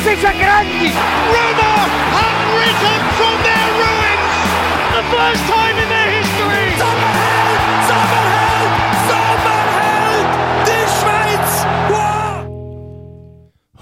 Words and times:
A 0.00 0.02
grandi! 0.02 0.88
Roma 1.28 1.72
have 2.16 2.40
risen 2.56 3.00
from 3.18 3.36
their 3.44 3.68
ruins! 3.80 4.48
The 4.96 5.04
first 5.12 5.44
time 5.44 5.76
in 5.76 5.88
their 5.90 6.10
history! 6.18 6.72
Sommerheld! 6.80 7.60
Sommerheld! 7.90 8.72
Sommerheld! 9.10 10.28
Die 10.66 10.86
Schweiz! 10.96 11.66
Wow! 11.90 12.48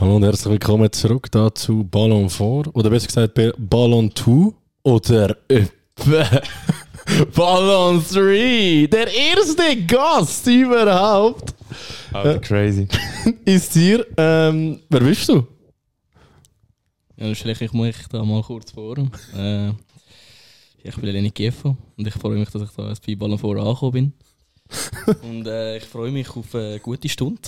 Hallo 0.01 0.17
und 0.17 0.25
herzlich 0.25 0.51
willkommen 0.51 0.91
zurück 0.91 1.31
da 1.31 1.55
zu 1.55 1.85
Ballon 1.85 2.29
4 2.29 2.75
oder 2.75 2.91
besser 2.91 3.07
gesagt 3.07 3.39
Ballon 3.57 4.11
2 4.13 4.53
oder 4.83 5.37
äh, 5.49 5.67
Ballon 7.37 8.05
3. 8.13 8.89
Der 8.91 9.07
erste 9.07 9.77
Gast 9.87 10.49
überhaupt 10.49 11.55
Alter, 12.13 12.41
crazy. 12.41 12.89
ist 13.45 13.73
hier. 13.75 14.05
Ähm, 14.17 14.81
wer 14.89 15.01
bist 15.01 15.29
du? 15.29 15.47
Ja, 17.21 17.35
stelle 17.35 17.57
ich 17.59 17.73
mich 17.73 17.97
da 18.13 18.25
mal 18.25 18.43
kurz 18.43 18.71
vor. 18.71 18.97
Äh, 19.37 19.71
ich 20.85 20.95
bin 20.95 21.11
Lenny 21.11 21.33
Kiefo 21.33 21.77
und 21.97 22.07
ich 22.07 22.15
freue 22.15 22.39
mich, 22.39 22.49
dass 22.51 22.63
ich 22.63 22.71
da 22.71 22.93
bei 23.07 23.17
Ballon 23.17 23.39
vor 23.39 23.57
angekommen 23.57 23.93
bin. 23.93 24.13
Und 25.23 25.47
äh, 25.47 25.79
ich 25.79 25.85
freue 25.85 26.11
mich 26.13 26.29
auf 26.37 26.55
eine 26.55 26.79
gute 26.79 27.09
Stunde. 27.09 27.41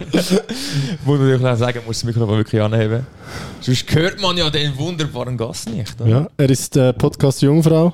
Muss 1.04 1.18
man 1.18 1.18
natürlich 1.18 1.44
auch 1.44 1.56
sagen, 1.56 1.80
muss 1.86 1.98
das 1.98 2.04
Mikrofon 2.04 2.38
wirklich 2.38 2.60
anheben. 2.60 3.06
Sonst 3.60 3.94
hört 3.94 4.20
man 4.20 4.36
ja 4.36 4.48
den 4.50 4.76
wunderbaren 4.78 5.36
Gast 5.36 5.68
nicht. 5.68 6.00
Oder? 6.00 6.10
Ja, 6.10 6.28
er 6.36 6.50
ist 6.50 6.76
äh, 6.76 6.92
Podcast 6.94 7.42
Jungfrau. 7.42 7.92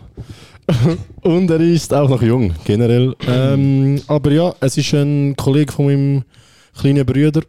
und 1.23 1.51
er 1.51 1.61
ist 1.61 1.93
auch 1.93 2.09
noch 2.09 2.23
jung, 2.23 2.55
generell. 2.65 3.15
Ähm, 3.27 4.01
aber 4.07 4.31
ja, 4.31 4.55
es 4.61 4.77
ist 4.79 4.95
ein 4.95 5.35
Kollege 5.37 5.73
von 5.73 5.87
meinem 5.87 6.25
kleinen 6.79 7.05
Bruder, 7.05 7.43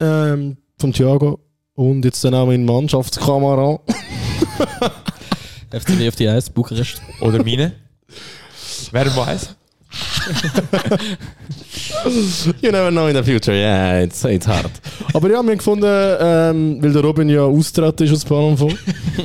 ähm, 0.00 0.56
von 0.78 0.92
Thiago. 0.92 1.43
Und 1.74 2.04
jetzt 2.04 2.22
dann 2.24 2.34
auch 2.34 2.46
mein 2.46 2.64
Mannschaftskamerad. 2.64 3.80
FCW 5.70 6.08
auf 6.08 6.14
die 6.14 6.28
1, 6.28 6.50
Bukarest. 6.50 7.02
Oder 7.20 7.42
meine. 7.42 7.72
Wer 8.92 9.16
weiß? 9.16 9.56
You 12.62 12.70
never 12.70 12.90
know 12.90 13.08
in 13.08 13.16
the 13.16 13.22
future, 13.22 13.56
yeah, 13.56 14.02
it's, 14.02 14.24
it's 14.24 14.46
hard. 14.46 14.70
Aber 15.12 15.28
ja, 15.28 15.42
wir 15.42 15.50
haben 15.50 15.58
gefunden, 15.58 15.84
ähm, 16.20 16.78
weil 16.80 16.92
der 16.92 17.02
Robin 17.02 17.28
ja 17.28 17.42
austreten 17.42 18.04
ist 18.04 18.12
aus 18.12 18.24
Ballon 18.24 18.56
voll, 18.56 18.76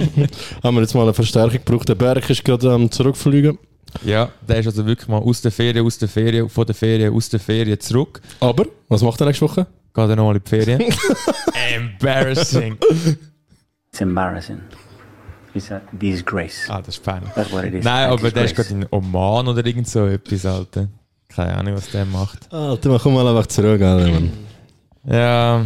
haben 0.63 0.75
wir 0.75 0.81
jetzt 0.81 0.93
mal 0.93 1.03
eine 1.03 1.13
Verstärkung 1.13 1.59
gebraucht. 1.63 1.87
Der 1.87 1.95
Berg 1.95 2.29
ist 2.29 2.43
gerade 2.43 2.71
am 2.71 2.91
Zurückfliegen. 2.91 3.57
Ja, 4.03 4.29
der 4.47 4.59
ist 4.59 4.67
also 4.67 4.85
wirklich 4.85 5.07
mal 5.07 5.19
aus 5.19 5.41
der 5.41 5.51
Ferien, 5.51 5.85
aus 5.85 5.97
der 5.97 6.09
Ferien, 6.09 6.49
von 6.49 6.65
der 6.65 6.75
Ferien, 6.75 7.13
aus 7.13 7.29
der 7.29 7.39
Ferien 7.39 7.79
zurück. 7.79 8.21
Aber, 8.39 8.65
was 8.87 9.01
macht 9.01 9.19
er 9.21 9.27
nächste 9.27 9.45
Woche? 9.45 9.67
Geht 9.93 10.09
er 10.09 10.15
nochmal 10.15 10.35
in 10.35 10.43
die 10.43 10.49
Ferien. 10.49 10.81
Embarrassing. 11.75 12.77
It's 13.91 14.01
embarrassing. 14.01 14.59
It's 15.53 15.71
a 15.71 15.81
disgrace. 15.91 16.69
Ah, 16.69 16.81
das 16.81 16.95
ist 16.95 17.03
peinlich. 17.03 17.31
That's 17.33 17.51
what 17.51 17.65
it 17.65 17.73
is. 17.73 17.83
Nein, 17.83 18.09
aber 18.09 18.31
der 18.31 18.45
ist 18.45 18.55
gerade 18.55 18.69
in 18.69 18.85
Oman 18.91 19.47
oder 19.47 19.65
irgend 19.65 19.87
so 19.87 20.05
etwas, 20.05 20.45
Alter. 20.45 20.87
Keine 21.27 21.55
Ahnung, 21.55 21.75
was 21.75 21.89
der 21.89 22.05
macht. 22.05 22.51
Alter, 22.53 22.91
wir 22.91 22.99
kommen 22.99 23.15
mal 23.15 23.27
einfach 23.27 23.47
zurück, 23.47 23.81
Alter, 23.81 24.11
Mann. 24.11 24.31
Ja, 25.05 25.65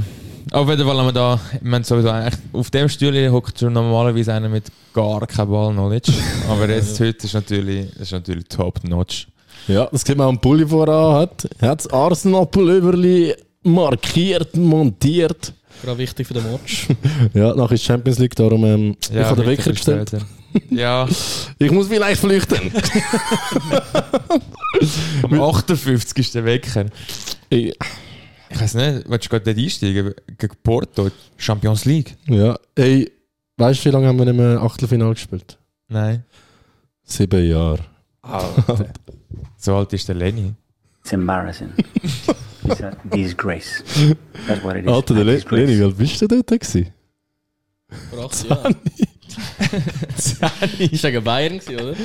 auf 0.51 0.69
jeden 0.69 0.85
Fall 0.85 0.97
haben 0.97 1.05
wir 1.07 1.13
da, 1.13 1.39
wir 1.61 1.71
haben 1.71 1.83
sowieso 1.83 2.09
eigentlich, 2.09 2.39
auf 2.53 2.69
dem 2.69 2.87
Stuhl 2.87 3.29
hockt 3.29 3.59
schon 3.59 3.73
normalerweise 3.73 4.33
einer 4.33 4.49
mit 4.49 4.65
gar 4.93 5.25
kein 5.25 5.47
Ball-Knowledge. 5.47 6.13
Aber 6.49 6.69
jetzt 6.69 6.99
heute 6.99 7.25
ist 7.25 7.33
natürlich, 7.33 7.95
ist 7.97 8.11
natürlich 8.11 8.45
top-notch. 8.49 9.27
Ja, 9.67 9.87
das 9.91 10.01
sieht 10.01 10.17
man 10.17 10.27
am 10.27 10.39
Pulli 10.39 10.67
voran 10.67 11.15
hat. 11.15 11.47
Er 11.59 11.69
hat 11.69 11.79
das 11.79 11.91
Arsenal-Pulloverli 11.91 13.33
markiert, 13.63 14.55
montiert. 14.55 15.53
Gerade 15.81 15.97
wichtig 15.97 16.27
für 16.27 16.33
den 16.35 16.51
Match. 16.51 16.87
Ja, 17.33 17.53
nachher 17.55 17.73
ist 17.75 17.83
Champions 17.83 18.19
League, 18.19 18.35
darum 18.35 18.63
ähm, 18.65 18.95
ich 19.11 19.17
habe 19.17 19.41
den 19.41 19.49
Wecker 19.49 19.71
gestellt. 19.71 20.11
Ja, 20.69 21.07
Ich 21.59 21.71
muss 21.71 21.87
vielleicht 21.87 22.21
flüchten. 22.21 22.57
am 25.23 25.41
58. 25.41 26.17
ist 26.17 26.35
der 26.35 26.45
Wecker. 26.45 26.85
Ich- 27.49 27.73
Ich 28.49 28.61
weiß 28.61 28.75
nicht, 28.75 29.09
willst 29.09 29.25
du 29.25 29.29
gerade 29.29 29.45
dort 29.45 29.57
einsteigen? 29.57 30.13
Gegen 30.37 30.55
Porto, 30.61 31.09
Champions 31.37 31.85
League? 31.85 32.15
ja, 32.27 32.55
ey, 32.75 33.11
weißt 33.57 33.81
du, 33.83 33.85
wie 33.89 33.93
lange 33.93 34.07
haben 34.07 34.19
wir 34.19 34.25
nicht 34.25 34.37
mehr 34.37 34.61
Achtelfinale 34.61 35.15
gespielt? 35.15 35.57
Nein. 35.87 36.23
Sieben 37.03 37.43
Jahre. 37.49 37.79
So 39.57 39.75
alt 39.75 39.91
ist 39.93 40.07
der 40.07 40.15
Lenny. 40.15 40.53
It's 41.01 41.11
embarrassing. 41.13 41.69
It's 42.65 42.81
a 42.81 42.91
disgrace. 43.05 43.83
That's 44.47 44.63
what 44.63 44.75
it 44.75 44.85
is. 44.85 44.91
Alter, 44.91 45.13
der 45.15 45.23
Le 45.25 45.35
disgrace. 45.35 45.59
Leni, 45.59 45.79
wie 45.79 45.83
alt 45.83 45.97
bist 45.97 46.21
du 46.21 46.27
dort 46.27 46.47
gewesen? 46.47 46.87
Vor 48.09 48.25
18 48.25 48.49
Jahren. 48.49 48.75
Ist 50.79 51.01
gegen 51.01 51.23
Bayern, 51.23 51.59
gewesen, 51.59 51.75
oder? 51.81 51.95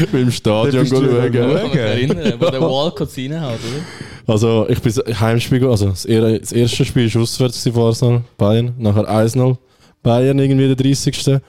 Mit 0.00 0.12
dem 0.12 0.30
Stadion 0.30 0.86
schauen. 0.86 1.08
ja 1.10 1.24
Ich 1.26 1.32
kann 1.32 1.70
mich 1.70 1.74
erinnern, 1.76 2.34
wo 2.40 2.50
der 2.50 2.60
Walcott 2.60 3.10
reinhaut, 3.16 3.58
oder? 3.60 4.32
Also, 4.32 4.66
ich 4.68 4.80
bin 4.80 4.92
Heimspiel, 5.20 5.66
also 5.66 5.90
das, 5.90 6.04
er- 6.04 6.40
erste 6.52 6.84
Spiel 6.84 7.12
war 7.14 7.22
auswärts 7.22 7.62
von 7.68 7.82
Arsenal, 7.82 8.22
Bayern, 8.36 8.74
nachher 8.78 9.08
1-0, 9.08 9.56
Bayern 10.02 10.38
irgendwie 10.38 10.66
der 10.66 10.76
30. 10.76 11.40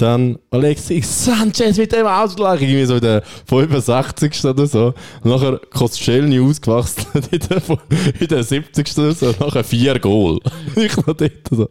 Dann 0.00 0.38
Alexis 0.50 1.26
Sanchez 1.26 1.76
mit 1.76 1.92
dem 1.92 2.06
Ausgleich, 2.06 2.62
irgendwie 2.62 2.86
so 2.86 2.94
in 2.94 3.02
der 3.02 3.22
65. 3.44 4.46
oder 4.46 4.66
so. 4.66 4.94
Nachher 5.24 5.60
Koscielny 5.74 6.40
ausgewachsen 6.40 7.04
in 7.30 7.40
der, 7.40 7.62
in 8.18 8.28
der 8.28 8.42
70. 8.42 8.96
oder 8.96 9.12
so, 9.12 9.34
nachher 9.38 9.62
vier 9.62 9.98
Goal. 9.98 10.40
ich 10.76 10.96
noch 10.96 11.14
dort 11.14 11.32
so. 11.50 11.68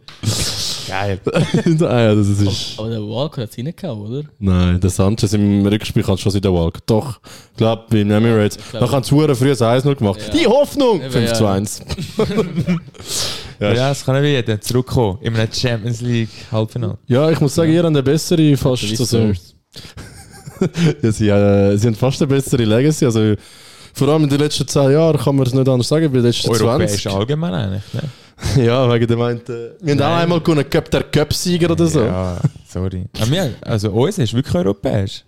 Geil. 0.90 1.20
ah, 1.26 2.00
ja, 2.00 2.14
das 2.14 2.28
ist... 2.28 2.78
Aber 2.78 2.90
der 2.90 3.00
Walcott 3.00 3.44
hat 3.44 3.50
es 3.50 3.58
reingehauen, 3.58 4.00
oder? 4.00 4.28
Nein, 4.38 4.80
der 4.80 4.90
Sanchez 4.90 5.32
im 5.32 5.64
Rückspiel 5.64 6.02
kann 6.02 6.18
schon 6.18 6.32
in 6.34 6.40
der 6.42 6.52
Walk. 6.52 6.84
Doch, 6.86 7.20
ich 7.52 7.56
glaube, 7.56 7.84
bei 7.88 7.98
den 7.98 8.10
Emirates. 8.10 8.58
glaub- 8.70 8.82
Dann 8.82 8.90
haben 8.90 9.04
sie 9.04 9.16
verdammt 9.16 9.38
früh 9.38 9.50
ein 9.50 9.56
1-0 9.56 9.94
gemacht. 9.94 10.20
Ja. 10.26 10.32
Die 10.38 10.46
Hoffnung! 10.46 11.00
Eben, 11.00 11.10
5 11.10 11.32
zu 11.32 11.46
1. 11.46 11.82
Ja, 13.60 13.90
es 13.90 14.04
kann 14.04 14.20
nicht 14.20 14.46
wieder 14.48 14.60
zurückkommen 14.60 15.18
in 15.20 15.36
einem 15.36 15.52
Champions 15.52 16.00
League 16.00 16.30
Halbfinale. 16.50 16.96
Ja, 17.06 17.30
ich 17.30 17.40
muss 17.40 17.54
sagen, 17.54 17.70
ihr 17.70 17.78
habt 17.78 17.86
eine 17.88 18.02
bessere, 18.02 18.56
fast. 18.56 18.82
Spurs. 18.82 19.54
ja, 21.02 21.12
sie, 21.12 21.28
äh, 21.28 21.76
sie 21.76 21.86
haben 21.86 21.94
fast 21.94 22.22
eine 22.22 22.28
bessere 22.28 22.64
Legacy. 22.64 23.04
Also, 23.04 23.34
vor 23.92 24.08
allem 24.08 24.24
in 24.24 24.30
den 24.30 24.38
letzten 24.40 24.66
10 24.66 24.92
Jahren 24.92 25.18
kann 25.18 25.36
man 25.36 25.46
es 25.46 25.52
nicht 25.52 25.68
anders 25.68 25.88
sagen, 25.88 26.10
bei 26.10 26.18
den 26.18 26.26
letzten 26.26 26.50
Europäisch 26.50 27.02
20. 27.02 27.06
allgemein 27.08 27.52
eigentlich. 27.54 27.82
Ne? 27.92 28.02
Ja, 28.56 28.92
wegen 28.92 29.06
der 29.06 29.16
meint, 29.16 29.48
äh, 29.48 29.70
wir 29.80 29.92
haben 29.92 30.00
auch 30.02 30.06
Nein. 30.08 30.22
einmal 30.22 30.40
gewonnen, 30.40 30.68
Cup 30.68 30.90
der 30.90 31.02
Cup-Sieger 31.04 31.70
oder 31.70 31.86
so. 31.86 32.02
Ja, 32.02 32.38
sorry. 32.68 33.04
Aber 33.20 33.30
wir, 33.30 33.50
also 33.62 33.90
uns 33.90 34.18
ist 34.18 34.34
wirklich 34.34 34.54
europäisch. 34.54 35.24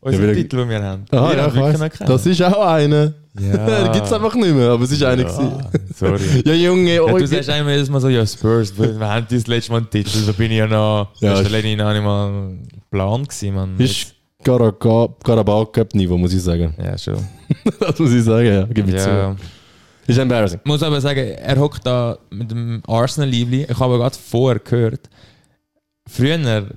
Unser 0.00 0.26
Ja, 0.28 0.34
Titel, 0.34 0.56
den 0.58 0.68
wir 0.68 0.82
haben. 0.82 1.04
Aha, 1.10 1.30
Wir 1.30 1.36
ja, 1.38 1.42
haben 1.44 1.72
ich 1.74 1.80
weiss. 1.80 1.98
Das 2.06 2.26
ist 2.26 2.42
auch 2.42 2.66
eine. 2.66 3.14
Ja. 3.40 3.88
Gibt 3.92 4.04
es 4.04 4.12
einfach 4.12 4.34
nicht 4.34 4.54
mehr, 4.54 4.68
aber 4.70 4.84
es 4.84 4.92
ist 4.92 5.02
eine. 5.02 5.22
ja, 5.22 5.28
gewesen. 5.28 5.62
sorry. 5.96 6.20
Ja, 6.44 6.52
Junge, 6.52 6.94
Ja, 6.96 7.06
du 7.06 7.26
sagst 7.26 7.48
einmal 7.48 7.72
jedes 7.74 7.88
Mal 7.88 8.00
so, 8.00 8.08
ja, 8.10 8.26
Spurs, 8.26 8.76
wir 8.78 8.98
haben 9.00 9.26
das 9.30 9.46
letzte 9.46 9.72
Mal 9.72 9.78
einen 9.78 9.90
Titel, 9.90 10.26
da 10.26 10.32
bin 10.32 10.50
ich 10.50 10.58
ja 10.58 10.66
noch, 10.66 11.08
Ja, 11.20 11.34
ja, 11.34 11.40
der 11.42 11.50
Lenny 11.50 11.74
noch 11.76 11.92
nicht 11.92 12.02
mal 12.04 12.28
ein 12.28 12.68
Plan 12.90 13.24
gewesen, 13.24 13.54
man. 13.54 13.78
ist 13.78 14.14
Carabao 14.44 15.64
Cup-Niveau, 15.72 16.18
muss 16.18 16.34
ich 16.34 16.42
sagen. 16.42 16.74
Ja, 16.76 16.98
schon. 16.98 17.16
das 17.80 17.98
muss 17.98 18.12
ich 18.12 18.22
sagen, 18.24 18.46
ja. 18.46 18.66
Gib 18.70 18.88
ich 18.88 18.98
zu. 18.98 19.36
Ist 20.06 20.18
embarrassing. 20.18 20.60
Ich 20.62 20.68
muss 20.68 20.82
aber 20.82 21.00
sagen, 21.00 21.20
er 21.26 21.58
hockt 21.58 21.86
da 21.86 22.18
mit 22.30 22.50
dem 22.50 22.82
Arsenal-Liebli. 22.86 23.64
Ich 23.64 23.78
habe 23.78 23.96
gerade 23.98 24.16
vorher 24.16 24.60
gehört, 24.60 25.08
früher, 26.06 26.68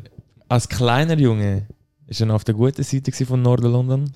als 0.47 0.69
kleiner 0.69 1.17
Junge, 1.17 1.67
ist 2.07 2.21
er 2.21 2.27
noch 2.27 2.35
auf 2.35 2.43
der 2.45 2.55
guten 2.55 2.83
Seite 2.83 3.11
von 3.25 3.41
Norden 3.41 3.71
London. 3.71 4.13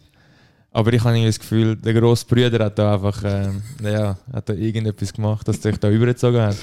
Aber 0.72 0.94
ich 0.94 1.04
habe 1.04 1.16
irgendwie 1.16 1.28
das 1.28 1.40
Gefühl, 1.40 1.76
der 1.76 1.94
grosse 1.94 2.26
Bruder 2.26 2.64
hat 2.64 2.80
da 2.80 2.94
einfach, 2.94 3.22
ähm, 3.26 3.62
ja, 3.84 4.18
hat 4.32 4.47
da 4.47 4.53
irgendetwas 4.53 5.12
gemacht, 5.12 5.46
dass 5.46 5.58
er 5.58 5.72
sich 5.72 5.80
da 5.80 5.90
übergezogen 5.90 6.41
hat. 6.41 6.56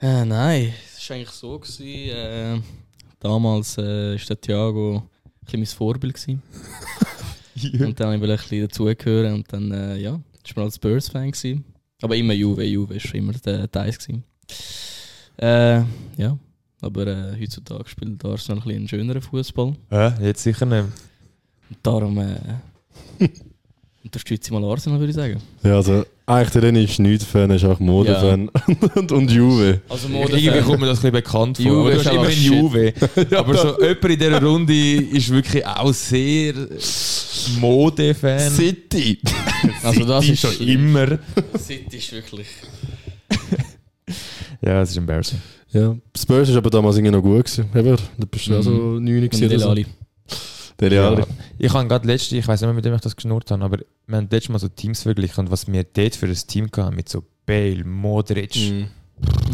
Äh, 0.00 0.24
nein, 0.24 0.72
es 0.96 1.08
war 1.08 1.16
eigentlich 1.16 1.30
so. 1.30 1.58
Gewesen, 1.58 1.84
äh, 1.84 2.60
damals 3.20 3.76
äh, 3.76 4.14
ist 4.14 4.28
der 4.30 4.40
Thiago 4.40 4.96
ein 4.96 5.44
bisschen 5.44 5.60
mein 5.60 5.66
Vorbild. 5.66 6.14
Gewesen. 6.14 6.42
Und 7.84 8.00
dann 8.00 8.20
wollte 8.20 8.34
ich 8.34 8.40
ein 8.40 8.48
bisschen 8.48 8.68
dazugehören 8.68 9.34
und 9.34 9.52
dann, 9.52 9.70
äh, 9.70 9.96
ja, 9.96 10.18
ich 10.44 10.56
war 10.56 10.64
als 10.64 10.76
Spurs-Fan. 10.76 11.30
gewesen. 11.30 11.64
Aber 12.02 12.16
immer 12.16 12.32
Juve, 12.34 12.64
Juve 12.64 12.94
war 12.96 13.14
immer 13.14 13.32
der 13.32 13.70
Teil. 13.70 13.92
gewesen. 13.92 14.24
Äh, 15.36 15.82
ja, 16.16 16.38
aber 16.80 17.06
äh, 17.06 17.40
heutzutage 17.40 17.88
spielt 17.88 18.24
Arsenal 18.24 18.58
ein 18.58 18.64
bisschen 18.64 18.76
einen 18.78 18.88
schöneren 18.88 19.22
Fußball. 19.22 19.74
Ja, 19.90 20.18
jetzt 20.20 20.42
sicher 20.42 20.66
nicht. 20.66 20.84
Und 21.70 21.78
darum 21.82 22.18
äh, 22.18 22.36
unterstütze 24.04 24.48
ich 24.48 24.52
mal 24.60 24.64
Arsenal, 24.70 24.98
würde 25.00 25.10
ich 25.10 25.16
sagen. 25.16 25.40
Ja, 25.62 25.76
also 25.76 26.04
René 26.26 26.84
ist 26.84 26.98
nicht 26.98 27.22
Fan, 27.22 27.50
er 27.50 27.56
ist 27.56 27.64
auch 27.64 27.78
Modefan 27.80 28.48
und, 28.94 29.12
und 29.12 29.30
Juve. 29.30 29.80
Also 29.88 30.08
Irgendwie 30.08 30.60
kommt 30.60 30.80
mir 30.80 30.86
das 30.86 30.98
ein 31.04 31.12
bisschen 31.12 31.12
bekannt 31.12 31.56
vor. 31.58 31.66
Juve 31.66 31.90
ist 31.92 32.06
hast 32.06 32.14
immer 32.14 32.28
in 32.28 32.42
Juve. 32.42 32.94
aber 33.36 33.56
so 33.56 33.80
jemand 33.80 34.04
in 34.04 34.18
dieser 34.18 34.42
Runde 34.42 34.94
ist 34.94 35.30
wirklich 35.30 35.66
auch 35.66 35.92
sehr 35.92 36.54
Mode-Fan. 37.60 38.50
City! 38.50 39.18
Also 39.82 40.04
das 40.04 40.24
City 40.24 40.32
ist 40.34 40.40
schon 40.40 40.68
immer. 40.68 41.18
City 41.58 41.96
ist 41.96 42.12
wirklich. 42.12 42.46
Ja, 44.62 44.82
es 44.82 44.90
ist 44.90 44.96
embarrassing. 44.96 45.40
Ja, 45.72 45.94
Spurs 46.16 46.48
ist 46.48 46.56
aber 46.56 46.70
damals 46.70 46.96
irgendwie 46.96 47.12
noch 47.16 47.22
gut 47.22 47.44
gewesen. 47.46 47.66
Eben, 47.74 47.96
da 48.18 48.26
bist 48.30 48.46
du 48.46 48.58
auch 48.58 48.62
so 48.62 48.70
9 48.70 49.22
Und 49.24 49.30
gewesen. 49.30 49.86
Dele 50.80 50.94
Ja. 50.96 51.08
Alli. 51.08 51.22
Ich 51.58 51.72
habe 51.72 51.86
gerade 51.88 52.06
letzte, 52.06 52.36
ich 52.36 52.46
weiß 52.46 52.60
nicht 52.60 52.66
mehr, 52.66 52.74
mit 52.74 52.84
dem 52.84 52.94
ich 52.94 53.00
das 53.00 53.14
geschnurrt 53.16 53.50
habe, 53.50 53.64
aber 53.64 53.78
wir 54.06 54.16
haben 54.16 54.28
letztes 54.30 54.48
Mal 54.50 54.58
so 54.58 54.68
Teams 54.68 55.02
verglichen 55.02 55.44
und 55.44 55.50
was 55.50 55.66
wir 55.70 55.84
dort 55.84 56.16
für 56.16 56.26
ein 56.26 56.34
Team 56.34 56.68
hatten 56.76 56.96
mit 56.96 57.08
so 57.08 57.24
Bale, 57.46 57.84
Modric. 57.84 58.56
Mhm. 58.56 58.88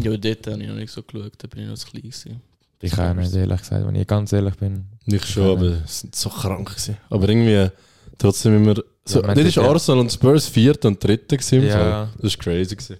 Ja, 0.01 0.17
dort 0.17 0.47
habe 0.47 0.61
ich 0.61 0.67
noch 0.67 0.75
nicht 0.75 0.91
so 0.91 1.03
geschaut, 1.03 1.33
da 1.37 1.47
bin 1.47 1.63
ich 1.63 1.67
noch 1.69 1.75
zu 1.75 1.87
klein 1.87 2.01
gewesen. 2.03 2.41
Ich 2.83 2.97
auch 2.97 3.13
nicht, 3.13 3.33
ehrlich 3.35 3.59
gesagt, 3.59 3.85
wenn 3.85 3.93
ich 3.95 4.07
ganz 4.07 4.33
ehrlich 4.33 4.55
bin. 4.55 4.85
Nicht 5.05 5.27
schon, 5.27 5.51
aber 5.57 5.69
sie 5.69 5.81
sind 5.85 6.15
so 6.15 6.29
krank 6.29 6.67
gewesen. 6.69 6.97
Aber 7.11 7.29
irgendwie 7.29 7.69
trotzdem 8.17 8.55
immer. 8.55 8.73
So, 9.05 9.21
Ja, 9.21 9.33
dort 9.35 9.47
ist 9.47 9.55
ja- 9.55 9.63
Arsenal 9.69 9.99
und 10.01 10.11
Spurs 10.11 10.47
vierte 10.47 10.87
und 10.87 11.03
dritte 11.03 11.37
gewesen. 11.37 11.59
im 11.61 11.67
Ja. 11.67 12.09
Das 12.17 12.33
ist 12.33 12.39
crazy 12.39 12.75
gewesen. 12.75 12.97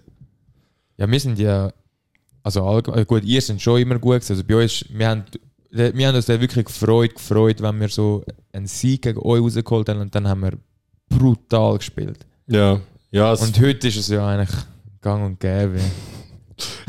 Ja, 0.97 1.09
wir 1.09 1.19
sind 1.19 1.39
ja, 1.39 1.71
also 2.43 2.63
allgemein, 2.63 3.07
gut, 3.07 3.23
ihr 3.23 3.41
sind 3.41 3.59
schon 3.59 3.81
immer 3.81 3.97
gut 3.97 4.15
gewesen. 4.17 4.33
Also 4.33 4.43
bei 4.43 4.61
uns, 4.61 4.85
wir 4.89 5.07
haben, 5.09 5.23
wir 5.71 6.07
haben 6.07 6.15
uns 6.15 6.25
dann 6.25 6.41
wirklich 6.41 6.65
gefreut, 6.65 7.15
gefreut, 7.15 7.61
wenn 7.61 7.79
wir 7.79 7.87
so 7.89 8.23
einen 8.51 8.67
Sieg 8.67 9.03
gegen 9.03 9.19
euch 9.19 9.41
rausgeholt 9.41 9.89
haben 9.89 10.01
und 10.01 10.13
dann 10.13 10.27
haben 10.27 10.41
wir 10.41 10.51
brutal 11.09 11.77
gespielt. 11.77 12.19
Ja. 12.47 12.79
Ja, 13.11 13.33
Und 13.33 13.59
heute 13.59 13.87
ist 13.89 13.97
es 13.97 14.07
ja 14.07 14.25
eigentlich 14.25 14.55
gang 15.01 15.25
und 15.25 15.39
gäbe. 15.39 15.79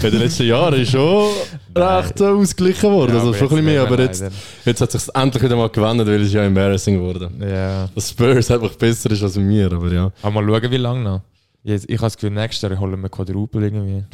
in 0.03 0.11
den 0.11 0.21
letzten 0.21 0.45
Jahren 0.47 0.75
ist 0.81 0.91
schon 0.93 1.31
recht 1.77 2.21
äh, 2.21 2.25
ausgeglichen 2.25 2.91
worden. 2.91 3.17
also 3.17 3.33
schon 3.33 3.43
ein 3.45 3.49
bisschen 3.49 3.65
mehr, 3.65 3.83
aber 3.83 3.99
jetzt, 4.01 4.23
jetzt 4.65 4.81
hat 4.81 4.95
es 4.95 5.05
sich 5.07 5.15
endlich 5.15 5.43
wieder 5.43 5.57
mal 5.57 5.69
gewendet, 5.69 6.07
weil 6.07 6.23
es 6.23 6.33
ja 6.33 6.45
embarrassing 6.45 6.97
geworden. 6.97 7.41
Ja. 7.41 7.89
Dass 7.95 8.11
Spurs 8.11 8.51
einfach 8.51 8.75
besser 8.77 9.11
ist 9.11 9.23
als 9.23 9.37
wir, 9.37 9.73
aber 9.73 9.93
ja. 9.93 10.13
Aber 10.23 10.43
mal 10.43 10.61
schauen, 10.61 10.71
wie 10.71 10.77
lange 10.77 11.03
noch. 11.03 11.23
Jetzt, 11.65 11.89
ich 11.89 11.97
habe 11.97 12.07
das 12.07 12.17
Gefühl, 12.17 12.31
nächstes 12.31 12.69
Jahr 12.69 12.79
holen 12.79 13.01
wir 13.01 13.09
Quadruple 13.09 13.65
irgendwie. 13.65 14.05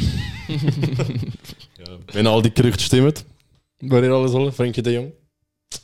Wenn 2.12 2.26
all 2.26 2.42
die 2.42 2.52
Gerüchte 2.52 2.84
stimmen, 2.84 3.12
wer 3.80 4.02
ihr 4.02 4.12
alles 4.12 4.32
holen, 4.32 4.52
Frankie 4.52 4.82
de 4.82 4.94
Jong. 4.94 5.12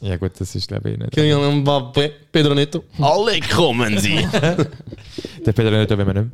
Ja 0.01 0.17
gut, 0.17 0.33
das 0.39 0.55
ist 0.55 0.67
glaube 0.69 0.91
ich 0.93 0.99
nicht. 0.99 1.13
Kylian 1.13 1.63
Mbappé, 1.63 2.11
Pedro 2.33 2.55
Neto. 2.55 2.85
Alle 2.99 3.39
kommen 3.41 3.99
sie! 3.99 4.27
Der 5.45 5.53
Peter 5.53 5.71
nicht, 5.71 5.91
wenn 5.91 6.07
wir 6.07 6.15
nicht. 6.23 6.31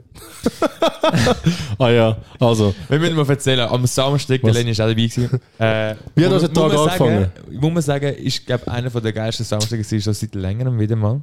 ah 1.78 1.88
ja, 1.90 2.16
also, 2.38 2.72
Wir 2.88 2.98
müssen 3.00 3.16
mal 3.16 3.28
erzählen, 3.28 3.68
am 3.68 3.84
Samstag, 3.86 4.40
der? 4.42 4.52
Lenny 4.52 4.70
ist 4.70 4.80
auch 4.80 4.86
dabei 4.86 4.94
gewesen. 5.06 5.40
Äh, 5.58 5.96
Wie 6.14 6.24
hat 6.24 6.32
muss- 6.32 6.42
unser 6.44 6.52
Tag 6.52 6.62
muss 6.62 6.72
man 6.72 6.80
angefangen? 6.88 7.22
Sagen, 7.24 7.58
muss 7.60 7.72
man 7.72 7.82
sagen, 7.82 8.14
ist 8.14 8.46
glaube 8.46 8.68
einer 8.70 8.88
der 8.90 9.12
geilsten 9.12 9.44
Samstage 9.44 9.82
gewesen, 9.82 10.00
schon 10.00 10.14
seit 10.14 10.34
längerem 10.36 10.78
wieder 10.78 10.94
mal. 10.94 11.20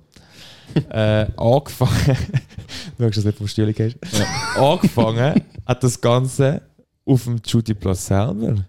äh, 0.89 1.27
angefangen, 1.37 2.17
du 2.97 3.05
hast 3.05 3.15
das 3.17 3.23
nicht 3.23 3.37
vom 3.37 3.47
Stühle 3.47 3.73
gehst. 3.73 3.95
Angefangen 4.57 5.41
hat 5.65 5.81
das 5.83 6.01
Ganze 6.01 6.61
auf 7.05 7.23
dem 7.23 7.39
Judy 7.45 7.73
Plus 7.73 8.05
selber. 8.05 8.65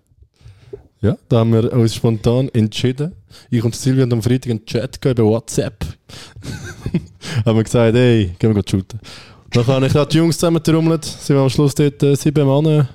Ja, 1.00 1.16
da 1.28 1.38
haben 1.38 1.52
wir 1.52 1.72
uns 1.72 1.94
spontan 1.94 2.48
entschieden. 2.50 3.12
Ich 3.50 3.62
und 3.62 3.74
Silvia 3.74 4.02
haben 4.02 4.12
am 4.14 4.22
Freitag 4.22 4.50
einen 4.50 4.66
Chat 4.66 5.04
über 5.04 5.24
WhatsApp. 5.24 5.84
haben 7.46 7.56
wir 7.56 7.64
gesagt, 7.64 7.94
hey, 7.94 8.34
gehen 8.38 8.54
wir 8.54 8.62
shooten. 8.68 8.98
Dann 9.50 9.66
habe 9.66 9.86
ich 9.86 9.92
da 9.92 10.04
die 10.04 10.16
Jungs 10.16 10.36
zusammen 10.36 10.62
getrommelt, 10.62 11.04
sind 11.04 11.36
wir 11.36 11.42
am 11.42 11.50
Schluss 11.50 11.74
dort 11.74 12.02
äh, 12.02 12.14
sieben 12.16 12.46
Männer. 12.46 12.88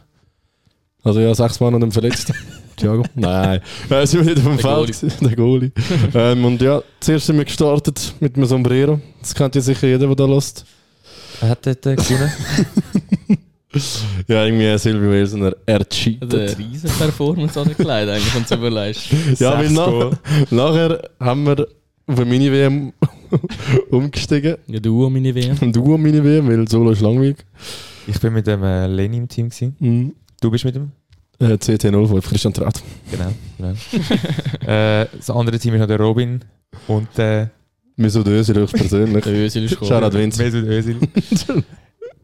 Also 1.04 1.20
ja, 1.20 1.34
sechs 1.34 1.60
Mann 1.60 1.74
und 1.74 1.84
ein 1.84 1.92
Verletzter. 1.92 2.34
Thiago? 2.76 3.04
Nein, 3.16 3.62
äh, 3.90 4.06
sind 4.06 4.26
wir 4.26 4.34
nicht 4.34 4.46
auf 4.46 4.52
dem 4.52 4.60
Feld, 4.60 4.76
Goalie. 4.76 4.94
gewesen, 4.94 5.12
der 5.22 5.36
Goalie. 5.36 5.72
ähm, 6.14 6.46
und 6.46 6.62
ja, 6.62 6.82
zuerst 7.00 7.28
sind 7.28 7.38
wir 7.38 7.46
gestartet 7.46 8.14
mit 8.20 8.36
einem 8.36 8.46
Sombrero. 8.46 9.00
Das 9.22 9.34
kennt 9.34 9.56
ja 9.56 9.62
sicher 9.62 9.88
jeder, 9.88 10.08
der 10.08 10.16
da 10.16 10.26
lässt. 10.26 10.66
Wer 11.40 11.50
hat 11.50 11.66
dort 11.66 11.86
äh, 11.86 11.96
gewonnen? 11.96 12.32
Ja, 14.28 14.46
irgendwie 14.46 14.78
Silvio 14.78 15.12
Wilsoner, 15.12 15.54
er 15.66 15.75
Eine 15.75 15.86
cheatet. 15.90 16.58
riesen 16.58 16.90
Performance 16.92 17.60
an 17.60 17.68
der 17.68 17.75
Kleid, 17.75 18.10
eigentlich, 18.10 18.36
wenn 18.36 18.46
du 18.46 18.56
überlegst. 18.56 19.08
Ja, 19.40 19.58
weil 19.58 19.70
nach, 19.72 20.18
nachher 20.50 21.10
haben 21.20 21.46
wir 21.46 21.68
auf 22.06 22.18
eine 22.20 22.25
Mini-WM 22.25 22.94
umgestiegen. 23.90 24.58
Ja, 24.68 24.80
du 24.80 25.06
und 25.06 25.14
meine 25.14 25.34
WM. 25.34 25.58
Ein 25.62 25.74
Duo 25.74 25.98
Mini-WM, 25.98 26.48
weil 26.48 26.68
Solo 26.68 26.92
ist 26.92 27.02
langweilig. 27.02 27.38
Ich 28.08 28.20
bin 28.20 28.34
mit 28.34 28.46
dem 28.48 28.64
äh, 28.64 28.88
Lenny 28.88 29.18
im 29.18 29.28
Team 29.28 29.50
gewesen. 29.50 29.76
Mhm. 29.80 30.14
Du 30.42 30.52
bist 30.52 30.66
mit 30.66 30.76
dem? 30.76 30.92
Äh, 31.40 31.54
CT05, 31.54 32.22
Christian 32.22 32.54
Traut. 32.54 32.81
Genau. 33.10 33.31
genau. 33.58 33.74
äh, 34.72 35.08
das 35.16 35.30
andere 35.30 35.58
Team 35.58 35.74
ist 35.74 35.80
noch 35.80 35.88
der 35.88 36.00
Robin 36.00 36.42
und 36.88 37.18
äh, 37.18 37.48
Mesut 37.96 38.28
Özil 38.28 38.56
höchstpersönlich. 38.56 39.24
Der 39.24 39.34
Özil 39.34 39.64
ist 39.66 39.72
gekommen. 39.72 39.90
Shoutout 39.90 40.18
Vince. 40.18 40.44
Mesut 40.44 40.66
Özil. 40.66 40.98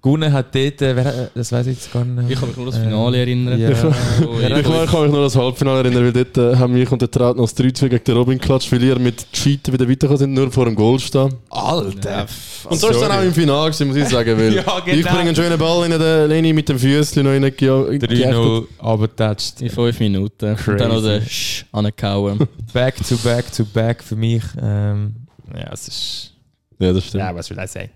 Gewonnen 0.01 0.31
hat 0.31 0.55
dort, 0.55 0.81
äh, 0.81 0.95
wer, 0.95 1.03
hat- 1.03 1.31
das 1.35 1.51
weiß 1.51 1.67
ich 1.67 1.75
jetzt 1.77 1.91
gar 1.91 2.05
nicht. 2.05 2.31
Ich 2.31 2.39
kann 2.39 2.47
mich 2.47 2.57
nur 2.57 2.67
an 2.67 2.71
das 2.71 2.81
Finale 2.81 3.17
erinnern. 3.17 3.59
Ja. 3.59 3.69
Ja, 3.69 3.75
ich- 3.75 4.57
Ich 4.59 4.63
kann, 4.63 4.87
kann 4.87 5.01
mich 5.01 5.11
nur 5.11 5.17
an 5.17 5.23
das 5.23 5.35
Halbfinale 5.35 5.79
erinnern, 5.79 6.03
weil 6.05 6.13
dort 6.23 6.37
äh, 6.37 6.55
haben 6.57 6.71
mich 6.73 6.89
und 6.89 7.01
der 7.01 7.11
Traut 7.11 7.35
noch 7.35 7.43
das 7.43 7.55
3 7.55 7.69
gegen 7.89 8.03
den 8.03 8.15
Robin 8.15 8.37
geklatscht, 8.39 8.71
weil 8.71 8.81
ihr 8.81 8.97
mit 8.97 9.29
Cheaten 9.33 9.73
wieder 9.73 9.83
weitergekommen 9.89 10.17
sind, 10.17 10.33
nur 10.33 10.49
vor 10.51 10.65
dem 10.65 10.75
Goal 10.75 10.99
stehen. 10.99 11.33
Alter! 11.49 12.25
Und 12.69 12.79
so 12.79 12.89
ist 12.89 13.01
dann 13.01 13.11
auch 13.11 13.21
im 13.23 13.33
Finale, 13.33 13.71
gewesen, 13.71 13.87
muss 13.89 13.97
ich 13.97 14.07
sagen, 14.07 14.37
weil 14.37 14.53
Ja, 14.55 14.79
genau. 14.79 14.97
ich 14.97 15.05
bringe 15.05 15.19
einen 15.19 15.35
schönen 15.35 15.57
Ball 15.59 15.85
in 15.85 15.91
den 15.99 16.29
Leni 16.29 16.53
mit 16.53 16.69
dem 16.69 16.79
Füßchen 16.79 17.23
noch 17.23 17.31
rein. 17.31 17.43
3-0 17.43 18.65
abgetatscht. 18.79 19.61
In 19.61 19.69
fünf 19.69 19.99
Minuten. 19.99 20.55
Crazy. 20.55 20.71
Und 20.71 20.79
dann 20.79 20.89
noch 20.93 21.01
den 21.01 21.21
Sch 21.27 21.65
angehauen. 21.73 22.39
Back 22.73 22.95
to 23.07 23.17
back 23.17 23.51
to 23.51 23.65
back 23.65 24.01
für 24.03 24.15
mich. 24.15 24.43
Ähm, 24.61 25.13
ja, 25.53 25.71
es 25.73 25.87
ist. 25.89 26.31
Ja, 26.79 26.93
das 26.93 27.03
stimmt. 27.05 27.21
Ja, 27.23 27.35
was 27.35 27.49
will 27.49 27.57
ich 27.61 27.69
sagen? 27.71 27.89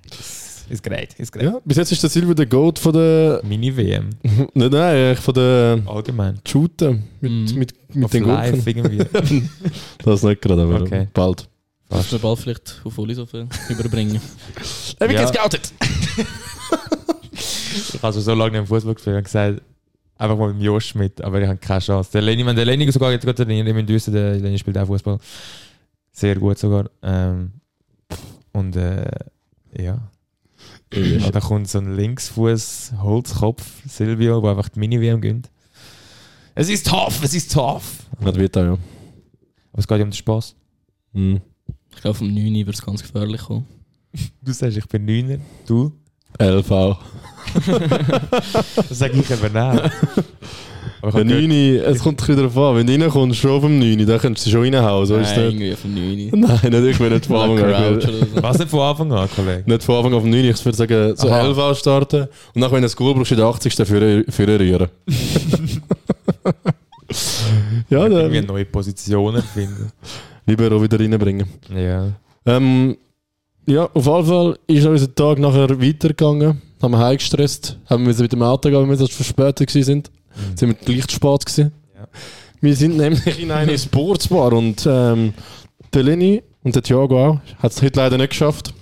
Ist 0.69 0.81
great, 0.83 1.13
ist 1.19 1.31
great. 1.31 1.43
Ja, 1.45 1.59
bis 1.65 1.77
jetzt 1.77 1.91
ist 1.91 2.01
der 2.03 2.09
Silvio 2.09 2.33
der 2.33 2.45
Goat 2.45 2.79
von 2.79 2.93
der. 2.93 3.41
Mini-WM. 3.43 4.09
Nein, 4.23 4.47
nein, 4.53 4.73
eigentlich 4.73 5.19
von 5.19 5.33
der 5.33 5.81
Allgemein. 5.85 6.39
Shooten 6.47 7.03
mit, 7.21 7.31
Mhm. 7.31 7.59
mit, 7.59 7.73
mit 7.95 8.05
Auf 8.05 8.11
den 8.11 8.23
Gurken. 8.23 8.63
irgendwie. 8.65 8.99
Das 10.03 10.23
nicht 10.23 10.41
gerade, 10.41 10.63
aber 10.63 10.81
Okay. 10.81 11.07
bald. 11.13 11.47
Kannst 11.89 12.11
du 12.11 12.15
den 12.17 12.21
Ball 12.23 12.35
vielleicht 12.37 12.81
auf 12.83 12.97
Uli 12.97 13.13
so 13.13 13.25
viel 13.25 13.47
überbringen? 13.69 14.19
Hey, 14.99 15.13
Ja. 15.13 15.21
gescoutet! 15.29 15.71
Ich 17.75 17.93
habe 17.95 18.03
also 18.07 18.21
so 18.21 18.33
lange 18.33 18.57
im 18.59 18.67
Fußball 18.67 18.93
gespielt 18.93 19.17
und 19.17 19.23
gesagt, 19.23 19.61
einfach 20.17 20.37
mal 20.37 20.53
mit 20.53 20.63
Josh 20.63 20.95
mit, 20.95 21.21
aber 21.21 21.41
ich 21.41 21.47
habe 21.47 21.57
keine 21.57 21.79
Chance. 21.79 22.11
Der 22.13 22.21
Lenny, 22.21 22.45
wenn 22.45 22.55
der 22.55 22.65
Lenny 22.65 22.89
sogar 22.91 23.11
jetzt 23.11 23.23
gerade 23.25 23.43
trainiert, 23.43 23.67
ich 23.67 23.73
müsst 23.73 23.89
wissen, 23.89 24.13
der 24.13 24.35
Lenny 24.39 24.57
spielt 24.57 24.77
auch 24.77 24.87
Fußball. 24.87 25.17
Sehr 26.11 26.35
gut 26.35 26.57
sogar. 26.59 26.89
Ähm, 27.01 27.51
und 28.53 28.75
äh, 28.75 29.05
ja. 29.79 29.97
Ja. 30.95 31.31
Da 31.31 31.39
kommt 31.39 31.67
so 31.69 31.79
ein 31.79 31.95
Linksfuß, 31.95 32.93
Holzkopf, 33.01 33.63
Silvio, 33.87 34.41
der 34.41 34.51
einfach 34.51 34.69
die 34.69 34.79
Mini-WM 34.79 35.21
gönnt. 35.21 35.49
Es 36.55 36.69
ist 36.69 36.87
tough, 36.87 37.23
es 37.23 37.33
ist 37.33 37.51
tough. 37.51 38.05
Das 38.21 38.35
wird 38.35 38.57
auch, 38.57 38.63
ja. 38.63 38.71
Aber 38.71 38.79
es 39.79 39.87
geht 39.87 39.97
ja 39.97 40.03
um 40.03 40.09
den 40.09 40.15
Spaß. 40.15 40.55
Mhm. 41.13 41.41
Ich 41.95 42.01
glaube, 42.01 42.17
vom 42.17 42.33
9 42.33 42.65
wird 42.65 42.75
es 42.75 42.81
ganz 42.81 43.01
gefährlich 43.01 43.41
kommen. 43.41 43.65
Du 44.41 44.51
sagst, 44.51 44.77
ich 44.77 44.87
bin 44.87 45.05
Neuner, 45.05 45.37
du? 45.65 45.91
LV. 46.39 46.69
Das 48.75 48.99
sage 48.99 49.19
ich 49.19 49.29
eben 49.29 49.57
auch. 49.57 49.81
Aber 51.05 51.11
Der 51.11 51.35
habe 51.35 51.47
gehört- 51.47 51.83
9, 51.83 51.91
es 51.93 51.99
kommt 51.99 52.13
ein 52.13 52.25
bisschen 52.27 52.37
darauf 52.37 52.57
an. 52.57 52.75
Wenn 52.77 52.87
du 52.87 52.93
reinkommst, 53.03 53.37
schon 53.37 53.59
vom 53.61 53.77
9, 53.77 54.05
dann 54.05 54.19
kannst 54.19 54.45
du 54.45 54.49
schon 54.49 54.61
reinhauen. 54.61 55.05
So 55.05 55.15
Nein, 55.17 55.23
nicht. 55.23 55.37
irgendwie 55.37 55.75
vom 55.75 55.93
9. 55.93 56.29
Nein, 56.33 56.59
nicht, 56.83 56.93
ich 56.95 56.99
will 57.01 57.09
nicht 57.09 57.25
von 57.25 57.35
Anfang 57.35 57.73
an. 57.73 57.99
So. 58.01 58.09
Was 58.41 58.57
nicht 58.57 58.69
von 58.69 58.79
Anfang 58.79 59.11
an, 59.11 59.27
Kollege? 59.35 59.63
Nicht 59.65 59.83
von 59.83 59.95
Anfang 59.97 60.13
auf 60.13 60.23
9, 60.23 60.33
ich 60.45 60.63
würde 60.65 60.77
sagen, 60.77 61.13
so 61.17 61.27
Aha. 61.29 61.41
11 61.41 61.77
starten. 61.77 62.27
Und 62.55 62.61
dann, 62.61 62.71
wenn 62.71 62.81
du 62.83 62.87
ein 62.87 62.93
Goal 62.95 63.13
brauchst, 63.15 63.31
in 63.31 63.37
der 63.37 63.47
80. 63.47 63.73
für, 63.75 64.23
für 64.29 64.47
rühren. 64.47 64.87
ja, 67.89 68.05
Irgendwie 68.05 68.21
eine 68.21 68.33
dann 68.33 68.45
neue 68.47 68.65
Position 68.65 69.41
finden. 69.53 69.91
lieber 70.45 70.71
auch 70.75 70.81
wieder 70.81 70.99
reinbringen. 70.99 71.47
Ja. 71.75 72.11
Ähm, 72.45 72.97
ja, 73.65 73.89
auf 73.93 74.05
jeden 74.05 74.25
Fall 74.25 74.57
ist 74.67 74.85
unser 74.85 75.13
Tag 75.13 75.39
nachher 75.39 75.69
weitergegangen. 75.81 76.61
Haben 76.81 76.91
wir 76.91 76.97
heimgestresst, 76.99 77.77
haben 77.89 78.05
wir 78.05 78.13
mit 78.13 78.31
dem 78.31 78.41
Auto 78.41 78.69
gehen, 78.69 78.79
weil 78.81 78.89
wir 78.89 78.95
sonst 78.97 79.13
verspätet 79.13 79.67
gewesen 79.69 80.03
sind. 80.35 80.59
Sind 80.59 80.87
wir 80.87 80.95
leicht 80.95 81.11
spät 81.11 81.45
gewesen. 81.45 81.71
Ja. 81.95 82.07
Wir 82.61 82.75
sind 82.75 82.97
nämlich 82.97 83.39
in 83.39 83.51
eine 83.51 83.77
Sportsbar 83.77 84.53
und 84.53 84.85
ähm, 84.85 85.33
der 85.93 86.03
Lenny 86.03 86.41
und 86.63 86.75
der 86.75 86.81
Thiago 86.81 87.27
auch, 87.27 87.39
hat 87.59 87.71
es 87.71 87.81
heute 87.81 87.99
leider 87.99 88.17
nicht 88.17 88.29
geschafft. 88.29 88.73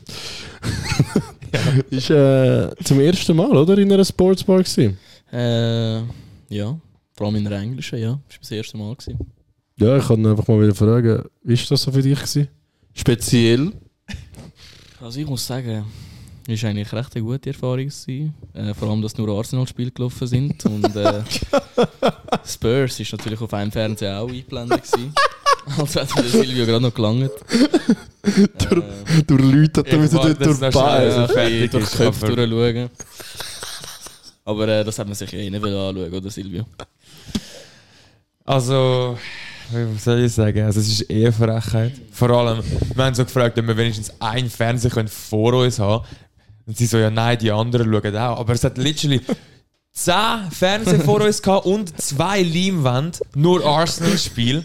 Ist 1.90 2.10
äh, 2.10 2.70
zum 2.84 3.00
ersten 3.00 3.36
Mal, 3.36 3.56
oder? 3.56 3.78
In 3.78 3.92
einer 3.92 4.06
Sportsbar 4.06 4.60
gewesen. 4.60 4.98
Äh, 5.32 6.00
ja, 6.50 6.80
vor 7.14 7.28
allem 7.28 7.36
in 7.38 7.44
der 7.44 7.60
englischen, 7.60 8.00
ja. 8.00 8.20
Das 8.28 8.36
war 8.36 8.40
das 8.42 8.52
erste 8.52 8.78
Mal. 8.78 8.96
Gewesen. 8.96 9.20
Ja, 9.78 9.98
ich 9.98 10.08
kann 10.08 10.26
einfach 10.26 10.48
mal 10.48 10.62
wieder 10.62 10.76
fragen, 10.76 11.24
wie 11.44 11.54
ist 11.54 11.70
das 11.72 11.82
so 11.82 11.92
für 11.92 12.02
dich 12.02 12.18
gewesen? 12.18 12.48
Speziell? 12.94 13.72
Also 15.02 15.20
ich 15.20 15.28
muss 15.28 15.46
sagen, 15.46 15.86
es 16.52 16.64
war 16.64 16.70
eigentlich 16.70 16.92
recht 16.94 17.16
eine 17.16 17.24
gute 17.26 17.50
Erfahrung. 17.50 17.78
Gewesen. 17.88 18.34
Äh, 18.54 18.74
vor 18.74 18.90
allem, 18.90 19.02
dass 19.02 19.18
nur 19.18 19.30
Arsenal-Spiele 19.38 19.92
gelaufen 19.92 20.28
sind. 20.28 20.66
Und 20.66 20.96
äh, 20.96 21.22
Spurs 22.46 23.00
ist 23.00 23.12
natürlich 23.12 23.40
auf 23.42 23.54
einem 23.54 23.72
Fernseher 23.72 24.20
auch 24.22 24.30
eingeblendet. 24.30 24.84
Gewesen. 24.84 25.14
Also 25.78 26.02
hat 26.02 26.10
der 26.18 26.24
Silvio 26.24 26.66
gerade 26.66 26.82
noch 26.82 26.94
gelangt. 26.94 27.30
äh, 28.24 28.48
Durch 29.28 29.42
Leute, 29.42 29.84
da 29.84 29.96
müssen 29.96 30.16
dort 30.16 30.44
durch 30.44 30.58
dass 30.58 30.58
die 30.58 30.62
das 30.66 30.74
Beine. 31.34 31.68
durch 31.70 31.84
ist, 31.84 31.94
die 31.94 31.98
Köpfe 31.98 32.26
aber- 32.26 32.36
durchschauen. 32.48 32.90
Aber 34.44 34.68
äh, 34.68 34.84
das 34.84 34.98
hat 34.98 35.06
man 35.06 35.14
sich 35.16 35.32
ja 35.32 35.38
eh 35.38 35.52
nicht 35.52 35.64
anschauen, 35.64 36.12
oder 36.14 36.30
Silvio? 36.32 36.66
Also, 38.44 39.18
wie 39.72 39.98
soll 40.00 40.22
ich 40.26 40.34
sagen? 40.34 40.62
Also, 40.66 40.80
es 40.80 40.88
ist 40.88 41.02
eher 41.02 41.32
Frechheit. 41.32 41.94
Vor 42.12 42.32
allem, 42.32 42.64
wir 42.96 43.04
haben 43.06 43.16
so 43.16 43.24
gefragt, 43.24 43.58
ob 43.60 43.68
wir 43.68 43.78
wenigstens 43.78 44.12
einen 44.20 44.50
Fernseher 44.50 44.90
können 44.92 45.08
vor 45.10 45.54
uns 45.54 45.80
haben 45.80 46.04
Und 46.66 46.78
sie 46.78 46.86
so, 46.86 46.98
ja, 46.98 47.10
nein, 47.10 47.38
die 47.40 47.52
anderen 47.52 47.92
schauen 47.92 48.16
auch. 48.16 48.40
Aber 48.40 48.54
es 48.54 48.64
hat 48.64 48.78
literally 48.78 49.22
10 49.94 50.14
Fernseher 50.52 51.02
vor 51.02 51.22
uns 51.22 51.42
gehabt 51.42 51.66
und 51.66 52.00
zwei 52.02 52.42
Leinwände, 52.42 53.20
nur 53.36 53.66
Arsenal-Spiel, 53.66 54.64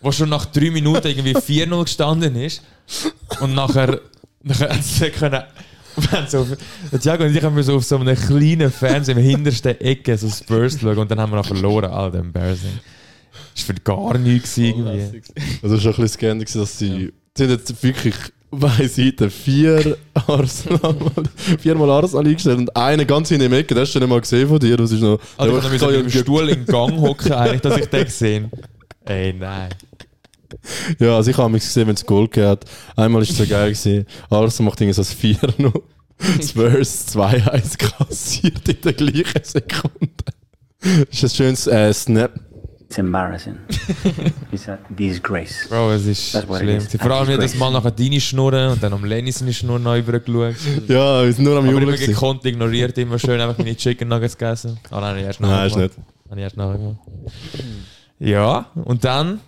wo 0.00 0.10
schon 0.12 0.30
nach 0.30 0.46
3 0.46 0.70
Minuten 0.70 1.06
irgendwie 1.06 1.36
4-0 1.36 1.84
gestanden 1.84 2.36
ist. 2.36 2.62
Und 3.40 3.54
nachher, 3.54 4.00
nachher 4.42 4.70
haben 4.70 4.82
sie 4.82 5.10
können. 5.10 5.42
wir 5.96 6.26
So, 6.28 6.46
Thiago 6.98 7.24
und 7.24 7.36
ich 7.36 7.42
haben 7.42 7.62
so 7.62 7.76
auf 7.76 7.84
so 7.84 7.96
einem 7.96 8.16
kleinen 8.16 8.70
Fernseher 8.70 9.16
im 9.16 9.22
hintersten 9.22 9.80
Ecke 9.80 10.16
so 10.16 10.28
Spurs 10.28 10.78
schauen 10.80 10.98
und 10.98 11.10
dann 11.10 11.20
haben 11.20 11.30
wir 11.30 11.36
noch 11.36 11.46
verloren. 11.46 11.90
Alter, 11.90 12.18
embarrassing. 12.18 12.80
Das 13.54 13.68
war 13.68 13.74
für 13.76 13.80
gar 13.82 14.18
nichts 14.18 14.56
irgendwie. 14.56 15.22
Also 15.62 15.78
schon 15.78 15.94
ein 15.94 16.00
bisschen 16.02 16.38
gewesen, 16.38 16.60
dass 16.60 16.78
sie, 16.78 17.12
sie 17.36 17.44
haben 17.44 17.50
jetzt 17.50 17.82
wirklich 17.82 18.14
weiss 18.60 18.96
Seite 18.96 19.30
vier 19.30 19.96
Arsenal, 20.14 20.96
viermal 21.60 21.90
Arsenal 21.90 22.26
eingestellt 22.26 22.58
und 22.58 22.76
eine 22.76 23.06
ganz 23.06 23.30
in 23.30 23.40
der 23.40 23.52
Ecke, 23.52 23.74
das 23.74 23.88
hast 23.88 23.94
du 23.94 24.00
nicht 24.00 24.08
mal 24.08 24.20
gesehen 24.20 24.48
von 24.48 24.58
dir. 24.58 24.76
Das 24.76 24.92
ist 24.92 25.00
noch, 25.00 25.18
Also 25.36 25.58
ich 25.58 25.80
kann 25.80 25.92
dem 25.92 26.10
Stuhl 26.10 26.48
im 26.48 26.64
Gang 26.66 27.00
hocken, 27.00 27.32
eigentlich, 27.32 27.60
dass 27.60 27.76
ich 27.76 27.86
den 27.86 28.04
gesehen 28.04 28.50
Ey, 29.04 29.34
nein. 29.34 29.68
Ja, 30.98 31.16
also 31.16 31.30
ich 31.30 31.36
habe 31.36 31.50
mich 31.50 31.62
gesehen, 31.62 31.88
wenn 31.88 31.94
es 31.94 32.06
Goal 32.06 32.26
gegeben 32.26 32.48
hat. 32.48 32.64
Einmal 32.96 33.20
war 33.22 33.28
es 33.28 33.36
so 33.36 33.46
geil. 33.46 33.72
Gewesen. 33.72 34.06
Arsenal 34.30 34.70
macht 34.70 34.80
irgendwie 34.80 34.94
so 34.94 35.02
das 35.02 35.12
4 35.12 35.36
noch. 35.58 35.74
Spurs 36.40 37.08
2-1 37.14 37.78
kassiert 37.78 38.68
in 38.68 38.80
der 38.80 38.92
gleichen 38.92 39.44
Sekunde. 39.44 40.10
Das 40.80 41.22
ist 41.22 41.24
ein 41.24 41.30
schönes 41.30 41.66
äh, 41.66 41.92
Snap. 41.92 42.32
It's 42.94 43.00
embarrassing. 43.00 43.58
it's 44.52 44.68
a 44.68 44.78
disgrace. 44.88 45.66
Bro, 45.68 45.94
es 45.94 46.06
ist 46.06 46.32
That's 46.32 46.48
what 46.48 46.60
it 46.60 46.64
schlimm. 46.64 46.76
is. 46.76 46.96
Vor 46.96 47.10
allem, 47.10 47.40
das 47.40 47.56
mal 47.56 47.72
nachher 47.72 47.90
deine 47.90 48.20
Schnurren 48.20 48.70
und 48.70 48.80
dann 48.80 48.92
um 48.92 49.04
Lenny 49.04 49.32
seine 49.32 49.52
Schnur 49.52 49.80
neu 49.80 49.98
übergeschaut. 49.98 50.54
Ja, 50.86 51.24
wir 51.24 51.32
sind 51.32 51.42
nur 51.42 51.58
am 51.58 51.66
Jubeln. 51.66 51.82
immer 51.82 51.92
gewesen. 51.94 52.12
gekonnt 52.12 52.44
ignoriert, 52.44 52.96
immer 52.98 53.18
schön 53.18 53.40
einfach 53.40 53.58
meine 53.58 53.74
Chicken 53.74 54.06
Nuggets 54.06 54.38
gegessen. 54.38 54.78
Ah 54.92 55.00
nein, 55.00 55.24
erst 55.24 55.40
nachher. 55.40 55.56
Nein, 55.56 55.66
ist 55.66 55.76
nicht. 55.76 55.94
Habe 56.30 56.38
ich 56.38 56.44
erst 56.44 56.56
nachher 56.56 56.78
gemacht. 56.78 56.98
Ja, 58.20 58.66
und 58.76 59.02
dann. 59.04 59.40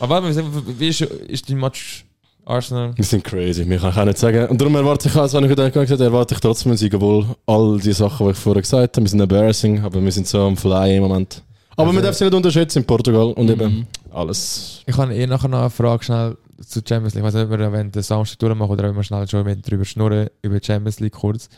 Aber 0.00 0.22
warte, 0.22 0.42
mal, 0.42 0.62
wie 0.78 0.88
ist, 0.88 1.02
ist 1.02 1.50
dein 1.50 1.58
Match 1.58 2.06
Arsenal? 2.46 2.92
Wir 2.96 3.04
sind 3.04 3.22
crazy, 3.22 3.66
mir 3.66 3.78
kann 3.78 3.90
ich 3.90 3.96
auch 3.98 4.04
nicht 4.06 4.16
sagen. 4.16 4.48
Und 4.48 4.58
darum 4.58 4.74
erwarte 4.76 5.10
ich, 5.10 5.14
also 5.14 5.36
habe 5.36 5.46
ich 5.46 5.54
gerade 5.54 5.70
gesagt, 5.70 6.00
erwarte 6.00 6.32
ich 6.32 6.40
trotzdem 6.40 6.70
einen 6.72 6.78
Sieg, 6.78 6.94
obwohl 6.94 7.26
all 7.44 7.78
die 7.80 7.92
Sachen, 7.92 8.24
die 8.28 8.32
ich 8.32 8.38
vorher 8.38 8.62
gesagt 8.62 8.96
habe, 8.96 9.04
wir 9.04 9.10
sind 9.10 9.20
embarrassing, 9.20 9.84
aber 9.84 10.02
wir 10.02 10.10
sind 10.10 10.26
so 10.26 10.40
am 10.46 10.56
Fly 10.56 10.96
im 10.96 11.02
Moment. 11.02 11.42
Aber 11.76 11.88
Also- 11.88 11.92
man 11.94 12.02
darf 12.04 12.14
sie 12.16 12.24
nicht 12.24 12.34
unterschätzen 12.34 12.78
in 12.78 12.84
Portugal 12.86 13.32
und 13.32 13.50
eben 13.50 13.78
Mhm. 13.78 13.86
alles. 14.10 14.82
Ich 14.86 14.96
habe 14.96 15.14
eh 15.14 15.26
nachher 15.26 15.48
noch 15.48 15.60
eine 15.60 15.70
Frage 15.70 16.04
schnell 16.04 16.36
zu 16.60 16.80
Champions 16.86 17.14
League. 17.14 17.22
Ich 17.22 17.26
weiß 17.26 17.34
nicht, 17.34 17.44
ob 17.44 17.58
wir 17.58 17.72
wenn 17.72 17.90
den 17.90 18.02
Samstag 18.02 18.38
durchmachen 18.38 18.70
oder 18.70 18.90
ob 18.90 18.96
wir 18.96 19.02
schnell 19.02 19.28
schon 19.28 19.44
mit 19.44 19.68
drüber 19.68 19.84
schnurren 19.84 20.28
über 20.42 20.60
die 20.60 20.64
Champions 20.66 21.00
League 21.00 21.14
kurz. 21.14 21.48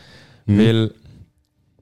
Mhm. 0.45 0.57
Weil, 0.59 0.91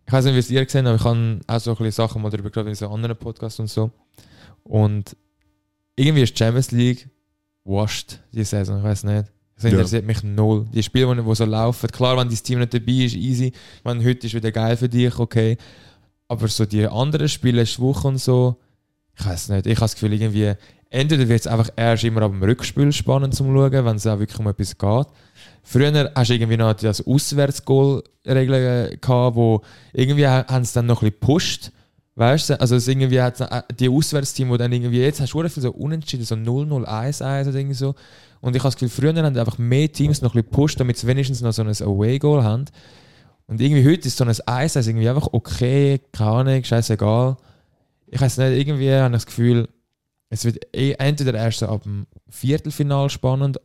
ich 0.06 0.12
weiß 0.14 0.26
nicht, 0.26 0.36
wie 0.36 0.40
es 0.40 0.52
ihr 0.52 0.66
gesehen 0.66 0.86
aber 0.88 0.96
ich 0.98 1.04
habe 1.04 1.40
auch 1.48 1.60
so 1.60 1.72
ein 1.72 1.78
bisschen 1.78 1.92
Sachen 1.92 2.22
mal 2.22 2.30
darüber 2.30 2.50
gehört 2.50 2.68
in 2.68 2.76
so 2.76 2.90
anderen 2.90 3.16
Podcasts 3.16 3.60
und 3.60 3.70
so. 3.70 3.90
Und 4.64 5.16
irgendwie 5.96 6.24
ist 6.24 6.34
die 6.34 6.44
Champions 6.44 6.72
League 6.72 7.08
washed 7.64 8.20
diese 8.34 8.46
Saison, 8.58 8.78
ich 8.80 8.84
weiß 8.84 9.04
nicht. 9.06 9.26
Das 9.56 9.64
Ja. 9.64 9.70
interessiert 9.70 10.06
mich 10.06 10.22
null. 10.22 10.66
Die 10.74 10.84
Spiele, 10.84 11.16
die 11.16 11.36
so 11.36 11.46
laufen, 11.46 11.88
klar, 11.90 12.18
wenn 12.18 12.28
dein 12.28 12.38
Team 12.38 12.60
nicht 12.60 12.74
dabei 12.74 12.92
ist, 12.92 13.16
easy. 13.16 13.54
Meine, 13.86 14.04
heute 14.04 14.28
ist 14.28 14.34
wieder 14.34 14.52
geil 14.52 14.76
für 14.76 14.90
dich, 14.90 15.18
okay. 15.18 15.58
Aber 16.28 16.48
so 16.48 16.66
die 16.66 16.88
anderen 16.88 17.30
Spiele, 17.30 17.64
Woche 17.78 18.08
und 18.08 18.18
so, 18.18 18.58
ich 19.18 19.26
weiß 19.26 19.50
nicht. 19.50 19.68
Ich 19.68 19.76
habe 19.76 19.82
das 19.86 19.94
Gefühl, 19.94 20.14
irgendwie, 20.14 20.54
entweder 20.90 21.28
wird 21.28 21.42
es 21.42 21.48
einfach 21.48 21.70
erst 21.76 22.04
immer 22.04 22.24
ab 22.24 22.32
dem 22.32 22.44
Rückspiel 22.44 22.92
spannend 22.92 23.36
zum 23.36 23.48
Schauen, 23.54 23.86
wenn 23.86 23.96
es 23.96 24.08
auch 24.08 24.20
wirklich 24.20 24.40
um 24.40 24.48
etwas 24.48 24.78
geht. 24.78 25.08
Früher 25.64 26.12
hast 26.16 26.30
du 26.30 26.34
irgendwie 26.34 26.58
noch 26.58 26.74
das 26.74 27.06
Auswärtsgoal-Regeln 27.06 29.00
gehabt, 29.00 29.36
wo 29.36 29.62
irgendwie 29.94 30.28
ha- 30.28 30.46
haben 30.48 30.66
sie 30.66 30.74
dann 30.74 30.88
noch 30.88 31.02
ein 31.02 31.12
bisschen 31.12 31.20
gepusht. 31.20 31.72
Weißt 32.18 32.52
du, 32.52 32.62
also 32.62 32.76
es 32.78 32.88
irgendwie 32.88 33.22
hat 33.22 33.42
äh, 33.42 33.62
die 33.78 33.90
Auswärtsteam, 33.90 34.50
wo 34.50 34.58
dann 34.58 34.72
irgendwie 34.72 35.02
jetzt 35.02 35.20
hast 35.20 35.34
du 35.34 35.42
viel 35.50 35.64
so 35.64 35.72
unentschieden, 35.72 36.24
so 36.24 36.36
0-0, 36.36 36.86
1-1 36.86 37.50
oder 37.50 37.58
irgendwie 37.58 37.76
so. 37.76 37.94
Und 38.40 38.56
ich 38.56 38.62
habe 38.62 38.70
das 38.72 38.78
Gefühl, 38.78 38.90
früher 39.14 39.24
haben 39.24 39.38
einfach 39.38 39.58
mehr 39.58 39.92
Teams 39.92 40.22
noch 40.22 40.34
ein 40.34 40.42
bisschen 40.42 40.52
gepusht, 40.52 40.80
damit 40.80 40.98
sie 40.98 41.08
wenigstens 41.08 41.42
noch 41.42 41.52
so 41.52 41.64
ein 41.64 41.68
Away-Goal 41.70 42.44
haben. 42.44 42.66
Und 43.48 43.62
irgendwie 43.62 43.86
heute 43.86 44.08
ist 44.08 44.18
so 44.18 44.24
ein 44.24 44.32
1-1 44.32 44.88
irgendwie 44.88 45.10
einfach 45.10 45.30
okay, 45.32 46.02
keine 46.12 46.32
Ahnung, 46.32 46.64
scheißegal. 46.64 47.38
Ich 48.08 48.20
weiß 48.20 48.38
nicht, 48.38 48.58
irgendwie 48.58 48.92
habe 48.92 49.08
ich 49.08 49.12
das 49.14 49.26
Gefühl, 49.26 49.70
es 50.30 50.46
wird 50.46 50.66
eh 50.76 50.94
entweder 50.94 51.34
erst 51.36 51.60
so 51.60 51.68
ab 51.68 51.84
dem 51.84 52.08
Viertelfinal 52.30 53.10
spannend 53.10 53.60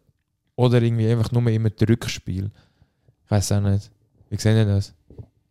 oder 0.56 0.82
irgendwie 0.82 1.08
einfach 1.08 1.32
nur 1.32 1.46
immer 1.48 1.70
Rückspiel. 1.88 2.50
Ich 3.24 3.30
weiß 3.30 3.52
auch 3.52 3.60
nicht. 3.60 3.90
Wie 4.28 4.36
sehen 4.36 4.56
ihr 4.56 4.66
das? 4.66 4.92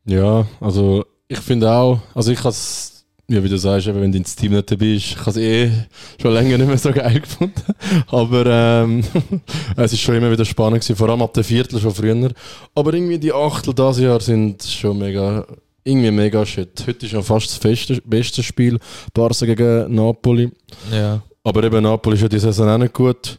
Ja, 0.05 0.45
also 0.59 1.05
ich 1.27 1.39
finde 1.39 1.71
auch, 1.71 1.99
also 2.13 2.31
ich 2.31 2.39
habe 2.39 2.49
es, 2.49 2.98
ja, 3.29 3.43
wie 3.43 3.49
du 3.49 3.57
sagst, 3.57 3.87
eben, 3.87 4.01
wenn 4.01 4.11
dein 4.11 4.23
Team 4.23 4.53
nicht 4.53 4.71
dabei 4.71 4.87
ist, 4.87 5.11
ich 5.11 5.19
habe 5.19 5.29
es 5.29 5.37
eh 5.37 5.71
schon 6.19 6.33
länger 6.33 6.57
nicht 6.57 6.67
mehr 6.67 6.77
so 6.77 6.91
geil 6.91 7.19
gefunden. 7.19 7.61
Aber 8.07 8.45
ähm, 8.47 9.03
es 9.75 9.93
ist 9.93 10.01
schon 10.01 10.15
immer 10.15 10.31
wieder 10.31 10.45
spannend 10.45 10.81
gewesen, 10.81 10.95
vor 10.95 11.09
allem 11.09 11.21
ab 11.21 11.33
der 11.33 11.43
Viertel 11.43 11.79
schon 11.79 11.93
früher. 11.93 12.31
Aber 12.73 12.93
irgendwie 12.93 13.19
die 13.19 13.31
Achtel 13.31 13.73
dieses 13.73 13.99
Jahr 13.99 14.19
sind 14.19 14.63
schon 14.63 14.97
mega, 14.97 15.45
irgendwie 15.83 16.11
mega 16.11 16.43
shit. 16.43 16.83
Heute 16.87 17.05
ist 17.05 17.11
ja 17.11 17.21
fast 17.21 17.63
das 17.63 18.01
beste 18.03 18.41
Spiel, 18.41 18.79
Barca 19.13 19.45
gegen 19.45 19.93
Napoli. 19.93 20.51
Ja. 20.91 21.21
Aber 21.43 21.63
eben 21.63 21.83
Napoli 21.83 22.15
ist 22.15 22.23
ja 22.23 22.27
die 22.27 22.39
Saison 22.39 22.67
auch 22.67 22.77
nicht 22.79 22.93
gut. 22.93 23.37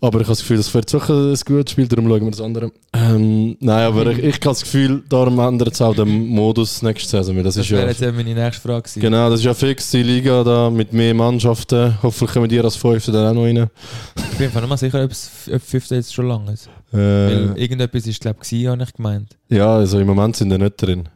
Aber 0.00 0.20
ich 0.20 0.26
habe 0.26 0.32
das 0.32 0.40
Gefühl, 0.40 0.58
das 0.58 0.72
wird 0.72 0.88
sicher 0.88 1.12
ein 1.14 1.34
gutes 1.44 1.72
Spiel, 1.72 1.88
darum 1.88 2.08
schauen 2.08 2.24
wir 2.24 2.30
das 2.30 2.40
andere. 2.40 2.70
Ähm, 2.92 3.56
nein, 3.60 3.82
aber 3.86 4.06
ich, 4.12 4.18
ich 4.18 4.34
habe 4.36 4.40
das 4.50 4.62
Gefühl, 4.62 5.02
darum 5.08 5.38
ändert 5.40 5.74
es 5.74 5.82
auch 5.82 5.94
den 5.94 6.28
Modus 6.28 6.82
nächste 6.82 7.08
Saison. 7.10 7.34
Das, 7.42 7.54
Das 7.54 7.64
ist 7.64 7.70
ja, 7.70 7.78
wäre 7.78 7.88
jetzt 7.88 8.02
eben 8.02 8.16
meine 8.16 8.34
nächste 8.34 8.62
Frage 8.62 8.82
gewesen. 8.82 9.00
genau, 9.00 9.28
das 9.28 9.40
ist 9.40 9.46
ja 9.46 9.54
fix, 9.54 9.90
die 9.90 10.02
Liga 10.04 10.44
da 10.44 10.70
mit 10.70 10.92
mehr 10.92 11.14
Mannschaften. 11.14 11.98
Hoffentlich 12.02 12.32
kommen 12.32 12.48
die 12.48 12.60
als 12.60 12.76
Fünfte 12.76 13.10
dann 13.10 13.26
auch 13.28 13.34
noch 13.34 13.42
rein. 13.44 13.68
Ich 14.16 14.38
bin 14.38 14.46
einfach 14.46 14.60
nicht 14.60 14.70
mal 14.70 14.76
sicher, 14.76 15.04
ob 15.04 15.60
Fünfte 15.62 15.96
jetzt 15.96 16.14
schon 16.14 16.28
lang 16.28 16.46
ist. 16.48 16.68
Äh, 16.92 16.96
Weil 16.96 17.52
irgendetwas 17.56 18.06
ist, 18.06 18.20
glaube 18.20 18.38
ich, 18.48 18.66
habe 18.66 18.82
ich 18.82 18.92
gemeint. 18.92 19.36
ja, 19.48 19.74
also 19.76 19.98
im 19.98 20.06
Moment 20.06 20.36
sind 20.36 20.50
die 20.50 20.58
nicht 20.58 20.80
drin. 20.80 21.08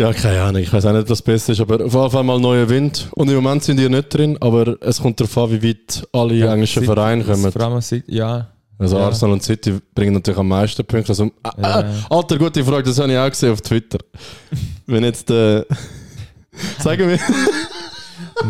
Ja, 0.00 0.14
keine 0.14 0.40
Ahnung, 0.40 0.62
ich 0.62 0.72
weiß 0.72 0.86
auch 0.86 0.92
nicht, 0.94 1.10
was 1.10 1.20
besser 1.20 1.52
ist, 1.52 1.60
aber 1.60 1.74
auf 1.84 1.92
jeden 1.92 2.10
Fall 2.10 2.22
mal 2.24 2.40
neuer 2.40 2.66
Wind. 2.70 3.08
Und 3.12 3.28
im 3.28 3.34
Moment 3.34 3.62
sind 3.64 3.76
die 3.78 3.86
nicht 3.86 4.08
drin, 4.14 4.38
aber 4.40 4.76
es 4.80 4.98
kommt 5.02 5.20
darauf 5.20 5.36
an, 5.36 5.50
wie 5.52 5.68
weit 5.68 6.06
alle 6.12 6.34
Ja, 6.34 6.54
englischen 6.54 6.84
Vereine 6.84 7.22
kommen. 7.22 7.52
Vor 7.52 7.60
allem 7.60 7.82
City- 7.82 8.14
ja. 8.14 8.48
Also 8.78 8.96
Ja. 8.96 9.04
Arsenal 9.04 9.34
und 9.34 9.42
City 9.42 9.78
bringen 9.94 10.14
natürlich 10.14 10.38
am 10.40 10.48
meisten 10.48 10.82
Punkte. 10.86 11.10
Also, 11.10 11.30
ah, 11.42 11.52
Ja. 11.60 11.80
ah, 12.08 12.16
alter, 12.16 12.38
gute 12.38 12.64
Frage, 12.64 12.84
das 12.84 12.98
habe 12.98 13.12
ich 13.12 13.18
auch 13.18 13.28
gesehen 13.28 13.52
auf 13.52 13.60
Twitter. 13.60 13.98
Wenn 14.86 15.04
jetzt 15.04 15.28
der... 15.28 15.66
Sagen 16.78 17.06
wir... 17.08 17.18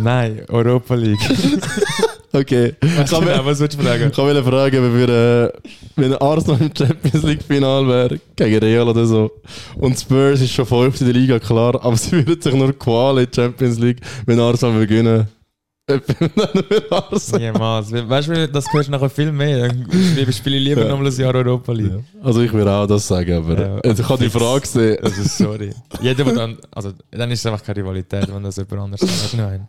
Nein, 0.01 0.43
Europa 0.49 0.95
League. 0.95 1.19
Okay. 2.33 2.75
Ich 2.83 3.11
Genau, 3.11 3.21
kann 3.35 3.45
was 3.45 3.59
würdest 3.59 3.79
du 3.81 3.85
fragen? 3.85 4.09
ich 4.13 4.19
wollte 4.19 4.45
fragen, 4.45 4.83
wenn, 4.83 4.97
wir, 4.99 5.09
äh, 5.09 5.53
wenn 5.97 6.15
Arsenal 6.15 6.61
im 6.61 6.71
Champions 6.77 7.25
League 7.25 7.43
Final 7.43 7.89
wäre, 7.89 8.21
gegen 8.37 8.59
Real 8.59 8.89
oder 8.89 9.05
so, 9.05 9.31
und 9.77 9.99
Spurs 9.99 10.41
ist 10.41 10.53
schon 10.53 10.67
fünfte 10.67 11.05
in 11.05 11.13
der 11.13 11.21
Liga, 11.21 11.39
klar, 11.41 11.75
aber 11.85 11.97
sie 11.97 12.13
würden 12.13 12.41
sich 12.41 12.55
nur 12.55 12.73
qualen 12.79 13.25
in 13.25 13.31
der 13.31 13.43
Champions 13.43 13.79
League, 13.81 14.01
wenn 14.27 14.39
Arsenal 14.39 14.79
will 14.79 14.87
gewinnen. 14.87 15.27
Niemals. 17.39 17.93
Weißt 17.93 18.29
du, 18.29 18.49
das 18.49 18.65
hörst 18.73 18.89
du 18.89 18.93
nachher 18.93 19.11
viel 19.11 19.33
mehr. 19.33 19.69
Dann 19.69 19.87
spiele 20.33 20.57
ich 20.59 20.65
lieber 20.65 20.83
Ja. 20.83 20.89
noch 20.89 20.99
mal 21.01 21.07
ein 21.09 21.17
Jahr 21.17 21.35
Europa 21.35 21.73
League. 21.73 22.05
Also 22.23 22.43
ich 22.43 22.53
würde 22.53 22.71
auch 22.71 22.87
das 22.87 23.09
sagen, 23.09 23.33
aber 23.33 23.61
Ja, 23.61 23.77
also 23.81 24.03
ich 24.03 24.09
habe 24.09 24.23
die. 24.25 24.31
Frage 24.31 24.61
gesehen. 24.61 24.99
Also 25.03 25.23
sorry. 25.25 25.71
Jeder, 26.01 26.23
der 26.25 26.35
dann. 26.35 26.59
Also, 26.71 26.93
dann 27.11 27.31
ist 27.33 27.41
es 27.41 27.47
einfach 27.47 27.65
keine 27.65 27.81
Rivalität, 27.81 28.33
wenn 28.33 28.43
das 28.45 28.57
jemand 28.57 28.79
anders 28.81 29.01
sagt. 29.01 29.35
Nein. 29.37 29.69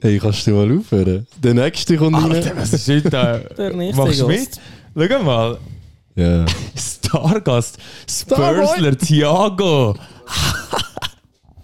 Hey, 0.00 0.20
kannst 0.20 0.46
du 0.46 0.52
mal 0.52 0.78
aufhören? 0.78 1.26
Der 1.42 1.54
nächste 1.54 1.96
kommt 1.96 2.16
rein. 2.16 2.30
Alter, 2.30 2.56
was 2.56 2.72
ist 2.72 2.88
heute 2.88 3.10
da? 3.10 3.38
Der 3.58 3.74
nächste 3.74 4.00
Machst 4.00 4.20
du 4.20 4.28
Gast. 4.28 4.60
mit? 4.94 5.10
Schau 5.10 5.22
mal. 5.24 5.58
Ja. 6.14 6.46
Stargast. 6.76 7.78
Spursler 8.08 8.96
Thiago. 8.96 9.96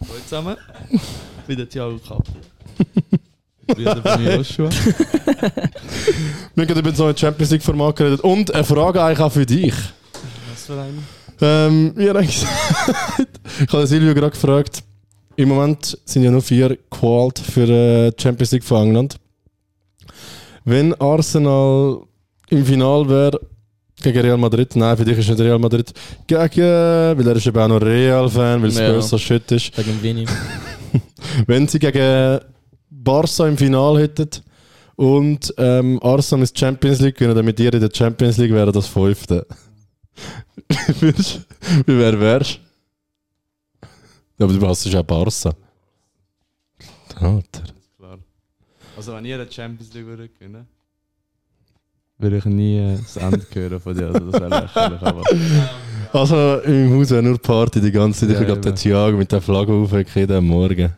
Hallo 0.01 0.21
zusammen. 0.25 0.57
Ich 0.91 1.01
bin 1.47 1.59
der 1.59 1.69
Thiago 1.69 1.97
Kapp. 2.09 2.25
Bei 4.03 4.19
mir 4.19 4.37
Joshua. 4.39 4.69
Wir 6.57 6.67
haben 6.67 6.79
über 6.79 6.91
das 6.91 6.99
neue 6.99 7.17
Champions 7.17 7.53
League 7.53 7.63
Format 7.63 7.95
geredet. 7.95 8.21
Und 8.23 8.53
eine 8.53 8.65
Frage 8.65 9.01
eigentlich 9.01 9.21
auch 9.21 9.31
für 9.31 9.47
dich. 9.47 9.75
Was 10.51 10.67
für 10.67 10.81
ein? 10.81 11.07
Ähm, 11.41 11.93
wie 11.95 12.09
habe 12.09 12.27
gesagt? 12.27 13.29
ich 13.61 13.73
habe 13.73 13.87
Silvio 13.87 14.13
gerade 14.13 14.33
gefragt. 14.33 14.83
Im 15.37 15.49
Moment 15.49 15.99
sind 16.05 16.23
ja 16.23 16.31
nur 16.31 16.43
vier 16.43 16.79
qualt 16.91 17.39
für 17.39 17.69
äh, 17.69 18.11
die 18.13 18.23
Champions 18.23 18.53
League 18.53 18.65
von 18.65 18.87
England. 18.89 19.17
Wenn 20.65 20.95
Arsenal 20.95 22.03
im 22.51 22.65
Final 22.65 23.09
wäre, 23.09 23.41
gegen 24.03 24.21
Real 24.21 24.37
Madrid. 24.37 24.77
Nein, 24.77 24.97
für 24.97 25.05
dich 25.05 25.19
ist 25.19 25.29
nicht 25.29 25.41
Real 25.41 25.59
Madrid 25.59 25.93
gegen, 26.27 26.39
weil 27.19 27.29
er 27.29 27.37
ist 27.37 27.47
eben 27.47 27.59
auch 27.59 27.69
noch 27.69 27.81
Real-Fan, 27.81 28.63
weil 28.63 28.71
Ja. 28.71 28.91
Spurs 28.91 29.09
so 29.09 29.19
shit 29.19 29.51
ist. 29.53 29.77
Wegen 29.79 30.03
Winnie. 30.03 30.27
Wenn 31.47 31.67
sie 31.69 31.79
gegen 31.79 32.41
Barca 32.91 33.47
im 33.49 33.57
Finale 33.57 34.03
hätten 34.03 34.29
und 34.97 35.53
ähm, 35.59 35.99
Arsenal 36.03 36.43
ins 36.43 36.53
Champions 36.59 37.01
League 37.01 37.17
gewinnen, 37.17 37.35
dann 37.35 37.45
mit 37.45 37.59
dir 37.59 37.73
in 37.73 37.81
der 37.81 37.91
Champions 37.93 38.37
League 38.37 38.53
wäre 38.53 38.73
das 38.73 38.87
fünfte. 38.87 39.47
Wie 41.01 41.13
wer 41.87 42.21
wärst 42.21 42.53
Ja, 42.53 42.64
aber 44.39 44.53
du 44.53 44.67
hast 44.67 44.85
ja 44.87 45.01
auch 45.01 45.05
Barca. 45.05 45.55
Alter. 47.17 47.63
Klar. 47.97 48.19
Also 48.97 49.13
wenn 49.15 49.25
ihr 49.25 49.37
eine 49.41 49.51
Champions 49.51 49.93
League 49.95 50.07
würde 50.07 50.29
gewinnen, 50.29 50.67
würde 52.19 52.37
ich 52.39 52.45
nie 52.45 52.79
äh, 52.79 52.97
das 52.99 53.17
Ende 53.17 53.41
hören 53.55 53.81
von 53.81 53.97
dir. 53.97 54.07
Also 54.07 54.31
das 54.31 54.41
wäre 54.41 54.61
lächerlich. 54.63 55.03
Aber 55.03 55.23
Also 56.13 56.61
im 56.61 56.93
Haus 56.95 57.11
wäre 57.11 57.23
nur 57.23 57.39
Party 57.39 57.81
die 57.81 57.91
ganze 57.91 58.21
Zeit. 58.27 58.35
Ja, 58.35 58.41
ich 58.41 58.47
glaube, 58.47 58.61
der. 58.61 58.75
Thiago 58.75 59.17
mit 59.17 59.33
der 59.33 59.41
Flagge 59.41 59.73
aufhängt 59.73 60.15
jeden 60.15 60.45
Morgen. 60.47 60.93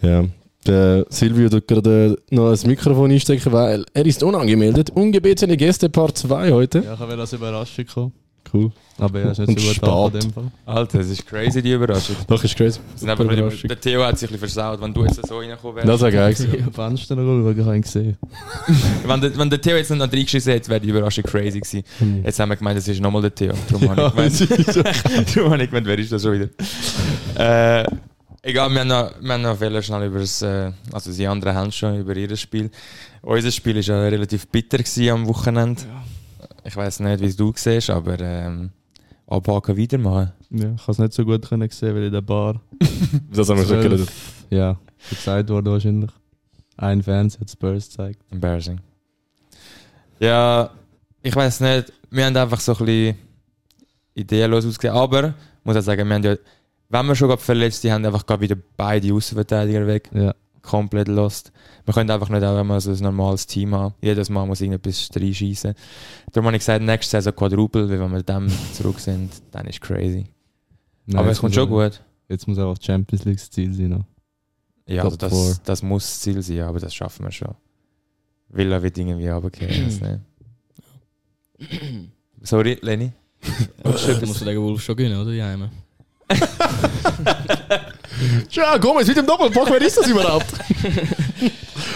Ja. 0.00 0.24
Der 0.66 1.06
Silvio 1.08 1.48
tut 1.48 1.66
gerade 1.68 2.18
noch 2.30 2.50
ein 2.50 2.68
Mikrofon 2.68 3.10
einstecken, 3.10 3.52
weil 3.52 3.84
er 3.92 4.06
ist 4.06 4.22
unangemeldet. 4.22 4.90
Ungebetene 4.90 5.56
Gäste 5.56 5.88
Part 5.88 6.18
2 6.18 6.52
heute. 6.52 6.80
ja, 6.80 6.94
ich 6.94 7.00
habe 7.00 7.14
als 7.14 7.32
Überraschung 7.32 7.86
kommen. 7.86 8.12
Cool. 8.52 8.72
Aber 9.00 9.20
ja, 9.20 9.30
ist 9.30 9.38
nicht 9.38 9.48
Und 9.48 9.60
so 9.60 9.80
gut 9.80 9.88
an 9.88 10.14
in 10.14 10.20
dem 10.20 10.32
Fall. 10.32 10.50
Alter, 10.66 10.98
das 10.98 11.08
ist 11.08 11.26
crazy, 11.26 11.62
die 11.62 11.72
Überraschung. 11.72 12.16
Doch, 12.26 12.42
ist 12.42 12.56
crazy. 12.56 12.80
Überraschung. 13.00 13.68
der 13.68 13.80
Theo 13.80 14.04
hat 14.04 14.18
sich 14.18 14.28
ein 14.28 14.32
bisschen 14.32 14.48
versaut, 14.48 14.80
wenn 14.80 14.92
du 14.92 15.04
jetzt 15.04 15.24
so 15.26 15.38
reingekommen 15.38 15.76
wärst. 15.76 15.88
Das 15.88 16.00
wäre 16.00 16.12
geil 16.12 16.34
gewesen. 16.34 16.54
Ich 16.54 16.62
habe 16.62 16.72
Fenster 16.72 17.14
noch 17.16 17.50
ich 17.50 17.58
habe 17.58 17.76
ihn 17.76 17.82
gesehen. 17.82 18.16
wenn, 19.06 19.20
der, 19.20 19.38
wenn 19.38 19.50
der 19.50 19.60
Theo 19.60 19.76
jetzt 19.76 19.90
nicht 19.90 19.98
noch 19.98 20.12
reingeschissen 20.12 20.52
hätte, 20.52 20.68
wäre 20.68 20.80
die 20.80 20.88
Überraschung 20.88 21.24
crazy 21.24 21.60
gewesen. 21.60 21.84
Hm. 21.98 22.24
Jetzt 22.24 22.40
haben 22.40 22.48
wir 22.48 22.56
gemeint, 22.56 22.78
das 22.78 22.88
ist 22.88 23.00
nochmal 23.00 23.22
der 23.22 23.34
Theo. 23.34 23.52
Darum 23.70 23.90
habe 23.90 24.26
ich 24.26 24.38
gemeint, 24.48 24.76
darum 25.36 25.52
habe 25.52 25.62
ich 25.62 25.70
gemeint, 25.70 25.86
wer 25.86 25.98
ist 25.98 26.12
das 26.12 26.22
schon 26.22 26.32
wieder? 26.32 26.48
Äh, 27.36 27.86
egal, 28.42 28.70
wir 28.70 28.80
haben 28.80 28.88
noch, 28.88 29.12
wir 29.20 29.32
haben 29.32 29.42
noch 29.42 29.82
schnell 29.82 30.06
über 30.06 30.18
das, 30.18 30.42
äh, 30.42 30.72
also 30.92 31.12
die 31.12 31.26
anderen 31.26 31.54
haben 31.54 31.70
schon 31.70 32.00
über 32.00 32.16
ihr 32.16 32.36
Spiel. 32.36 32.70
Unser 33.22 33.52
Spiel 33.52 33.76
war 33.76 33.82
ja 33.82 34.00
relativ 34.08 34.48
bitter 34.48 34.78
gewesen 34.78 35.10
am 35.10 35.28
Wochenende. 35.28 35.82
Ich 36.64 36.76
weiß 36.76 37.00
nicht, 37.00 37.20
wie 37.20 37.26
es 37.26 37.36
du 37.36 37.52
siehst, 37.54 37.90
aber 37.90 38.18
ähm, 38.20 38.70
abhaken 39.28 39.76
wieder 39.76 39.98
machen. 39.98 40.32
Ja, 40.50 40.72
ich 40.74 40.82
habe 40.82 40.92
es 40.92 40.98
nicht 40.98 41.12
so 41.12 41.24
gut 41.24 41.48
können 41.48 41.68
sehen, 41.70 41.94
weil 41.94 42.04
in 42.04 42.12
der 42.12 42.22
Bar. 42.22 42.60
Das 43.32 43.48
haben 43.48 43.58
wir 43.58 43.66
schon 43.66 43.80
geredet. 43.80 44.10
Ja, 44.50 44.78
gezeigt 45.08 45.48
wurde 45.50 45.70
wahrscheinlich. 45.70 46.10
Ein 46.76 47.02
Fans 47.02 47.38
hat 47.38 47.50
Spurs 47.50 47.88
gezeigt. 47.88 48.20
Embarrassing. 48.30 48.80
Ja, 50.20 50.70
ich 51.22 51.34
weiß 51.34 51.60
nicht. 51.60 51.92
Wir 52.10 52.26
haben 52.26 52.36
einfach 52.36 52.60
so 52.60 52.72
ein 52.72 52.84
bisschen 52.84 53.18
ideenlos 54.14 54.66
ausgesehen. 54.66 54.94
Aber, 54.94 55.28
ich 55.28 55.64
muss 55.64 55.76
auch 55.76 55.82
sagen, 55.82 56.06
wir 56.08 56.14
haben 56.14 56.22
ja, 56.22 56.36
wenn 56.88 57.06
wir 57.06 57.14
schon 57.14 57.28
gerade 57.28 57.42
verletzt, 57.42 57.84
die 57.84 57.92
haben 57.92 58.04
einfach 58.04 58.26
gerade 58.26 58.40
wieder 58.40 58.56
beide 58.76 59.12
Außenverteidiger 59.12 59.86
weg. 59.86 60.10
Ja. 60.12 60.34
Komplett 60.62 61.08
lost. 61.08 61.52
Wir 61.84 61.94
können 61.94 62.10
einfach 62.10 62.28
nicht 62.28 62.42
auch 62.44 62.60
immer 62.60 62.80
so 62.80 62.90
ein 62.90 62.98
normales 62.98 63.46
Team 63.46 63.74
haben. 63.74 63.94
Jedes 64.02 64.28
Mal 64.28 64.46
muss 64.46 64.60
irgendetwas 64.60 65.08
reinschießen. 65.14 65.74
Darum 66.32 66.46
habe 66.46 66.56
ich 66.56 66.60
gesagt, 66.60 66.84
nächste 66.84 67.10
Saison 67.12 67.34
Quadruple, 67.34 67.88
weil 67.88 68.00
wenn 68.00 68.12
wir 68.12 68.22
dem 68.22 68.48
zurück 68.74 68.98
sind, 69.00 69.30
dann 69.52 69.66
ist 69.66 69.80
crazy. 69.80 70.26
Nein, 71.06 71.18
Aber 71.18 71.30
es 71.30 71.38
kommt 71.40 71.54
schon 71.54 71.64
auch- 71.64 71.90
gut. 71.90 72.02
Jetzt 72.28 72.46
muss 72.46 72.58
auch 72.58 72.76
Champions 72.78 73.24
League 73.24 73.38
das 73.38 73.50
Ziel 73.50 73.72
sein. 73.72 73.88
Noch. 73.88 74.04
Ja, 74.86 75.02
also 75.04 75.16
das, 75.16 75.62
das 75.62 75.82
muss 75.82 76.04
das 76.04 76.20
Ziel 76.20 76.42
sein, 76.42 76.60
aber 76.62 76.78
das 76.78 76.94
schaffen 76.94 77.24
wir 77.24 77.32
schon. 77.32 77.54
Villa 78.50 78.82
wird 78.82 78.98
irgendwie 78.98 79.28
runtergehen. 79.28 79.86
nicht. 81.60 81.80
Sorry, 82.42 82.78
Lenny. 82.82 83.12
Äh, 83.84 83.88
musst 84.26 84.40
du 84.40 84.44
gegen 84.44 84.60
Wolf 84.62 84.82
schon 84.82 84.96
gewinnen, 84.96 85.20
oder? 85.20 85.30
Die 85.32 85.42
Heime. 85.42 85.70
Ja, 88.50 88.76
Gomez 88.78 89.06
mit 89.06 89.16
dem 89.16 89.26
Doppelpack, 89.26 89.70
wer 89.70 89.80
ist 89.82 89.96
das 89.98 90.06
überhaupt? 90.08 90.46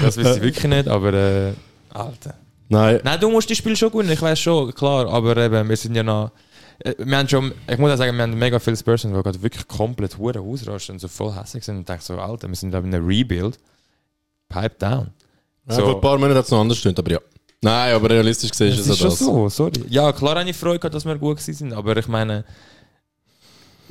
Das 0.01 0.17
wüsste 0.17 0.35
ich 0.37 0.43
wirklich 0.43 0.65
nicht, 0.65 0.89
aber 0.89 1.13
äh, 1.13 1.53
Alter. 1.93 2.35
Nein, 2.69 3.01
Nein, 3.05 3.21
du 3.21 3.31
musst 3.31 3.51
die 3.51 3.57
Spiel 3.57 3.77
schon 3.77 3.91
gewinnen, 3.91 4.11
ich 4.13 4.23
weiß 4.23 4.39
schon, 4.39 4.73
klar, 4.75 5.09
aber 5.09 5.37
eben, 5.37 5.69
wir 5.69 5.77
sind 5.77 5.95
ja 5.95 6.03
noch. 6.03 6.31
äh, 6.79 6.95
Wir 6.99 7.19
haben 7.19 7.29
schon, 7.29 7.53
ich 7.69 7.79
muss 7.79 7.91
auch 7.93 7.97
sagen, 7.97 8.17
wir 8.17 8.23
haben 8.23 8.39
mega 8.39 8.59
viele 8.59 8.77
Spurs, 8.77 9.03
die 9.03 9.09
gerade 9.09 9.43
wirklich 9.43 9.67
komplett 9.69 10.17
hure 10.17 10.41
ausrasten 10.41 10.95
und 10.95 10.99
so 11.01 11.09
voll 11.09 11.35
hässlich 11.35 11.65
sind 11.65 11.77
und 11.79 11.89
denke 11.89 12.03
so, 12.03 12.15
Alter, 12.19 12.49
wir 12.49 12.55
sind 12.57 12.71
da 12.73 12.79
in 12.79 12.87
einem 12.95 13.07
Rebuild. 13.07 13.59
Pipe 14.49 14.77
down. 14.79 15.09
ja, 15.69 15.75
vor 15.77 15.95
ein 15.97 16.01
paar 16.01 16.19
Monaten 16.19 16.37
hat 16.39 16.45
es 16.47 16.51
noch 16.51 16.61
anders 16.61 16.77
gestimmt, 16.77 16.99
aber 16.99 17.11
ja. 17.13 17.19
Nein, 17.65 17.95
aber 17.95 18.11
realistisch 18.11 18.51
gesehen 18.51 18.71
Das 18.71 18.79
ist 18.81 18.87
ist 18.87 18.93
es 18.93 18.99
schon 18.99 19.11
das. 19.11 19.19
so, 19.19 19.49
sorry. 19.49 19.85
Ja, 19.89 20.13
klar 20.13 20.39
habe 20.39 20.49
ich 20.51 20.57
Freude 20.57 20.79
gehabt, 20.79 20.95
dass 20.95 21.05
wir 21.05 21.17
gut 21.17 21.37
gewesen 21.39 21.55
sind, 21.55 21.73
aber 21.73 21.97
ich 21.97 22.09
meine, 22.09 22.45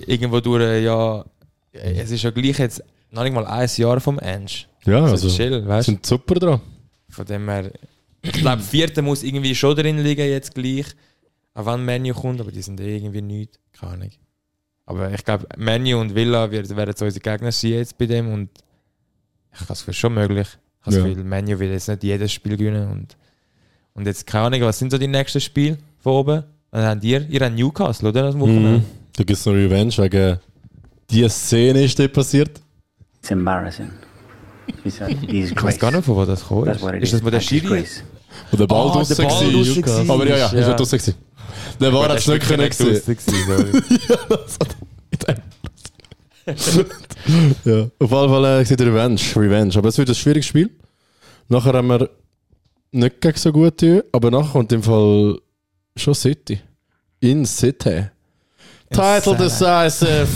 irgendwo 0.06 0.40
durch, 0.40 0.84
ja, 0.84 1.24
es 1.74 2.12
ist 2.12 2.24
ja 2.24 2.32
gleich 2.32 2.60
jetzt 2.60 2.84
noch 3.12 3.24
nicht 3.24 3.34
mal 3.34 3.46
ein 3.46 3.70
Jahr 3.76 4.00
vom 4.00 4.20
Ensch. 4.20 4.68
Ja, 4.86 5.04
Also, 5.04 5.28
also, 5.28 5.30
chill, 5.30 5.68
weißt 5.68 5.86
sind 5.86 6.06
super 6.06 6.36
dran. 6.36 6.62
Von 7.10 7.26
dem 7.26 7.48
her, 7.50 7.72
ich 8.22 8.32
glaube, 8.34 8.62
Vierte 8.62 9.02
muss 9.02 9.24
irgendwie 9.24 9.54
schon 9.56 9.76
drin 9.76 10.00
liegen 10.00 10.26
jetzt 10.28 10.56
gleich. 10.56 10.86
Auch 11.54 11.66
wenn 11.66 11.84
Menu 11.84 12.14
kommt, 12.14 12.40
aber 12.40 12.52
die 12.52 12.62
sind 12.62 12.80
eh 12.80 12.96
irgendwie 12.98 13.22
nichts. 13.22 13.60
Keine 13.78 13.94
Ahnung. 13.94 14.10
Aber 14.86 15.12
ich 15.12 15.24
glaube, 15.24 15.48
Menu 15.58 16.00
und 16.00 16.16
Villa 16.16 16.50
werden, 16.50 16.76
werden 16.76 16.94
so 16.96 17.06
unsere 17.06 17.22
Gegner 17.22 17.52
sein 17.52 17.72
jetzt 17.72 17.98
bei 17.98 18.06
dem 18.06 18.32
und 18.34 18.50
ich 19.54 19.60
habe 19.60 19.74
Gefühl, 19.74 19.94
schon 19.94 20.14
möglich. 20.14 20.48
Ich 20.82 20.86
habe 20.88 20.96
Ja. 20.98 21.04
Gefühl, 21.04 21.24
Menu 21.24 21.60
will 21.60 21.70
jetzt 21.72 21.88
nicht 21.90 22.04
jedes 22.04 22.32
Spiel 22.32 22.58
gewinnen 22.58 22.90
und, 22.90 23.18
und 23.94 24.08
jetzt 24.08 24.26
keine 24.26 24.46
Ahnung, 24.46 24.62
was 24.62 24.80
sind 24.80 24.92
so 24.92 24.98
die 24.98 25.08
nächsten 25.08 25.42
Spiele 25.42 25.78
von 26.00 26.14
oben? 26.14 26.44
Dann 26.72 26.86
habt 26.86 27.04
ihr, 27.04 27.30
ihr 27.30 27.42
habt 27.42 27.56
Newcastle, 27.56 28.10
oder? 28.10 28.24
Das 28.24 28.40
Wochenende? 28.40 28.80
Mhm. 28.80 28.86
Da 29.16 29.24
gibt 29.24 29.38
es 29.38 29.46
noch 29.46 29.54
Revenge 29.54 29.92
wegen 29.98 30.40
die 31.12 31.28
Szene 31.30 31.84
ist 31.84 31.98
dort 32.00 32.14
passiert. 32.14 32.62
It's 33.20 33.32
embarrassing. 33.32 33.90
It's 34.84 35.00
Ich 35.28 35.62
weiß 35.64 35.78
gar 35.80 35.92
nicht, 35.92 36.06
von 36.06 36.16
wo 36.16 36.26
das 36.26 36.42
That's 36.48 36.82
ist. 36.82 36.84
Ist 36.84 37.04
is. 37.04 37.12
das, 37.12 37.24
wo 37.26 37.30
der 37.30 37.40
Schiri. 37.42 37.86
Wo 38.52 38.58
der 38.58 38.68
Ball 38.68 38.90
Ah, 38.90 38.94
draussen 38.94 39.18
war. 39.18 40.16
Aber 40.16 40.28
ja, 40.28 40.38
ja, 40.38 40.38
Ja. 40.38 40.46
ist 40.60 40.68
ja 40.68 40.74
draussen 40.74 40.98
gewesen. 40.98 41.16
Der 41.80 41.94
war 41.94 42.14
jetzt 42.14 42.28
nicht 42.28 42.48
können 42.48 42.70
gesehen. 42.70 43.02
Ja, 47.66 47.88
auf 48.00 48.12
jeden 48.12 48.30
Fall 48.30 48.46
äh, 48.46 48.66
sieht 48.66 48.82
Revenge, 48.82 49.20
Revenge. 49.36 49.76
Aber 49.78 49.90
es 49.90 49.98
wird 49.98 50.10
ein 50.10 50.16
schwieriges 50.16 50.48
Spiel. 50.48 50.70
Nachher 51.50 51.74
haben 51.74 51.88
wir 51.88 52.10
nicht 52.92 53.22
gegen 53.22 53.38
so 53.38 53.52
gut 53.52 53.78
tun, 53.78 54.02
aber 54.12 54.32
nachher 54.32 54.52
kommt 54.54 54.72
im 54.72 54.82
Fall 54.82 55.38
schon 55.96 56.16
City. 56.16 56.60
In 57.20 57.46
City. 57.46 58.06
Title 58.92 59.36
decisive. 59.36 60.28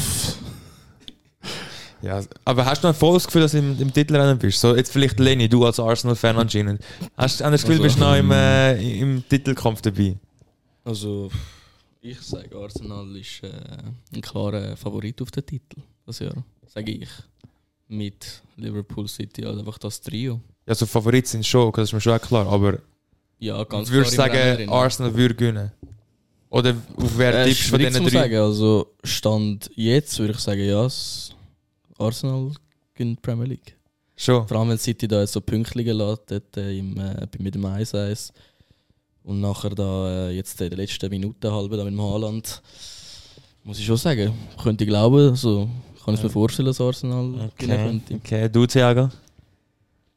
Ja, 2.05 2.21
aber 2.45 2.65
hast 2.65 2.83
du 2.83 2.87
noch 2.87 2.95
voll 2.95 3.15
das 3.15 3.25
Gefühl, 3.25 3.41
dass 3.41 3.53
du 3.53 3.57
im, 3.57 3.81
im 3.81 3.91
Titelrennen 3.91 4.37
bist? 4.37 4.59
So, 4.59 4.75
jetzt 4.75 4.91
vielleicht 4.91 5.19
Lenny, 5.19 5.49
du 5.49 5.65
als 5.65 5.79
Arsenal-Fan 5.79 6.37
anscheinend. 6.37 6.81
Hast 7.17 7.39
du 7.39 7.43
das 7.45 7.61
Gefühl, 7.61 7.77
Also, 7.77 7.83
bist 7.83 7.95
du 7.97 7.99
noch 8.01 8.15
im, 8.15 8.31
äh, 8.31 8.99
im 8.99 9.23
Titelkampf 9.27 9.81
dabei? 9.81 10.15
Also, 10.83 11.31
ich 12.01 12.21
sage, 12.21 12.55
Arsenal 12.55 13.15
ist 13.17 13.41
äh, 13.43 13.49
ein 14.13 14.21
klarer 14.21 14.77
Favorit 14.77 15.19
auf 15.21 15.31
den 15.31 15.45
Titel. 15.45 15.81
Das 16.05 16.19
Jahr, 16.19 16.35
sage 16.67 16.91
ich. 16.91 17.09
Mit 17.87 18.41
Liverpool 18.57 19.07
City, 19.07 19.43
also 19.45 19.59
einfach 19.59 19.77
das 19.79 19.99
Trio. 20.01 20.41
Ja, 20.67 20.75
so 20.75 20.85
Favorit 20.85 21.27
sind 21.27 21.45
schon, 21.45 21.71
das 21.71 21.89
ist 21.89 21.93
mir 21.93 22.01
schon 22.01 22.13
auch 22.13 22.21
klar, 22.21 22.47
aber 22.47 22.79
Ja, 23.39 23.63
ganz 23.63 23.89
würdest 23.89 24.13
du 24.13 24.15
klar 24.23 24.29
Rennen 24.31 24.57
sagen. 24.57 24.69
Arsenal 24.69 25.15
würde 25.15 25.33
gewinnen? 25.35 25.71
Oder 26.49 26.75
auf 26.97 27.17
wer 27.17 27.33
Äh, 27.41 27.45
tippst 27.49 27.65
du 27.65 27.69
von 27.71 27.79
diesen 27.79 28.03
drei? 28.03 28.09
sagen. 28.11 28.35
Also, 28.37 28.87
Stand 29.03 29.69
jetzt 29.75 30.17
würde 30.19 30.33
ich 30.33 30.39
sagen, 30.39 30.63
ja, 30.63 30.85
es- 30.85 31.34
Arsenal 31.97 32.51
gewinnt 32.93 33.17
die 33.19 33.21
Premier 33.21 33.45
League. 33.45 33.75
Schon. 34.15 34.47
Vor 34.47 34.57
allem, 34.57 34.69
wenn 34.69 34.77
City 34.77 35.07
da 35.07 35.21
jetzt 35.21 35.33
so 35.33 35.41
Pünktchen 35.41 35.85
lässt, 35.85 36.31
dort, 36.31 36.57
äh, 36.57 36.77
im, 36.77 36.97
äh, 36.97 37.27
mit 37.39 37.55
dem 37.55 37.65
1-1. 37.65 38.31
Und 39.23 39.41
nachher 39.41 39.71
da 39.71 40.27
äh, 40.29 40.31
jetzt 40.35 40.59
in 40.61 40.69
der 40.69 40.77
letzten 40.77 41.09
Minute 41.09 41.51
halbe 41.51 41.75
da 41.77 41.83
mit 41.83 41.93
dem 41.93 42.01
Haaland. 42.01 42.61
Muss 43.63 43.79
ich 43.79 43.85
schon 43.85 43.97
sagen, 43.97 44.31
könnte 44.61 44.83
ich 44.83 44.89
glauben, 44.89 45.29
also 45.29 45.67
kann 46.03 46.13
ich 46.13 46.21
mir 46.21 46.29
vorstellen, 46.29 46.67
dass 46.67 46.79
Arsenal 46.79 47.31
gewinnen 47.31 47.51
Okay, 47.57 47.77
könnte. 47.83 48.15
okay. 48.15 48.49
du, 48.49 48.67
Thiago? 48.67 49.09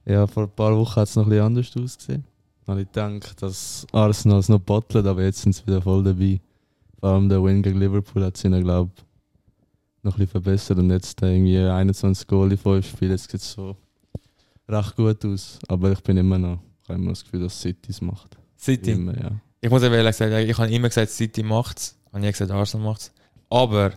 Ja, 0.05 0.27
vor 0.27 0.43
ein 0.45 0.51
paar 0.51 0.77
Wochen 0.77 0.97
hat 0.97 1.09
es 1.09 1.17
noch 1.17 1.25
ein 1.25 1.31
bisschen 1.31 1.45
anders 1.45 1.77
ausgesehen. 1.77 2.25
Habe 2.67 2.83
ich 2.83 2.89
gedacht, 2.89 3.41
dass 3.41 3.87
Arsenal 3.93 4.41
es 4.41 4.51
noch 4.51 4.61
bottelt, 4.61 5.07
aber 5.07 5.23
jetzt 5.23 5.41
sind 5.41 5.55
sie 5.55 5.67
wieder 5.67 5.81
voll 5.81 6.05
dabei. 6.05 6.39
Vor 7.01 7.09
allem 7.09 7.29
der 7.31 7.43
Win 7.43 7.63
gegen 7.63 7.81
Liverpool 7.81 8.23
hat 8.25 8.37
sie 8.37 8.49
ihnen, 8.49 8.63
glaube 8.63 8.91
ich, 8.95 9.03
noch 10.03 10.15
ein 10.15 10.19
bisschen 10.19 10.31
verbessert. 10.31 10.79
Und 10.79 10.91
jetzt 10.91 11.21
irgendwie 11.23 11.59
21 11.59 12.27
Goal 12.27 12.53
in 12.53 12.59
5 12.59 12.89
Spielen, 12.89 13.13
jetzt 13.13 13.31
sieht 13.31 13.41
es 13.41 13.53
so 13.53 13.77
recht 14.69 14.97
gut 14.97 15.25
aus. 15.25 15.59
Aber 15.69 15.93
ich 15.93 16.03
bin 16.03 16.17
immer 16.17 16.39
noch, 16.39 16.59
ich 16.83 16.89
habe 16.89 17.01
immer 17.01 17.11
das 17.11 17.25
Gefühl, 17.25 17.41
dass 17.41 17.61
City 17.61 17.91
es 17.91 18.01
macht. 18.01 18.37
City? 18.59 18.93
Immer, 18.93 19.19
ja. 19.19 19.31
Ich 19.61 19.71
muss 19.71 19.83
ehrlich 19.83 20.17
sagen, 20.17 20.49
ich 20.49 20.59
habe 20.59 20.71
immer 20.71 20.89
gesagt, 20.89 21.11
City 21.11 21.43
macht's. 21.43 21.97
Ich 22.07 22.13
habe 22.13 22.21
nie 22.21 22.31
gesagt, 22.31 22.51
Arsenal 22.51 22.87
macht's. 22.87 23.13
Aber 23.51 23.93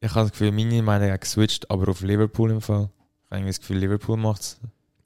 ich 0.00 0.10
habe 0.10 0.22
das 0.22 0.32
Gefühl, 0.32 0.52
meine 0.52 0.82
Meinung 0.82 1.10
hat 1.10 1.20
geswitcht, 1.20 1.70
aber 1.70 1.88
auf 1.88 2.00
Liverpool 2.02 2.50
im 2.50 2.60
Fall. 2.60 2.88
Ich 3.24 3.30
habe 3.30 3.36
irgendwie 3.36 3.50
das 3.50 3.60
Gefühl, 3.60 3.78
Liverpool 3.78 4.16
macht's. 4.16 4.58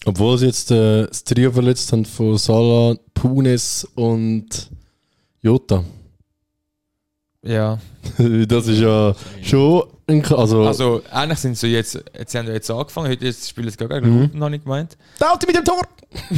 Obwohl 0.04 0.38
sie 0.38 0.46
jetzt 0.46 0.70
äh, 0.70 1.06
das 1.06 1.24
Trio 1.24 1.52
verletzt 1.52 1.92
haben 1.92 2.04
von 2.04 2.38
Salah, 2.38 2.96
Punes 3.14 3.86
und 3.94 4.70
Jota. 5.42 5.84
Ja. 7.42 7.78
das 8.48 8.66
ist 8.66 8.78
ja 8.80 9.14
schon 9.42 9.84
ein, 10.06 10.24
also, 10.34 10.64
Also, 10.66 11.02
eigentlich 11.10 11.38
sind 11.38 11.56
sie 11.56 11.68
jetzt, 11.68 11.98
jetzt 12.18 12.34
haben 12.34 12.46
ja 12.48 12.52
jetzt 12.54 12.70
angefangen, 12.70 13.08
heute 13.10 13.24
jetzt 13.24 13.48
spielen 13.48 13.70
sie 13.70 13.76
gegen 13.76 13.94
Mhm. 14.14 14.20
Luton, 14.22 14.44
habe 14.44 14.56
ich 14.56 14.62
gemeint. 14.62 14.96
Dauti 15.18 15.46
mit 15.46 15.56
dem 15.56 15.64
Tor! 15.64 15.82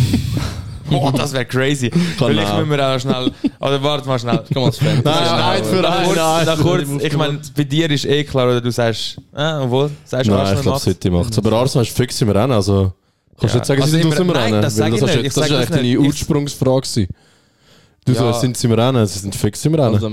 Oh, 0.95 1.11
das 1.17 1.33
wäre 1.33 1.47
crazy. 1.47 1.91
Vielleicht 2.19 2.55
müssen 2.57 2.69
wir 2.71 2.87
auch 2.87 2.99
schnell, 2.99 3.33
oder 3.61 3.83
warte 3.83 4.07
mal 4.07 4.19
schnell. 4.19 4.43
Komm 4.53 4.65
als 4.65 4.77
Fan. 4.77 5.01
Nein, 5.03 5.25
nein, 5.25 5.65
für 5.65 5.81
Da 5.81 5.91
einen, 5.91 6.05
kurz, 6.07 6.17
nein. 6.19 6.45
da 6.47 6.57
kurz, 6.57 6.89
ich 7.03 7.17
meine, 7.17 7.41
bei 7.57 7.65
dir 7.65 7.91
ist 7.91 8.05
eh 8.05 8.25
klar, 8.25 8.47
oder 8.49 8.61
du 8.61 8.71
sagst, 8.71 9.17
äh, 9.35 9.53
obwohl, 9.55 9.91
sagst 10.05 10.27
du 10.27 10.33
Nein, 10.33 10.41
Arsenal 10.41 10.57
ich 10.57 10.63
glaube, 10.63 10.71
macht's. 10.75 10.85
City 10.85 11.09
macht 11.11 11.39
Aber 11.39 11.53
Arsenal 11.57 11.87
ist 11.87 11.97
fix 11.97 12.21
im 12.21 12.29
Rennen, 12.29 12.53
also... 12.53 12.93
Kannst 13.41 13.43
du 13.43 13.47
Ja. 13.47 13.55
nicht 13.55 13.67
sagen, 13.67 13.81
Also 13.83 13.97
sie 13.97 14.03
sind 14.03 14.07
im 14.07 14.13
aus 14.13 14.17
dem 14.19 14.31
Re- 14.31 14.35
nein, 14.39 14.45
Rennen? 14.53 14.63
das 14.63 14.79
weil 14.79 14.91
sag 14.91 14.95
ich 14.95 15.01
das, 15.01 15.15
nicht. 15.17 15.27
das 15.29 15.35
das 15.35 15.51
eigentlich 15.51 15.69
deine 15.71 15.99
Ursprungsfrage. 16.01 17.09
Du 18.05 18.13
Ja. 18.13 18.19
sagst, 18.19 18.41
sind 18.43 18.57
sie 18.59 18.67
im 18.67 18.73
Rennen? 18.75 19.07
Sie 19.07 19.19
sind 19.21 19.35
fix 19.35 19.65
im 19.65 19.75
Rennen. 19.75 19.95
Also, 19.95 20.11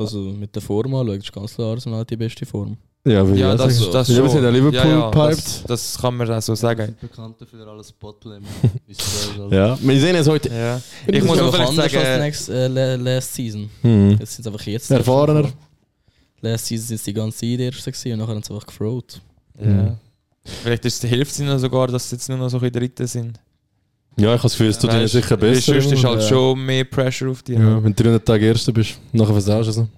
also 0.00 0.18
mit 0.18 0.54
der 0.54 0.62
Form 0.62 0.94
anschaut, 0.94 1.16
ist 1.18 1.32
ganz 1.32 1.54
klar 1.54 1.72
Arsenal 1.72 2.04
die 2.04 2.16
beste 2.16 2.44
Form. 2.46 2.76
ja, 3.04 3.24
Ja, 3.24 3.34
ich 3.34 3.44
auch 3.44 3.56
das, 3.56 3.78
sagen. 3.78 3.92
das 3.92 4.08
Ja, 4.08 4.14
schon. 4.14 4.24
wir 4.24 4.30
sind 4.30 4.42
ja 4.44 4.50
Liverpool 4.50 4.74
ja, 4.78 4.88
ja, 4.88 5.10
piped. 5.10 5.38
das, 5.38 5.62
das 5.64 5.98
kann 6.00 6.16
man 6.16 6.30
auch 6.30 6.42
so 6.42 6.54
sagen. 6.54 6.96
Bekannt 7.00 7.40
dafür 7.40 7.66
alles 7.66 7.92
Bottle. 7.92 8.40
wie 8.86 8.92
es 8.92 8.98
so 9.34 9.44
ist. 9.46 9.52
Ja, 9.52 9.78
wir 9.80 10.00
sehen 10.00 10.16
es 10.16 10.28
heute. 10.28 10.48
Ja. 10.48 10.80
Das 11.06 11.16
Ich 11.16 11.24
muss 11.24 11.38
auch 11.38 11.46
einfach 11.54 11.72
vielleicht 11.72 11.96
anders 11.96 11.96
als 11.96 12.04
sagen, 12.04 12.22
next, 12.22 12.48
äh, 12.48 12.68
la- 12.68 12.94
last 13.14 13.34
season. 13.34 13.70
Hm. 13.82 14.10
Jetzt 14.20 14.34
sind 14.36 14.46
es 14.46 14.52
einfach 14.52 14.66
jetzt. 14.66 14.90
Erfahrener. 14.90 15.50
Last 16.40 16.66
season 16.66 16.86
sind 16.96 17.06
die 17.06 17.12
ganze 17.12 17.38
Zeit 17.38 17.48
die 17.58 17.70
gewesen 17.70 18.12
und 18.12 18.18
nachher 18.18 18.34
haben 18.34 18.42
sie 18.42 18.52
einfach 18.52 18.66
gefroht. 18.66 19.20
ja. 19.62 19.96
vielleicht 20.62 20.84
ist 20.84 21.04
es 21.04 21.08
hilft 21.10 21.30
es 21.32 21.38
ihnen 21.40 21.56
sogar, 21.58 21.86
dass 21.88 22.08
sie 22.10 22.16
jetzt 22.16 22.28
nur 22.28 22.38
noch 22.38 22.48
so 22.48 22.56
in 22.58 22.62
der 22.72 22.80
dritten 22.80 23.06
sind. 23.06 23.38
Ja, 24.16 24.26
ich 24.34 24.38
habe 24.38 24.42
das 24.42 24.52
Gefühl, 24.52 24.68
es 24.68 24.78
tut 24.78 24.90
ihnen 24.92 25.02
Weißt, 25.02 25.12
sicher 25.12 25.36
besser. 25.36 25.72
Sonst 25.72 25.86
ist 25.86 25.92
immer. 26.00 26.10
halt 26.10 26.22
Ja. 26.22 26.28
schon 26.28 26.64
mehr 26.66 26.84
Pressure 26.84 27.30
auf 27.30 27.42
dich. 27.42 27.58
ja, 27.58 27.82
wenn 27.82 27.94
du 27.94 28.02
300 28.02 28.26
Tage 28.26 28.46
Erster 28.46 28.72
bist, 28.72 28.98
nachher 29.12 29.32
versaust 29.32 29.66
du 29.68 29.70
es. 29.70 29.78
Also, 29.78 29.88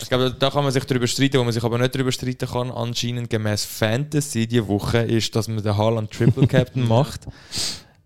Ich 0.00 0.08
glaube, 0.10 0.34
da 0.38 0.50
kann 0.50 0.62
man 0.62 0.72
sich 0.72 0.84
darüber 0.84 1.06
streiten, 1.06 1.38
wo 1.38 1.44
man 1.44 1.52
sich 1.54 1.64
aber 1.64 1.78
nicht 1.78 1.94
darüber 1.94 2.12
streiten 2.12 2.46
kann, 2.46 2.70
anscheinend 2.70 3.30
gemäß 3.30 3.64
Fantasy 3.64 4.46
diese 4.46 4.68
Woche, 4.68 4.98
ist, 4.98 5.34
dass 5.34 5.48
man 5.48 5.62
den 5.62 5.74
Haaland 5.76 6.10
Triple 6.10 6.46
Captain 6.46 6.86
macht. 6.88 7.22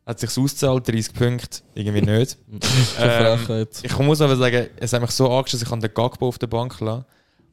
Hat 0.06 0.20
sich 0.20 0.30
ausgezahlt, 0.30 0.86
30 0.88 1.12
Punkte, 1.12 1.58
irgendwie 1.74 2.02
nicht. 2.02 2.36
ähm, 3.00 3.66
ich 3.82 3.98
muss 3.98 4.20
aber 4.20 4.36
sagen, 4.36 4.66
es 4.76 4.92
hat 4.92 5.00
mich 5.00 5.10
so 5.10 5.28
angeschaut, 5.30 5.62
ich 5.62 5.70
habe 5.70 5.80
den 5.80 5.92
Gagbo 5.94 6.28
auf 6.28 6.38
der 6.38 6.46
Bank 6.46 6.78
lassen. 6.80 7.04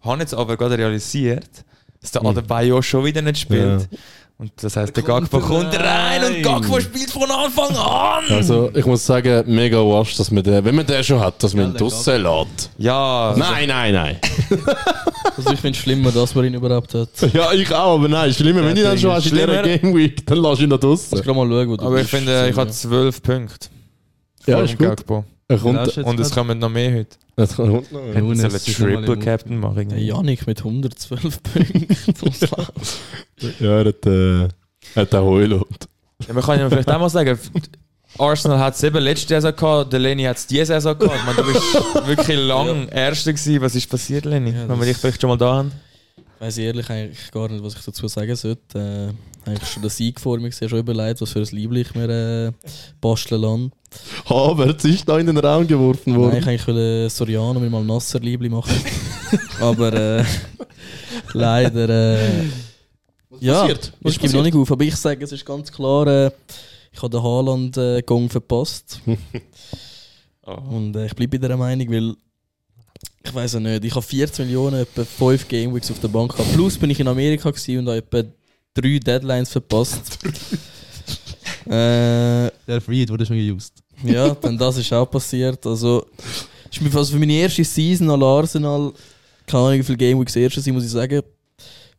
Habe 0.01 0.21
jetzt 0.21 0.33
aber 0.35 0.55
gerade 0.57 0.77
realisiert, 0.77 1.49
dass 2.01 2.11
der 2.11 2.21
Mhm. 2.21 2.27
Adebayo 2.29 2.81
schon 2.83 3.03
wieder 3.05 3.21
nicht 3.23 3.39
spielt. 3.39 3.89
Und 4.39 4.51
das 4.61 4.75
heißt, 4.77 4.95
der 4.95 5.03
Gagbo 5.03 5.39
kommt 5.39 5.73
rein 5.79 6.23
und 6.23 6.43
Gagbo 6.43 6.79
spielt 6.79 7.09
von 7.09 7.23
Anfang 7.31 7.75
an! 7.75 8.23
Also, 8.29 8.69
ich 8.71 8.85
muss 8.85 9.03
sagen, 9.03 9.43
mega 9.47 9.77
wasch, 9.79 10.15
dass 10.15 10.29
man 10.29 10.43
den, 10.43 10.63
wenn 10.63 10.75
man 10.75 10.85
den 10.85 11.03
schon 11.03 11.19
hat, 11.19 11.41
dass 11.41 11.55
man 11.55 11.63
Ja, 11.63 11.69
ihn 11.69 11.73
der 11.73 11.79
draussen 11.81 12.21
lässt. 12.21 12.69
Ja, 12.77 13.33
Nein, 13.35 13.67
nein, 13.67 13.93
nein. 13.95 14.17
Also 15.35 15.51
ich 15.53 15.59
finde 15.59 15.75
es 15.75 15.77
schlimmer, 15.77 16.11
dass 16.11 16.35
man 16.35 16.45
ihn 16.45 16.53
überhaupt 16.53 16.93
hat. 16.93 17.09
Ja, 17.33 17.51
ich 17.51 17.73
auch, 17.73 17.95
aber 17.97 18.07
nein, 18.07 18.31
schlimmer, 18.31 18.63
wenn 18.63 18.75
du 18.75 18.81
ihn 18.81 18.87
dann 18.87 18.97
schon 18.99 19.11
hast 19.11 19.25
in 19.25 19.33
dieser 19.35 19.47
Schlimmer. 19.63 19.77
Game 19.79 19.95
Week, 19.95 20.23
dann 20.27 20.37
lass 20.37 20.59
ihn 20.59 20.69
da 20.69 20.75
Ich 20.75 20.81
draussen. 20.81 21.23
kann 21.23 21.35
mal 21.35 21.47
schauen, 21.47 21.69
wo 21.69 21.75
du 21.77 21.85
aber 21.85 22.01
ich 22.01 22.07
finde, 22.07 22.47
ich 22.49 22.55
habe 22.55 22.69
12 22.69 23.23
Punkte. 23.23 23.67
Ja, 24.45 24.57
Vor 24.57 24.65
ist 24.65 24.77
gut. 24.77 24.87
Gagbo. 24.87 25.23
Jetzt 25.49 25.97
Und 25.99 26.19
es 26.19 26.31
kommen 26.31 26.59
noch 26.59 26.69
mehr 26.69 26.93
heute. 26.93 27.15
er 27.37 27.47
kommt 27.47 27.91
noch. 27.91 28.01
Hätten 28.01 28.19
Nunes 28.19 28.41
sollen 28.41 28.93
mal 28.93 29.05
Triple 29.05 29.17
Captain 29.23 29.57
machen. 29.57 29.89
Der 29.89 29.99
Janik 29.99 30.45
mit 30.45 30.59
112 30.59 31.21
Punkten. 31.43 31.87
Ja, 33.59 33.79
er 33.79 33.85
hat, 33.85 34.05
äh, 34.05 34.41
er 34.43 34.49
hat 34.95 35.13
auch 35.15 35.25
Heulot. 35.25 35.67
Ja, 36.27 36.33
man 36.33 36.43
kann 36.43 36.59
ja 36.59 36.67
vielleicht 36.69 36.89
auch 36.89 36.99
mal 36.99 37.07
sagen, 37.09 37.37
Arsenal 38.17 38.57
hat 38.59 38.73
es 38.75 38.83
eben 38.83 38.97
letzte 39.03 39.27
Saison 39.39 39.55
gehabt, 39.55 39.93
der 39.93 39.99
Lenny 39.99 40.23
hat 40.23 40.37
es 40.37 40.47
diese 40.47 40.65
Saison 40.65 40.97
gehabt. 40.97 41.17
Ich 41.19 41.25
meine, 41.25 41.37
du 41.37 41.53
bist 41.53 42.07
wirklich 42.07 42.37
lang 42.47 42.87
Erster 42.89 43.31
gewesen. 43.31 43.61
Was 43.61 43.75
ist 43.75 43.89
passiert, 43.89 44.25
Lenny? 44.25 44.51
Ja, 44.51 44.67
Wenn 44.67 44.79
wir 44.79 44.85
dich 44.87 44.97
vielleicht 44.97 45.21
schon 45.21 45.29
mal 45.29 45.37
da 45.37 45.53
haben. 45.57 45.71
Weiß 46.39 46.57
ich 46.57 46.65
ehrlich 46.65 46.89
eigentlich 46.89 47.31
gar 47.31 47.49
nicht, 47.49 47.63
was 47.63 47.75
ich 47.75 47.83
dazu 47.83 48.07
sagen 48.07 48.35
sollte. 48.35 49.13
Äh, 49.45 49.49
eigentlich 49.49 49.69
schon 49.69 49.81
den 49.81 49.89
Sieg 49.89 50.19
vor 50.19 50.37
mir 50.37 50.49
gesehen, 50.49 50.69
schon 50.69 50.79
überlegt, 50.79 51.21
was 51.21 51.31
für 51.31 51.39
ein 51.39 51.47
Liebling 51.51 51.81
ich 51.81 51.95
mir 51.95 52.09
äh, 52.09 52.51
basteln 53.01 53.41
lasse. 53.41 53.71
Aber 54.25 54.75
es 54.75 54.85
ist 54.85 55.07
da 55.07 55.17
in 55.17 55.25
den 55.25 55.37
Raum 55.37 55.65
geworfen 55.65 56.11
Nein, 56.11 56.21
worden. 56.21 56.37
ich 56.37 56.47
eigentlich 56.47 56.67
will 56.67 56.77
äh, 56.77 57.09
Soriano 57.09 57.59
mir 57.59 57.69
mal 57.69 57.83
nasser 57.83 58.19
Liebling 58.19 58.51
machen. 58.51 58.75
Aber 59.59 59.93
äh, 59.93 60.23
leider. 61.33 61.89
Äh, 61.89 62.43
ja, 63.39 63.61
passiert? 63.61 63.93
Was 64.01 64.13
ich 64.13 64.19
gebe 64.19 64.33
noch 64.33 64.43
nicht 64.43 64.55
auf. 64.55 64.71
Aber 64.71 64.83
ich 64.83 64.95
sage, 64.95 65.23
es 65.23 65.31
ist 65.31 65.45
ganz 65.45 65.71
klar, 65.71 66.07
äh, 66.07 66.31
ich 66.91 67.01
habe 67.01 67.09
den 67.09 67.23
Haaland-Gong 67.23 68.29
verpasst. 68.29 69.01
Und 70.41 70.95
äh, 70.95 71.07
ich 71.07 71.15
bleibe 71.15 71.37
bei 71.37 71.47
dieser 71.47 71.57
Meinung, 71.57 71.89
weil 71.91 72.15
ich 73.27 73.33
weiß 73.33 73.53
ja 73.53 73.59
nicht, 73.59 73.83
ich 73.83 73.93
habe 73.93 74.05
14 74.05 74.45
Millionen, 74.45 74.81
etwa 74.81 75.03
5 75.03 75.47
Gameweeks 75.47 75.91
auf 75.91 75.99
der 75.99 76.07
Bank 76.07 76.31
gehabt. 76.31 76.53
Plus 76.53 76.77
bin 76.77 76.89
ich 76.89 76.99
in 76.99 77.07
Amerika 77.07 77.49
und 77.49 77.87
habe 77.87 77.97
etwa 77.97 78.23
3 78.73 78.99
Deadlines 78.99 79.49
verpasst. 79.49 80.19
äh, 81.65 82.49
Der 82.67 82.81
Freed 82.81 83.09
wurde 83.09 83.25
schon 83.25 83.37
geused. 83.37 83.73
ja, 84.03 84.33
dann 84.33 84.57
das 84.57 84.77
ist 84.77 84.93
auch 84.93 85.09
passiert. 85.09 85.65
Also, 85.65 86.05
ist 86.71 86.81
mir 86.81 86.89
fast 86.89 87.11
für 87.11 87.19
meine 87.19 87.33
erste 87.33 87.63
Season 87.63 88.09
an 88.09 88.23
Arsenal, 88.23 88.93
keine 89.45 89.63
Ahnung, 89.63 89.79
wie 89.79 89.83
viele 89.83 89.97
Gameweeks 89.97 90.35
erste 90.35 90.61
sind, 90.61 90.73
muss 90.73 90.85
ich 90.85 90.91
sagen, 90.91 91.21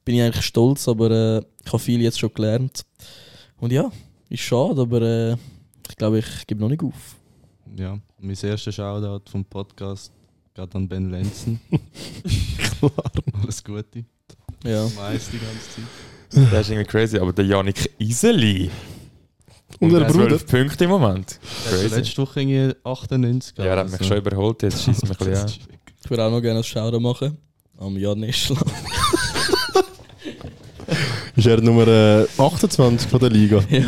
bin 0.05 0.14
ich 0.14 0.23
eigentlich 0.23 0.45
stolz, 0.47 0.88
aber 0.88 1.11
äh, 1.11 1.38
ich 1.64 1.73
habe 1.73 1.79
viel 1.79 2.01
jetzt 2.01 2.19
schon 2.19 2.33
gelernt. 2.33 2.85
Und 3.59 3.73
ja, 3.73 3.91
ist 4.31 4.41
schade, 4.41 4.81
aber 4.81 5.03
äh, 5.03 5.33
ich 5.91 5.97
glaube, 5.97 6.21
ich 6.21 6.47
gebe 6.47 6.61
noch 6.61 6.69
nicht 6.69 6.83
auf. 6.83 7.17
Ja, 7.77 7.99
mein 8.19 8.37
erster 8.43 8.73
Shoutout 8.73 9.31
vom 9.31 9.45
Podcast 9.45 10.12
geht 10.59 10.75
an 10.75 10.88
Ben 10.88 11.11
Lenzen. 11.11 11.61
Alles 13.42 13.62
Gute. 13.62 14.05
Ja. 14.64 14.88
Mais 14.97 15.31
die 15.31 15.38
ganze 15.38 15.71
Zeit. 15.71 15.85
Das 16.53 16.61
ist 16.62 16.71
irgendwie 16.71 16.90
crazy. 16.90 17.18
Aber 17.18 17.33
der 17.33 17.44
Janik 17.44 17.90
Iseli. 17.99 18.71
Und 19.79 19.92
der 19.92 20.07
Bruder. 20.07 20.38
12 20.38 20.47
Punkte 20.47 20.85
im 20.85 20.90
Moment. 20.90 21.38
Er 21.66 21.73
hat 21.73 21.81
Crazy. 21.81 21.94
letzte 21.94 22.23
Woche 22.23 22.40
irgendwie 22.40 22.75
98 22.83 23.59
Ja, 23.59 23.64
er 23.64 23.77
hat 23.79 23.90
mich 23.90 24.07
schon 24.07 24.16
überholt. 24.16 24.62
Jetzt 24.62 24.83
schießt 24.83 25.03
mich 25.03 25.12
ein 25.12 25.16
bisschen 25.27 25.37
an. 25.37 25.53
Ich 26.03 26.11
würde 26.11 26.25
auch 26.25 26.31
noch 26.31 26.40
gerne 26.40 26.61
ein 26.61 26.64
Shoutout 26.64 27.01
machen. 27.01 27.38
Am 27.79 27.97
Jan 27.97 28.23
Ischler. 28.25 28.57
Ist 31.37 31.47
er 31.47 31.61
Nummer 31.61 31.87
äh, 31.87 32.27
28 32.37 33.09
von 33.09 33.21
der 33.21 33.31
Liga? 33.31 33.62
ja. 33.71 33.85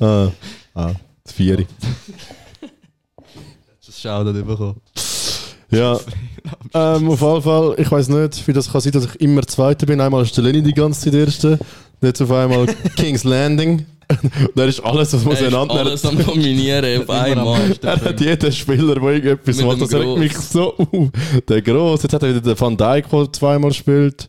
Ah, 0.00 0.32
ah 0.74 0.94
das 1.22 1.34
Vieri. 1.34 1.66
Das 3.86 4.00
Shoutout 4.00 4.32
bekommen. 4.44 4.80
Ja, 5.70 5.98
ähm, 6.74 7.10
auf 7.10 7.20
jeden 7.20 7.42
Fall, 7.42 7.74
ich 7.78 7.90
weiß 7.90 8.08
nicht, 8.08 8.46
wie 8.46 8.52
das 8.52 8.70
kann 8.70 8.80
sein, 8.80 8.92
dass 8.92 9.06
ich 9.06 9.20
immer 9.20 9.42
Zweiter 9.42 9.86
bin. 9.86 10.00
Einmal 10.00 10.22
ist 10.22 10.36
der 10.36 10.44
Lenny 10.44 10.62
die 10.62 10.74
ganze 10.74 11.00
Zeit 11.10 11.14
Erste, 11.14 11.58
jetzt 12.02 12.20
auf 12.20 12.30
einmal 12.30 12.66
King's 12.96 13.24
Landing. 13.24 13.86
da 14.54 14.64
ist 14.66 14.80
alles, 14.80 15.12
was 15.14 15.24
man 15.24 15.34
Er 15.34 15.40
ist 15.40 15.46
auseinander 15.54 15.74
alles 15.76 16.04
am 16.04 16.18
Dominieren 16.18 17.00
auf 17.02 17.08
einmal. 17.10 17.74
Er 17.82 18.00
hat 18.00 18.20
jeden 18.20 18.52
Spieler, 18.52 18.94
der 18.94 19.02
irgendetwas 19.02 19.56
Mit 19.56 19.66
macht, 19.66 19.80
dem 19.80 19.88
das 19.88 19.94
regt 19.94 20.18
mich 20.18 20.36
so 20.36 20.74
auf. 20.76 21.08
Der 21.48 21.62
Gross, 21.62 22.02
jetzt 22.02 22.12
hat 22.12 22.22
er 22.22 22.28
wieder 22.28 22.40
den 22.42 22.60
Van 22.60 22.76
Dijk, 22.76 23.08
der 23.08 23.32
zweimal 23.32 23.72
spielt. 23.72 24.28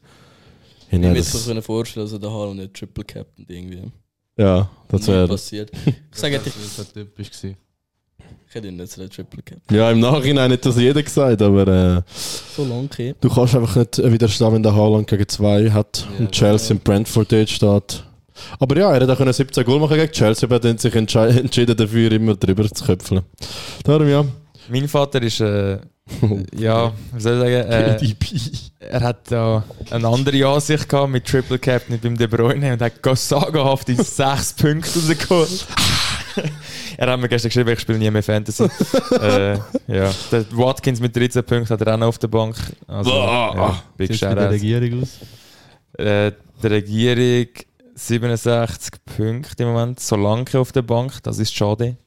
Ich 0.88 0.94
hätte 0.94 1.10
mir 1.10 1.22
so 1.24 1.38
das, 1.38 1.48
können 1.48 1.62
vorstellen, 1.62 2.06
dass 2.06 2.14
er 2.14 2.20
der 2.20 2.32
Haaland 2.32 2.60
nicht 2.60 2.74
Triple 2.74 3.04
Captain 3.04 3.46
irgendwie. 3.50 3.92
ja, 4.38 4.70
das 4.88 5.08
wäre. 5.08 5.28
passiert. 5.28 5.72
Ich 5.86 5.94
sage, 6.18 6.38
Das 6.40 6.48
ich, 6.48 6.78
war 6.78 6.86
typisch. 6.94 7.32
Gewesen. 7.32 7.58
Hätte 8.56 8.68
ihn 8.70 8.78
nicht 8.78 8.92
so 8.92 9.02
einen 9.02 9.10
Triple 9.10 9.44
Captain. 9.44 9.78
Ja, 9.78 9.92
im 9.92 10.00
Nachhinein 10.00 10.52
hat 10.52 10.66
das 10.66 10.78
jeder 10.78 11.04
gesagt, 11.04 11.42
aber 11.42 11.68
äh, 11.68 12.02
So 12.56 12.66
lang 12.66 12.86
okay. 12.86 13.14
du 13.20 13.30
kannst 13.30 13.56
einfach 13.56 13.76
nicht 13.76 13.98
widerstehen, 13.98 14.54
wenn 14.54 14.64
der 14.64 14.76
Haaland 14.76 15.08
gegen 15.08 15.28
zwei 15.28 15.70
hat 15.72 16.08
Ja, 16.14 16.20
und 16.20 16.32
Chelsea 16.32 16.76
und 16.76 16.84
Brentford 16.84 17.32
dort 17.32 17.50
steht. 17.50 18.04
Aber 18.60 18.78
ja, 18.78 18.94
er 18.94 19.02
hätte 19.02 19.14
auch 19.14 19.18
können 19.18 19.34
17 19.34 19.64
Goal 19.64 19.80
machen 19.80 19.98
gegen 19.98 20.12
Chelsea, 20.12 20.48
aber 20.48 20.64
er 20.64 20.72
hat 20.72 20.80
sich 20.80 20.96
entschieden 20.96 21.78
dafür, 21.78 22.12
immer 22.12 22.36
drüber 22.36 22.70
zu 22.70 22.86
köpfeln. 22.86 23.22
Darum 23.84 24.10
ja. 24.10 24.26
Mein 24.70 24.88
Vater 24.88 25.22
ist, 25.22 25.42
äh, 25.42 25.78
ja, 26.58 26.92
wie 27.14 27.20
soll 27.22 27.34
ich 27.34 27.40
sagen, 27.40 27.72
äh, 27.72 28.16
er 28.80 29.02
hat 29.02 29.32
da 29.32 29.64
eine 29.90 30.08
andere 30.08 30.48
Ansicht 30.48 30.88
gehabt 30.88 31.12
mit 31.12 31.26
Triple 31.26 31.60
Captain 31.60 32.00
beim 32.00 32.18
De 32.18 32.28
Bruyne 32.28 32.74
und 32.74 32.82
hat 32.82 32.94
sagenhaft 33.18 33.88
die 33.88 33.96
6 34.02 34.54
Punkte 34.54 35.00
rausgeholt. 35.00 35.68
er 36.98 37.12
hat 37.12 37.20
mir 37.20 37.28
gestern 37.30 37.50
geschrieben, 37.50 37.70
ich 37.72 37.80
spiele 37.80 37.98
nie 38.00 38.10
mehr 38.12 38.24
Fantasy. 38.24 38.64
äh, 39.22 39.54
ja. 39.88 40.12
Der 40.32 40.46
Watkins 40.52 41.00
mit 41.00 41.16
13 41.16 41.44
Punkten 41.44 41.70
hat 41.70 41.82
er 41.82 41.94
auch 41.94 41.98
noch 41.98 42.08
auf 42.08 42.18
der 42.18 42.28
Bank. 42.28 42.56
Also, 42.88 43.12
ja, 43.12 43.84
big 43.98 44.12
Sieht 44.12 44.22
der. 44.22 44.50
Regierung 44.52 45.02
aus. 45.04 45.20
Äh, 45.98 46.32
die 46.62 46.68
Regierung 46.68 47.48
67 47.96 48.94
Punkte 49.06 49.64
im 49.64 49.70
Moment, 49.70 50.00
Solanke 50.00 50.60
auf 50.60 50.72
der 50.72 50.82
Bank, 50.82 51.24
das 51.24 51.40
ist 51.40 51.54
schade. 51.56 51.98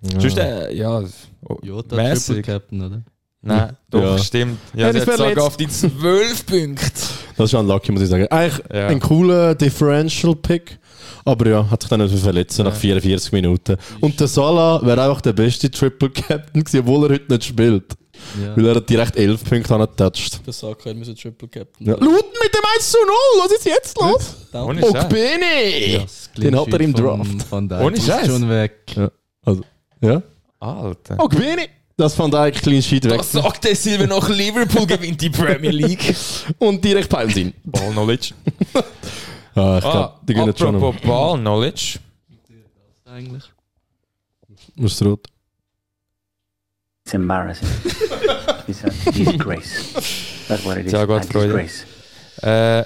Sonst, 0.00 0.38
äh, 0.38 0.72
ja, 0.74 1.02
oh, 1.48 1.56
Jota 1.62 1.96
mäßig. 1.96 2.36
Triple 2.36 2.42
Captain, 2.54 2.82
oder? 2.82 3.02
Nein, 3.40 3.76
doch, 3.90 4.02
Ja. 4.02 4.18
stimmt. 4.18 4.58
Ja, 4.74 4.90
Ja, 4.90 5.16
sogar 5.16 5.44
auf 5.44 5.56
die 5.56 5.68
12 5.68 6.46
Punkte. 6.46 6.84
Das 7.36 7.52
ist 7.52 7.54
unlucky, 7.54 7.92
muss 7.92 8.02
ich 8.02 8.08
sagen. 8.08 8.26
Eigentlich 8.28 8.64
Ja. 8.72 8.88
ein 8.88 9.00
cooler 9.00 9.54
Differential-Pick. 9.54 10.78
Aber 11.28 11.46
ja, 11.48 11.70
hat 11.70 11.82
sich 11.82 11.90
dann 11.90 12.00
nicht 12.00 12.18
verletzt 12.18 12.58
nach 12.58 12.74
44 12.74 13.32
Minuten. 13.32 13.76
Und 14.00 14.18
der 14.18 14.28
Salah 14.28 14.80
wäre 14.84 15.02
einfach 15.02 15.20
der 15.20 15.34
beste 15.34 15.70
Triple 15.70 16.08
Captain 16.10 16.64
gewesen, 16.64 16.80
obwohl 16.80 17.04
er 17.06 17.14
heute 17.14 17.32
nicht 17.32 17.44
spielt. 17.44 17.84
Ja. 18.42 18.56
Weil 18.56 18.66
er 18.66 18.74
hat 18.76 18.88
direkt 18.90 19.16
11 19.16 19.44
Punkte 19.44 19.74
angetatscht. 19.74 20.40
Der 20.46 20.52
Saka 20.52 20.92
müssen 20.94 21.14
Triple 21.14 21.48
Captain. 21.48 21.86
Ja. 21.86 21.94
Luton 21.94 22.32
mit 22.42 22.54
dem 22.54 22.62
1 22.76 22.90
zu 22.90 22.98
0, 22.98 23.44
was 23.44 23.52
ist 23.52 23.64
jetzt 23.66 24.00
los? 24.00 24.36
Ohne 24.54 24.80
Oh, 24.84 24.92
Scheiß. 24.92 26.30
Ja, 26.36 26.42
Den 26.42 26.58
hat 26.58 26.68
er 26.72 26.80
im 26.80 26.94
Draft. 26.94 27.42
Von, 27.48 27.68
von 27.68 27.72
Ohne 27.80 28.00
Scheiß. 28.00 28.26
schon 28.26 28.48
weg. 28.48 28.74
Ja? 30.00 30.22
Alter. 30.60 31.16
Oh, 31.18 31.28
Bene! 31.28 31.68
Das 31.96 32.14
fand 32.14 32.32
ich 32.32 32.62
Clean 32.62 32.80
Sheet 32.82 33.04
weg. 33.04 33.18
Was 33.18 33.32
sagt 33.32 33.64
der 33.64 33.74
Silber 33.74 34.06
noch? 34.06 34.28
Liverpool 34.28 34.86
gewinnt 34.86 35.20
die 35.20 35.30
Premier 35.30 35.70
League. 35.72 36.14
Und 36.58 36.84
direkt 36.84 37.08
Peilsinn. 37.08 37.52
Ball 37.64 37.90
Knowledge. 37.90 38.34
Ah, 39.58 39.76
ich 39.78 39.82
glaube, 39.82 39.98
Ah, 39.98 40.20
die 40.22 40.34
gehen 40.34 40.46
jetzt 40.46 40.58
schon 40.58 40.74
apropos 40.76 41.00
Ball 41.02 41.38
Knowledge. 41.38 41.98
Eigentlich. 43.06 43.44
Was 44.76 45.02
rot? 45.04 45.26
It's 47.04 47.14
embarrassing. 47.14 47.68
it's 48.66 48.84
a 48.84 48.90
disgrace. 49.12 50.44
That's 50.48 50.64
what 50.64 50.76
it 50.78 50.86
is. 50.86 50.90
Sehr 50.92 51.00
A 51.00 51.06
gut, 51.06 51.24
Freude. 51.24 51.48
disgrace. 51.62 51.86
Äh, 52.42 52.84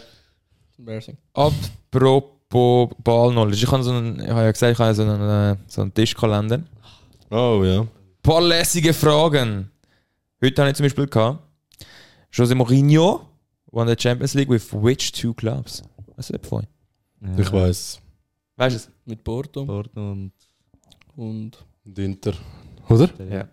Embarrassing. 0.78 1.16
apropos 1.34 2.90
Ball 3.02 3.30
Knowledge. 3.32 3.64
Ich 3.64 3.70
habe 3.70 3.82
so 3.82 3.90
einen, 3.90 4.20
ich 4.20 4.28
habe 4.28 4.42
ja 4.42 4.50
gesagt, 4.52 4.72
ich 4.72 4.78
habe 4.78 4.94
so 4.94 5.02
einen, 5.02 5.54
äh, 5.54 5.56
so 5.66 5.82
einen 5.82 5.92
Tischkalender. 5.92 6.60
Oh 7.30 7.62
ja. 7.64 7.86
paar 8.22 8.40
lässige 8.40 8.94
Fragen. 8.94 9.70
Heute 10.42 10.62
habe 10.62 10.70
ich 10.70 10.76
zum 10.76 10.84
Beispiel 10.84 11.06
gehabt. 11.06 11.38
José 12.32 12.54
Mourinho 12.54 13.26
won 13.70 13.88
the 13.88 13.94
Champions 13.98 14.34
League 14.34 14.48
with 14.50 14.72
which 14.72 15.12
two 15.12 15.34
clubs? 15.34 15.82
Was 16.16 16.30
ist 16.30 16.52
euch? 16.52 16.64
Ja. 17.20 17.38
Ich 17.38 17.52
weiß. 17.52 18.00
Weißt 18.56 18.74
du 18.74 18.76
es? 18.78 18.88
Mit 19.04 19.22
Porto 19.24 19.64
Porto 19.64 20.12
und 20.12 20.32
und 21.16 21.58
Und 21.84 21.98
Inter. 21.98 22.32
Oder? 22.88 23.08
Ja. 23.30 23.48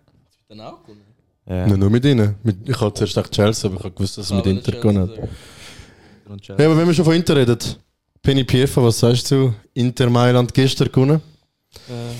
dann 0.48 0.60
auch 0.60 0.82
gewonnen. 0.82 1.00
Ja. 1.46 1.66
Nicht 1.66 1.78
nur 1.78 1.90
mit 1.90 2.04
ihnen. 2.04 2.36
Mit, 2.42 2.68
ich 2.68 2.80
hatte 2.80 2.94
zuerst 2.94 3.14
gedacht 3.14 3.32
Chelsea, 3.32 3.68
aber 3.68 3.78
ich 3.78 3.84
habe 3.84 3.94
gewusst, 3.94 4.18
dass 4.18 4.28
sie 4.28 4.34
mit 4.34 4.46
Inter 4.46 4.72
gewonnen 4.72 5.08
hat. 5.08 6.58
Ja, 6.58 6.66
aber 6.66 6.76
wenn 6.76 6.86
wir 6.86 6.94
schon 6.94 7.04
von 7.04 7.14
Inter 7.14 7.36
reden. 7.36 7.58
Penny 8.22 8.44
Piefa, 8.44 8.82
was 8.82 9.00
sagst 9.00 9.30
du? 9.30 9.54
Inter 9.74 10.10
Mailand 10.10 10.52
gestern 10.54 10.92
gewonnen? 10.92 11.20
Äh, 11.88 12.12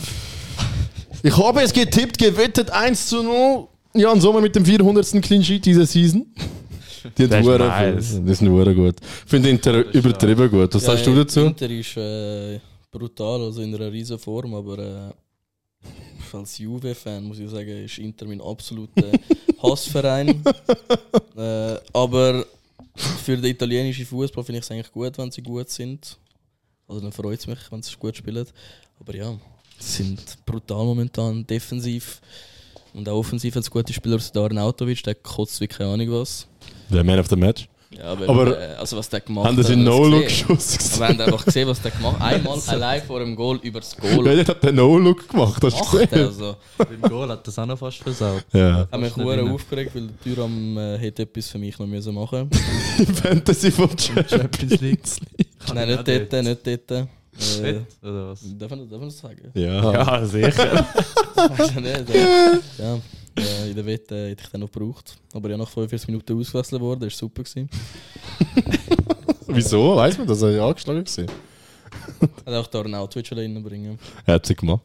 Ich 1.29 1.37
habe 1.37 1.61
es 1.63 1.73
getippt, 1.73 2.17
gewettet 2.19 2.71
1 2.71 3.07
zu 3.09 3.23
0. 3.23 3.69
Jan 3.95 4.21
Sommer 4.21 4.41
mit 4.41 4.55
dem 4.57 4.65
400. 4.65 5.21
Clean 5.23 5.45
Sheet 5.45 5.65
dieser 5.67 5.85
Season. 5.85 6.27
Die 7.17 7.29
Das 7.29 7.41
ist 7.41 7.47
sind 7.47 7.59
nice. 7.59 8.21
Die 8.25 8.35
sind 8.35 8.49
hure 8.49 8.75
gut. 8.75 8.97
Ich 9.01 9.31
finde 9.31 9.51
Inter 9.51 9.85
übertrieben 9.95 10.51
gut. 10.51 10.75
Was 10.75 10.83
ja, 10.83 10.91
sagst 10.91 11.07
du 11.07 11.15
dazu? 11.15 11.41
Inter 11.41 11.71
ist 11.71 11.97
äh, 11.97 12.61
brutal, 12.91 13.43
also 13.43 13.63
in 13.63 13.75
einer 13.75 13.91
riesen 13.91 14.19
Form, 14.19 14.55
aber 14.55 14.79
äh, 14.79 16.37
als 16.37 16.59
Juve-Fan 16.59 17.25
muss 17.25 17.39
ich 17.39 17.51
sagen, 17.51 17.85
ist 17.85 17.99
Inter 17.99 18.27
mein 18.27 18.41
absoluter 18.41 19.11
Hassverein. 19.63 20.43
äh, 21.37 21.77
aber 21.93 22.45
für 22.95 23.37
den 23.37 23.47
italienischen 23.51 24.07
Fußball 24.07 24.45
finde 24.45 24.59
ich 24.59 24.65
es 24.65 24.71
eigentlich 24.71 24.93
gut, 24.93 25.17
wenn 25.19 25.31
sie 25.31 25.43
gut 25.43 25.69
sind. 25.71 26.19
Also 26.87 27.01
dann 27.01 27.13
freut 27.13 27.39
es 27.39 27.47
mich, 27.47 27.59
wenn 27.71 27.83
sie 27.83 27.97
gut 27.97 28.17
spielen. 28.17 28.47
Aber 28.99 29.15
ja, 29.15 29.39
sie 29.79 30.03
sind 30.05 30.39
brutal 30.45 30.85
momentan 30.85 31.47
defensiv. 31.47 32.21
Und 32.93 33.09
auch 33.09 33.19
offensiv 33.19 33.55
als 33.57 33.71
gute 33.71 33.93
Spieler, 33.93 34.19
der 34.19 34.43
Arnautovic, 34.43 35.03
der 35.05 35.15
kotzt 35.15 35.61
wie 35.61 35.69
keine 35.69 35.91
Ahnung 35.91 36.11
was. 36.11 36.49
Der 36.91 37.05
Man 37.05 37.19
of 37.19 37.29
the 37.29 37.37
Match. 37.37 37.69
Ja, 37.93 38.05
aber, 38.05 38.29
Aber 38.29 38.61
äh, 38.61 38.75
also 38.75 38.97
was 38.97 39.09
der 39.09 39.21
gemacht 39.21 39.49
Haben 39.49 39.57
das 39.57 39.67
hat, 39.67 39.73
in 39.75 39.81
hast 39.81 39.89
du 39.89 40.03
No-Look 40.03 40.25
gesehen? 40.25 40.47
Aber 40.49 41.01
wir 41.01 41.09
haben 41.09 41.21
einfach 41.21 41.45
gesehen, 41.45 41.69
was 41.69 41.83
der 41.83 41.91
gemacht 41.91 42.21
hat. 42.21 42.35
Einmal 42.35 42.59
allein 42.69 43.03
vor 43.03 43.19
dem 43.19 43.35
Goal 43.35 43.59
übers 43.63 43.97
Goal. 43.97 44.25
Wer 44.25 44.47
hat 44.47 44.63
den 44.63 44.77
No-Look 44.77 45.29
gemacht? 45.29 45.61
Hast 45.65 45.81
du 45.81 45.99
gesehen? 45.99 46.09
also. 46.25 46.57
beim 46.79 47.01
Goal 47.01 47.29
hat 47.31 47.45
das 47.45 47.59
auch 47.59 47.67
noch 47.67 47.79
fast 47.79 47.99
versaut. 47.99 48.45
Ja. 48.53 48.83
Ich 48.83 48.93
habe 48.93 49.03
mich 49.03 49.13
sehr 49.13 49.43
aufgeregt, 49.43 49.95
weil 49.95 50.07
der 50.07 50.21
Tyram 50.21 50.79
äh, 50.79 50.99
hätte 50.99 51.23
etwas 51.23 51.49
für 51.49 51.59
mich 51.59 51.77
noch 51.81 51.87
müssen 51.87 52.15
machen 52.15 52.49
Fantasy 53.23 53.73
von 53.73 53.91
Champions 53.99 54.81
League. 54.81 55.01
Nein, 55.75 55.89
nicht 55.89 56.07
dort, 56.07 56.45
nicht 56.45 56.67
dort. 56.67 57.09
Äh, 57.63 57.81
oder 58.03 58.31
was? 58.31 58.41
darf, 58.57 58.71
man, 58.71 58.89
darf 58.89 59.01
man 59.01 59.09
das 59.09 59.19
sagen? 59.19 59.51
Ja. 59.55 59.93
Ja, 59.93 60.27
sicher. 60.27 60.87
Weiß 61.35 61.71
ich 61.71 61.75
nicht. 61.75 62.15
Ja, 62.79 63.01
äh, 63.41 63.71
in 63.71 63.75
der 63.77 63.87
Wette 63.87 64.15
äh, 64.15 64.31
hätte 64.31 64.43
ich 64.45 64.51
den 64.51 64.61
noch 64.61 64.71
gebraucht. 64.71 65.17
Aber 65.33 65.51
ja, 65.51 65.57
nach 65.57 65.69
45 65.69 66.09
Minuten 66.09 66.39
ausgewechselt 66.39 66.81
worden, 66.81 67.01
das 67.01 67.13
war 67.15 67.19
super. 67.19 67.43
Gewesen. 67.43 67.69
Wieso? 69.47 69.97
Weiß 69.97 70.19
man, 70.19 70.27
dass 70.27 70.43
er 70.43 70.53
ja 70.53 70.67
angeschlagen 70.67 71.05
war? 71.07 71.27
Hat 72.47 72.55
auch 72.55 72.67
da 72.69 72.81
einen 72.83 73.11
Twitch 73.11 73.33
reinbringen. 73.33 73.99
Er 74.27 74.35
hat 74.35 74.47
sie 74.47 74.55
gemacht. 74.55 74.83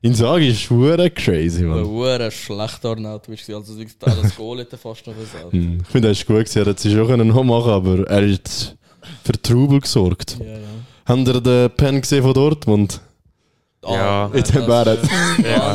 Inzaghi 0.00 0.50
ist 0.50 0.60
schwer 0.60 1.10
crazy, 1.10 1.62
man. 1.64 1.84
ein 2.04 2.30
schlechter 2.30 2.90
Arnautovic. 2.90 3.48
Also 3.50 3.74
das 3.98 4.36
Goal 4.36 4.58
hätte 4.60 4.76
er 4.76 4.78
fast 4.78 5.04
noch 5.06 5.14
versaut. 5.14 5.52
Hm, 5.52 5.78
Ich 5.82 5.88
finde, 5.88 6.08
er 6.08 6.12
ist 6.12 6.24
gut 6.24 6.36
gewesen. 6.36 6.58
Er 6.60 6.66
hat 6.66 6.78
sie 6.78 6.92
schon 6.92 7.06
können 7.08 7.28
noch 7.28 7.42
machen 7.42 7.72
aber 7.72 8.06
er 8.08 8.22
ist 8.22 8.76
für 9.24 9.32
Trubel 9.42 9.80
gesorgt. 9.80 10.38
Ja, 10.38 10.46
ja. 10.46 10.58
Habt 11.04 11.26
ihr 11.26 11.40
den 11.40 11.70
Pen 11.70 12.00
gesehen 12.00 12.22
von 12.22 12.32
Dortmund? 12.34 13.00
Ja. 13.82 14.28
Das 14.28 14.52
haben 14.54 14.68
wir 14.68 14.86
ist, 14.92 15.10
äh, 15.42 15.50
Ja. 15.50 15.74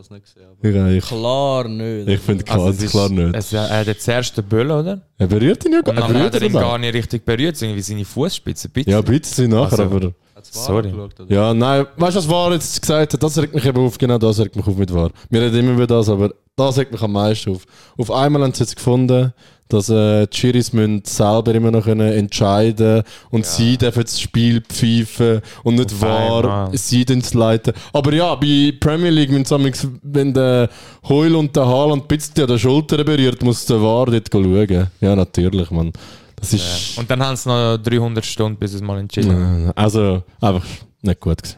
War. 0.00 0.02
Das 0.02 0.10
nicht 0.10 0.24
gesehen. 0.34 0.48
Aber 0.50 0.68
Ja, 0.70 0.88
ich 0.88 1.04
Klar 1.04 1.68
nicht. 1.68 2.08
ich 2.08 2.20
finde 2.20 2.44
klar, 2.44 2.58
Also, 2.58 2.70
es 2.70 2.82
ist- 2.82 2.90
klar 2.92 3.08
nicht. 3.10 3.36
Es, 3.36 3.52
er 3.52 3.68
hat 3.80 3.86
jetzt 3.86 4.04
zuerst 4.04 4.36
den 4.36 4.44
Böll, 4.44 4.70
oder? 4.70 5.00
Er 5.18 5.26
berührt 5.26 5.64
ihn 5.66 5.72
ja 5.72 5.78
Und 5.80 5.84
gar 5.84 5.94
dann 5.94 6.18
hat 6.22 6.34
er 6.34 6.42
ihn 6.42 6.52
nicht. 6.52 6.60
gar 6.60 6.78
nicht 6.78 6.94
richtig 6.94 7.24
berührt, 7.24 7.60
irgendwie 7.60 7.82
seine 7.82 8.04
Fußspitze. 8.04 8.70
Ja, 8.86 8.98
ein 8.98 9.04
bisschen 9.04 9.50
nachher, 9.50 9.78
Also- 9.78 9.82
aber. 9.84 10.12
Sorry. 10.50 10.88
angeschaut, 10.88 11.20
oder? 11.20 11.32
Ja, 11.34 11.54
nein, 11.54 11.86
weißt 11.96 12.16
du, 12.16 12.18
was 12.20 12.28
War 12.30 12.52
jetzt 12.52 12.80
gesagt 12.80 13.12
hat? 13.14 13.22
Das 13.22 13.38
regt 13.38 13.54
mich 13.54 13.64
eben 13.64 13.78
auf, 13.84 13.98
genau 13.98 14.18
das 14.18 14.38
regt 14.40 14.56
mich 14.56 14.66
auf 14.66 14.76
mit 14.76 14.92
War. 14.94 15.10
Wir 15.28 15.40
reden 15.42 15.58
immer 15.60 15.72
über 15.72 15.86
das, 15.86 16.08
aber 16.08 16.30
das 16.56 16.78
regt 16.78 16.92
mich 16.92 17.02
am 17.02 17.12
meisten 17.12 17.50
auf. 17.52 17.64
Auf 17.98 18.10
einmal 18.10 18.42
haben 18.42 18.52
sie 18.54 18.64
jetzt 18.64 18.76
gefunden, 18.76 19.32
dass 19.68 19.88
äh, 19.88 20.26
die 20.26 20.36
Schiris 20.36 20.72
müssen 20.72 21.02
selber 21.04 21.54
immer 21.54 21.70
noch 21.70 21.84
können 21.84 22.12
entscheiden 22.12 23.04
und 23.30 23.46
sie 23.46 23.78
dürfen 23.78 24.02
das 24.02 24.20
Spiel 24.20 24.60
pfeifen 24.62 25.42
und 25.62 25.76
nicht 25.76 25.92
Auf 25.92 26.02
wahr, 26.02 26.38
einmal. 26.44 26.76
sie 26.76 27.04
dann 27.04 27.18
es 27.20 27.34
leiten. 27.34 27.72
Aber 27.92 28.12
ja, 28.12 28.34
bei 28.34 28.74
Premier 28.80 29.10
League, 29.10 29.32
wenn, 29.32 29.44
sammeln- 29.44 29.72
wenn 30.02 30.34
der 30.34 30.68
Heul 31.08 31.36
und 31.36 31.54
der 31.54 31.66
Haaland 31.68 32.02
ein 32.02 32.08
bisschen 32.08 32.40
an 32.42 32.48
der 32.48 32.58
Schulter 32.58 33.04
berührt, 33.04 33.42
muss 33.44 33.64
der 33.66 33.80
War 33.80 34.06
dort 34.06 34.28
schauen. 34.32 34.88
Ja, 35.00 35.14
natürlich, 35.14 35.70
man. 35.70 35.92
Das 36.40 36.52
ist... 36.52 36.98
Und 36.98 37.10
dann 37.10 37.22
haben 37.24 37.36
sie 37.36 37.48
noch 37.48 37.76
300 37.78 38.24
Stunden, 38.24 38.58
bis 38.58 38.70
sie 38.72 38.78
es 38.78 38.82
mal 38.82 38.98
entschieden 38.98 39.32
haben. 39.32 39.68
Äh, 39.68 39.72
Also, 39.76 40.22
einfach 40.40 40.64
nicht 41.02 41.20
gut 41.20 41.42
gewesen. 41.42 41.56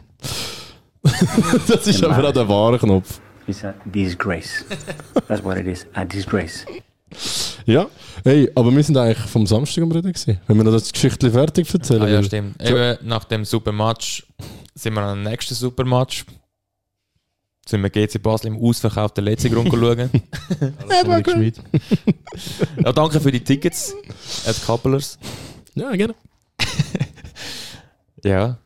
das 1.67 1.87
ist 1.87 2.03
aber 2.03 2.27
auch 2.29 2.33
der 2.33 2.47
wahre 2.47 2.77
Knopf. 2.77 3.19
It's 3.47 3.63
a 3.63 3.73
disgrace. 3.85 4.63
That's 5.27 5.43
what 5.43 5.57
it 5.57 5.67
is. 5.67 5.85
A 5.93 6.05
disgrace. 6.05 6.65
Ja, 7.65 7.87
hey, 8.23 8.49
aber 8.55 8.73
wir 8.75 8.83
sind 8.83 8.97
eigentlich 8.97 9.19
vom 9.29 9.45
Samstag 9.45 9.83
am 9.83 9.91
Reden 9.91 10.11
gewesen. 10.13 10.39
Wenn 10.47 10.57
wir 10.57 10.63
noch 10.63 10.71
das 10.71 10.91
Geschichtchen 10.91 11.31
fertig 11.31 11.71
erzählen. 11.73 12.01
Ah, 12.01 12.07
ja, 12.07 12.23
stimmt. 12.23 12.61
Eben 12.61 12.97
nach 13.07 13.23
dem 13.25 13.45
Supermatch 13.45 14.25
sind 14.75 14.93
wir 14.93 15.01
am 15.01 15.23
nächsten 15.23 15.55
Supermatch. 15.55 16.25
Sind 17.67 17.81
wir 17.81 17.89
GC 17.89 18.21
Basel 18.21 18.47
im 18.47 18.57
ausverkauften 18.57 19.23
letzten 19.23 19.53
Grund 19.53 19.69
schauen. 19.69 20.09
Alles 20.89 21.53
ja, 22.83 22.91
danke 22.91 23.21
für 23.21 23.31
die 23.31 23.41
Tickets, 23.41 23.95
at 24.45 24.61
Couplers. 24.65 25.17
Ja, 25.75 25.91
gerne. 25.91 26.15
Ja. 28.23 28.57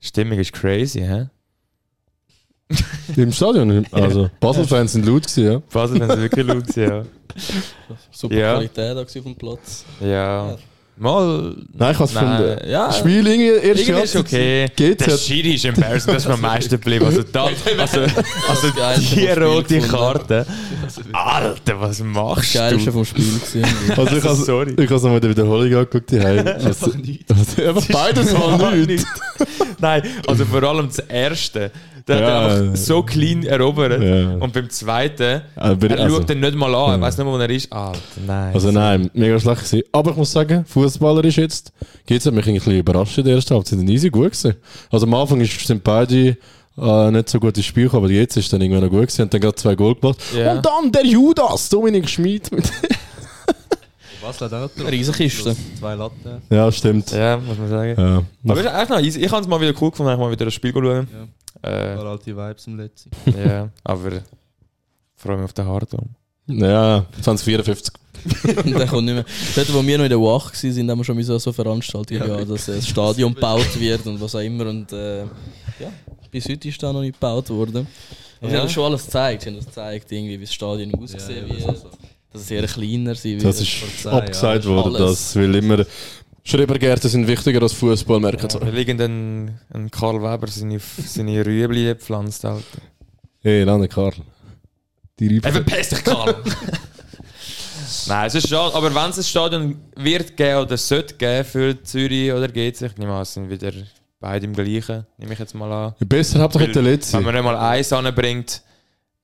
Stimmung 0.00 0.38
ist 0.38 0.52
crazy, 0.54 1.00
hä? 1.00 1.28
Im 3.16 3.32
Stadion. 3.32 3.86
Also, 3.92 4.30
Basel-Fans 4.40 4.92
sind 4.92 5.04
laut 5.06 5.22
gewesen, 5.24 5.44
ja. 5.44 5.58
Basel 5.70 6.00
haben 6.00 6.12
sie 6.12 6.22
wirklich 6.22 6.46
laut 6.46 6.66
gewesen, 6.66 6.82
ja. 6.82 7.04
Super 8.10 8.34
Ja. 8.34 8.54
Qualität 8.54 8.96
auf 8.96 9.12
dem 9.12 9.34
Platz. 9.36 9.84
Ja. 10.00 10.56
Mal. 11.00 11.56
Nein, 11.72 11.92
ich 11.92 11.98
habe 11.98 12.04
es 12.04 12.12
gefunden. 12.12 12.70
ja. 12.70 12.92
Spiel 12.92 13.26
irgendwie, 13.26 13.66
erste 13.68 13.82
Irgendwie 13.84 14.02
ist 14.04 14.16
okay. 14.16 14.68
Geht's 14.76 15.04
Der 15.04 15.14
jetzt? 15.14 15.26
Schiri 15.26 15.54
ist 15.54 15.64
embarrassing, 15.64 16.12
das 16.12 16.22
ist 16.24 16.28
mir 16.28 16.34
am 16.34 16.40
meisten 16.42 16.70
geblieben. 16.70 17.06
Also, 17.06 17.22
da, 17.22 17.44
also, 17.78 18.00
also 18.46 18.68
die 19.16 19.26
rote. 19.28 19.80
Karte. 19.80 20.46
Alter, 21.12 21.80
was 21.80 22.02
machst 22.02 22.54
Das 22.54 22.84
du? 22.84 22.92
vom 22.92 23.04
Spiel 23.06 23.24
gewesen. 23.24 23.64
Also, 23.96 24.16
ich 24.16 24.24
habe 24.24 24.34
Sorry. 24.36 24.74
ich 24.76 24.90
habe 24.90 24.94
noch 24.94 25.02
mal 25.10 25.20
die 25.20 25.30
Wiederholung 25.30 25.72
angeguckt. 25.74 26.10
Die 26.10 26.20
haben. 26.20 26.46
Also, 26.46 26.92
also, 26.92 27.62
einfach 27.62 27.86
beides 27.90 28.32
mal 28.34 28.76
nicht. 28.76 29.06
Nein, 29.80 30.02
also 30.26 30.44
vor 30.44 30.62
allem 30.62 30.86
das 30.88 30.98
erste. 31.00 31.70
Der 32.08 32.20
Ja, 32.20 32.26
hat 32.26 32.32
er 32.32 32.62
einfach 32.62 32.76
so 32.76 33.02
clean 33.02 33.44
erobert. 33.44 34.02
Ja. 34.02 34.34
Und 34.36 34.52
beim 34.52 34.68
zweiten, 34.70 35.42
Aber, 35.54 35.90
er 35.90 36.00
also, 36.00 36.16
schaut 36.16 36.28
den 36.28 36.40
nicht 36.40 36.54
mal 36.54 36.74
an. 36.74 36.92
Er 36.92 37.00
weiß 37.00 37.18
nicht 37.18 37.26
mal, 37.26 37.32
wo 37.32 37.38
er 37.38 37.50
ist. 37.50 37.72
Alter, 37.72 37.98
nein. 38.26 38.54
also 38.54 38.70
nein, 38.70 39.10
mega 39.14 39.38
schlecht 39.38 39.64
gewesen. 39.64 39.82
Aber 39.92 40.10
ich 40.12 40.16
muss 40.16 40.32
sagen, 40.32 40.64
Fußballer 40.64 41.24
ist 41.24 41.36
jetzt, 41.36 41.72
geht's 42.06 42.26
hat 42.26 42.34
mich 42.34 42.46
ein 42.46 42.54
bisschen 42.54 42.78
überrascht 42.78 43.18
in 43.18 43.24
der 43.24 43.34
ersten 43.34 43.54
Halbzeit. 43.54 43.78
Sie 43.78 43.86
sind 43.86 43.90
easy 43.90 44.10
gut 44.10 44.32
gewesen. 44.32 44.54
Also 44.90 45.06
am 45.06 45.14
Anfang 45.14 45.40
ist, 45.40 45.66
sind 45.66 45.84
beide 45.84 46.36
äh, 46.78 47.10
nicht 47.10 47.28
so 47.28 47.38
gut 47.38 47.56
ins 47.56 47.66
Spiel 47.66 47.84
gekommen, 47.84 48.04
aber 48.04 48.12
jetzt 48.12 48.36
ist 48.36 48.52
dann 48.52 48.60
irgendwann 48.60 48.84
noch 48.84 48.90
gut 48.90 49.02
gewesen. 49.02 49.22
Haben 49.22 49.30
dann 49.30 49.40
gerade 49.40 49.54
zwei 49.56 49.74
Goal 49.74 49.94
gemacht. 49.94 50.18
Ja. 50.36 50.52
Und 50.52 50.64
dann 50.64 50.90
der 50.92 51.04
Judas, 51.04 51.68
Dominik 51.68 52.08
Schmid. 52.08 52.50
Mit 52.50 52.64
Was 54.22 54.40
hat 54.40 54.52
auch 54.52 54.68
Eine 54.78 54.92
Riesenkiste. 54.92 55.56
Zwei 55.78 55.94
Latten. 55.94 56.42
Ja, 56.50 56.70
stimmt. 56.70 57.10
Ja, 57.12 57.36
muss 57.38 57.56
man 57.58 57.68
sagen. 57.68 57.94
Ja. 57.98 58.22
Aber 58.52 58.60
ist 58.60 58.66
eigentlich 58.66 58.88
noch 58.88 59.00
easy. 59.00 59.20
Ich 59.20 59.30
habe 59.30 59.42
es 59.42 59.48
mal 59.48 59.60
wieder 59.60 59.72
cool 59.80 59.90
gefunden, 59.90 60.18
mal 60.18 60.30
wieder 60.30 60.44
das 60.44 60.54
Spiel 60.54 60.72
schauen. 60.72 61.08
War 61.62 61.70
Äh, 61.70 61.96
alte 61.96 62.36
Vibes 62.36 62.66
im 62.66 62.76
letzten. 62.78 63.10
ja, 63.26 63.68
aber 63.84 64.12
ich 64.12 64.22
freue 65.16 65.36
mich 65.36 65.44
auf 65.44 65.52
den 65.52 65.66
Hardom. 65.66 66.08
Ja, 66.46 67.04
2054. 67.22 67.94
Und 68.64 68.72
dann 68.78 68.88
kommt 68.88 69.04
nicht 69.04 69.14
mehr. 69.14 69.24
Dort, 69.54 69.72
wo 69.74 69.86
wir 69.86 69.96
noch 69.98 70.04
in 70.04 70.10
der 70.10 70.20
Wach 70.20 70.52
waren, 70.52 70.72
sind 70.72 70.90
haben 70.90 70.98
wir 70.98 71.04
schon 71.04 71.16
mal 71.16 71.24
so, 71.24 71.38
so 71.38 71.52
Veranstaltungen 71.52 72.20
gehabt, 72.22 72.50
dass 72.50 72.66
das 72.66 72.86
Stadion 72.86 73.34
gebaut 73.34 73.78
wird 73.78 74.06
und 74.06 74.20
was 74.20 74.34
auch 74.34 74.40
immer. 74.40 74.66
Und 74.66 74.92
äh, 74.92 75.20
ja, 75.22 75.28
bis 76.30 76.46
heute 76.48 76.68
ist 76.68 76.82
da 76.82 76.92
noch 76.92 77.00
nicht 77.00 77.14
gebaut 77.14 77.48
worden. 77.50 77.86
Also, 78.42 78.46
Ja. 78.46 78.50
Sie 78.50 78.56
haben 78.62 78.68
schon 78.70 78.84
alles 78.84 79.04
gezeigt. 79.04 79.42
Sie 79.42 79.48
haben 79.48 79.56
das 79.56 79.66
gezeigt, 79.66 80.12
irgendwie, 80.12 80.38
wie 80.40 80.44
das 80.44 80.52
Stadion 80.54 80.94
ausgesehen 80.94 81.46
Ja, 81.48 81.54
ja, 81.54 81.66
wird. 81.68 81.86
Das 82.32 82.42
ist 82.42 82.48
so. 82.48 82.54
Dass 82.54 82.66
es 82.66 82.76
eher 82.78 82.84
kleiner 82.86 83.14
sein 83.14 83.32
wird. 83.32 83.44
Das 83.44 83.60
ist 83.60 84.06
abgesagt 84.06 84.66
worden, 84.66 84.94
das 84.94 85.34
will 85.36 85.54
immer. 85.54 85.84
Schrebergärten 86.42 87.10
sind 87.10 87.26
wichtiger 87.26 87.62
als 87.62 87.72
Fußball, 87.74 88.18
merken 88.18 88.42
Ja, 88.42 88.50
Sie. 88.50 88.58
da 88.58 88.66
liegt 88.68 89.00
ein, 89.00 89.58
Karl 89.90 90.22
Weber 90.22 90.46
seine, 90.48 90.78
seine 90.78 91.44
Rüebli 91.44 91.84
gepflanzt. 91.84 92.44
Alter. 92.44 92.64
Hey, 93.40 93.62
Lande 93.64 93.88
Karl. 93.88 94.12
Die 95.18 95.26
Riebe. 95.26 95.46
Eben 95.48 95.64
verpiss 95.64 95.90
dich, 95.90 96.02
Karl! 96.02 96.34
Nein, 98.06 98.26
es 98.26 98.34
ist 98.36 98.48
schade, 98.48 98.74
aber 98.74 98.94
wenn 98.94 99.10
es 99.10 99.18
ein 99.18 99.24
Stadion 99.24 99.76
wird 99.96 100.36
geben 100.36 100.60
oder 100.60 100.76
sollte 100.76 101.14
geben 101.14 101.44
für 101.44 101.82
Zürich 101.82 102.32
oder 102.32 102.48
GC, 102.48 102.82
ich 102.82 102.96
nehme 102.96 103.12
an, 103.12 103.22
es 103.22 103.34
sind 103.34 103.50
wieder 103.50 103.72
beide 104.18 104.46
im 104.46 104.54
gleichen, 104.54 105.06
nehme 105.18 105.32
ich 105.32 105.38
jetzt 105.38 105.54
mal 105.54 105.70
an. 105.72 105.94
Besser 106.06 106.40
hauptsache 106.40 106.64
Weil, 106.66 106.72
der 106.72 106.82
letzte. 106.82 107.16
Wenn 107.18 107.24
man 107.24 107.34
nicht 107.34 107.44
mal 107.44 107.56
eins 107.56 107.92
anbringt, 107.92 108.62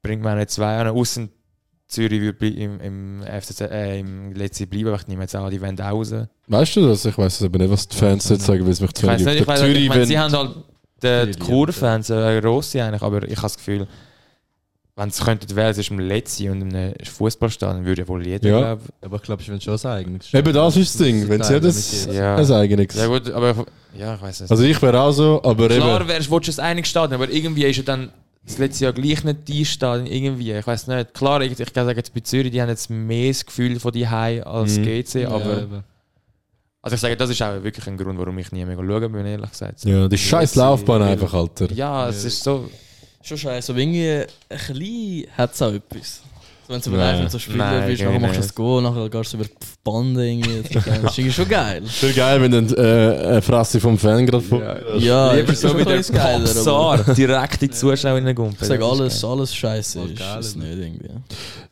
bringt 0.03 0.23
man 0.23 0.39
nicht 0.39 0.51
zwei 0.51 0.77
an. 0.79 0.89
Außen 0.89 1.31
Zürich 1.89 2.21
würde 2.21 2.49
im, 2.49 2.81
im, 2.81 3.23
FCZ, 3.23 3.61
äh, 3.63 4.01
im 4.01 4.33
letzten 4.35 4.69
bleiben, 4.69 4.89
aber 4.89 4.97
ich 4.97 5.07
nehme 5.07 5.23
jetzt 5.23 5.35
an, 5.37 5.49
die 5.51 5.61
wollen 5.61 5.79
raus. 5.79 6.13
Weißt 6.49 6.77
du 6.77 6.89
das? 6.89 7.05
Ich 7.05 7.17
weiß 7.17 7.41
es 7.41 7.43
aber 7.47 7.59
nicht, 7.59 7.71
was 7.71 7.87
die 7.87 7.97
Fans 7.97 8.29
jetzt 8.29 8.45
sagen, 8.45 8.65
weil 8.65 8.73
es 8.73 8.81
mich 8.81 8.93
zu 8.93 9.07
Ich 9.07 9.13
weiß 9.13 9.21
wenig 9.21 9.33
nicht, 9.35 9.41
ich 9.43 9.47
weiß, 9.47 9.61
Zürich, 9.61 9.83
ich 9.85 9.89
meine, 9.89 10.07
sie 10.07 10.19
haben 10.19 10.33
halt 10.33 10.57
die, 11.03 11.31
die 11.33 11.39
Kurfans, 11.39 12.11
äh, 12.11 12.41
grosse 12.41 12.83
eigentlich, 12.83 13.03
aber 13.03 13.23
ich 13.23 13.37
habe 13.37 13.43
das 13.43 13.57
Gefühl, 13.57 13.87
wenn 14.97 15.11
sie 15.11 15.23
könnten 15.23 15.55
wählen, 15.55 15.71
es 15.71 15.79
ist 15.79 15.91
im 15.91 15.99
Letzi 15.99 16.49
und 16.49 16.73
im 16.73 16.95
Fußballstadion, 17.05 17.85
würde 17.85 18.03
ja 18.03 18.09
wohl 18.09 18.27
jeder 18.27 18.49
Ja. 18.49 18.59
glauben. 18.61 18.83
Aber 19.03 19.17
ich 19.17 19.23
glaube, 19.23 19.43
ich 19.43 19.49
will 19.49 19.61
schon 19.61 19.75
ein 19.79 19.87
eigenes. 19.87 20.33
Eben 20.33 20.53
das 20.55 20.77
ist 20.77 20.95
das 20.99 21.07
Ding. 21.07 21.29
Wenn 21.29 21.43
sie 21.43 21.51
Teil, 21.51 21.61
das, 21.61 21.77
nicht 21.77 22.07
jeder. 22.07 22.15
Ja. 22.15 22.37
das 22.37 22.51
eigenes. 22.51 22.95
Ja 22.95 23.07
gut, 23.07 23.31
aber 23.31 23.67
ja, 23.97 24.15
ich 24.15 24.23
weiß 24.23 24.41
nicht. 24.41 24.51
Also 24.51 24.63
ich 24.65 24.81
wäre 24.81 24.99
auch 25.01 25.13
so, 25.13 25.41
aber 25.45 25.69
Klar 25.69 26.01
eben. 26.01 26.09
wärst, 26.09 26.31
willst 26.31 26.49
du 26.59 26.63
ein 26.63 26.67
einiges 26.71 26.91
Stadion, 26.91 27.21
aber 27.21 27.31
irgendwie 27.31 27.65
ist 27.67 27.77
ja 27.77 27.83
dann 27.83 28.11
das 28.47 28.59
letzte 28.59 28.85
Jahr 28.85 28.93
gleich 28.93 29.25
nicht 29.25 29.67
Stadion, 29.67 30.07
irgendwie, 30.07 30.53
ich 30.53 30.67
weiß 30.67 30.87
nicht. 30.87 31.15
Klar, 31.15 31.41
ich, 31.43 31.59
ich 31.59 31.73
kann 31.73 31.85
sagen, 31.87 31.99
jetzt 31.99 32.15
bei 32.15 32.21
Zürich, 32.21 32.51
die 32.53 32.63
haben 32.63 32.69
jetzt 32.69 32.89
mehr 32.89 33.29
das 33.29 33.45
Gefühl 33.45 33.81
von 33.81 33.93
die 33.93 34.07
High 34.09 34.47
als 34.47 34.79
Mhm. 34.79 34.85
GC, 34.85 35.27
aber... 35.27 35.63
eben. 35.63 35.85
Also 36.83 36.95
ich 36.95 37.01
sage, 37.01 37.17
das 37.17 37.31
ist 37.31 37.43
auch 37.43 37.61
wirklich 37.65 37.85
ein 37.89 37.97
Grund, 37.97 38.17
warum 38.17 38.39
ich 38.39 38.53
nie 38.53 38.65
mehr 38.65 38.77
schauen 38.77 39.11
bin, 39.13 39.27
ehrlich 39.27 39.51
gesagt. 39.51 39.85
Ja, 39.85 40.07
die 40.07 40.17
scheiß 40.17 40.55
Laufbahn 40.55 41.03
einfach, 41.03 41.35
Alter. 41.35 41.73
Ja, 41.73 42.09
es 42.09 42.25
ist 42.25 42.43
so... 42.45 42.71
Schon 43.23 43.39
scheiße, 43.39 43.73
aber 43.73 43.81
irgendwie 43.81 44.09
ein 44.09 44.27
bisschen 44.49 45.27
hat 45.37 45.53
es 45.53 45.61
auch 45.63 45.73
etwas. 45.73 46.23
So, 46.67 46.75
wenn 46.75 46.81
du 46.81 46.91
live 46.91 47.23
mit 47.23 47.31
so 47.31 47.39
Spielen 47.39 47.59
Nein, 47.59 47.87
bist, 47.87 48.03
nachher 48.03 48.19
machst 48.19 48.37
du 48.37 48.41
das 48.41 48.55
Goal, 48.55 48.83
nachher 48.83 49.09
gehst 49.09 49.33
du 49.33 49.37
über 49.37 49.47
die 49.47 49.53
Bande 49.85 50.29
irgendwie. 50.29 50.63
Das 51.03 51.17
ist 51.17 51.35
schon 51.35 51.49
geil. 51.49 51.83
Wäre 52.01 52.13
geil, 52.13 52.43
wenn 52.43 52.51
dann 52.51 52.75
äh, 52.75 53.27
eine 53.27 53.43
Fresse 53.43 53.79
vom 53.79 53.97
Fan 53.97 54.27
gerade 54.27 54.43
vor. 54.43 54.61
Ja, 54.99 55.33
Lieber 55.33 55.53
ist 55.53 55.61
so 55.61 55.75
geiler, 55.75 55.97
aber 55.97 56.41
Popstar 56.41 57.15
direkt 57.15 57.63
in 57.63 57.69
die 57.69 57.75
Zuschauerinnen 57.75 58.37
Ich 58.61 58.67
sage, 58.67 58.85
alles, 58.85 59.25
alles 59.25 59.55
scheiße 59.55 60.01
ist, 60.01 60.19
geil, 60.19 60.41
ist 60.41 60.57
nicht 60.57 60.79
irgendwie. 60.79 61.11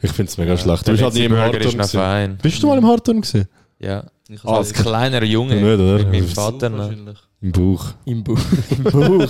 Ich 0.00 0.12
finde 0.12 0.30
es 0.30 0.38
mega 0.38 0.56
schlecht. 0.56 0.86
Du 0.86 0.92
bist 0.92 1.02
halt 1.02 1.14
nie 1.14 1.24
im 1.24 1.36
Hardturm. 1.36 2.36
Bist 2.40 2.62
du 2.62 2.66
mal 2.68 2.78
im 2.78 2.86
Hardturm 2.86 3.20
gewesen? 3.20 3.48
Ja. 3.80 4.04
Als 4.44 4.72
kleiner 4.72 5.24
Junge. 5.24 5.56
Nicht, 5.56 5.64
oder? 5.64 5.98
Mit 5.98 6.12
meinem 6.12 6.28
Vater 6.28 6.70
noch. 6.70 6.78
wahrscheinlich. 6.78 7.18
Im 7.42 7.52
Bauch. 7.52 7.86
Im 8.04 8.24
Buch. 8.24 8.38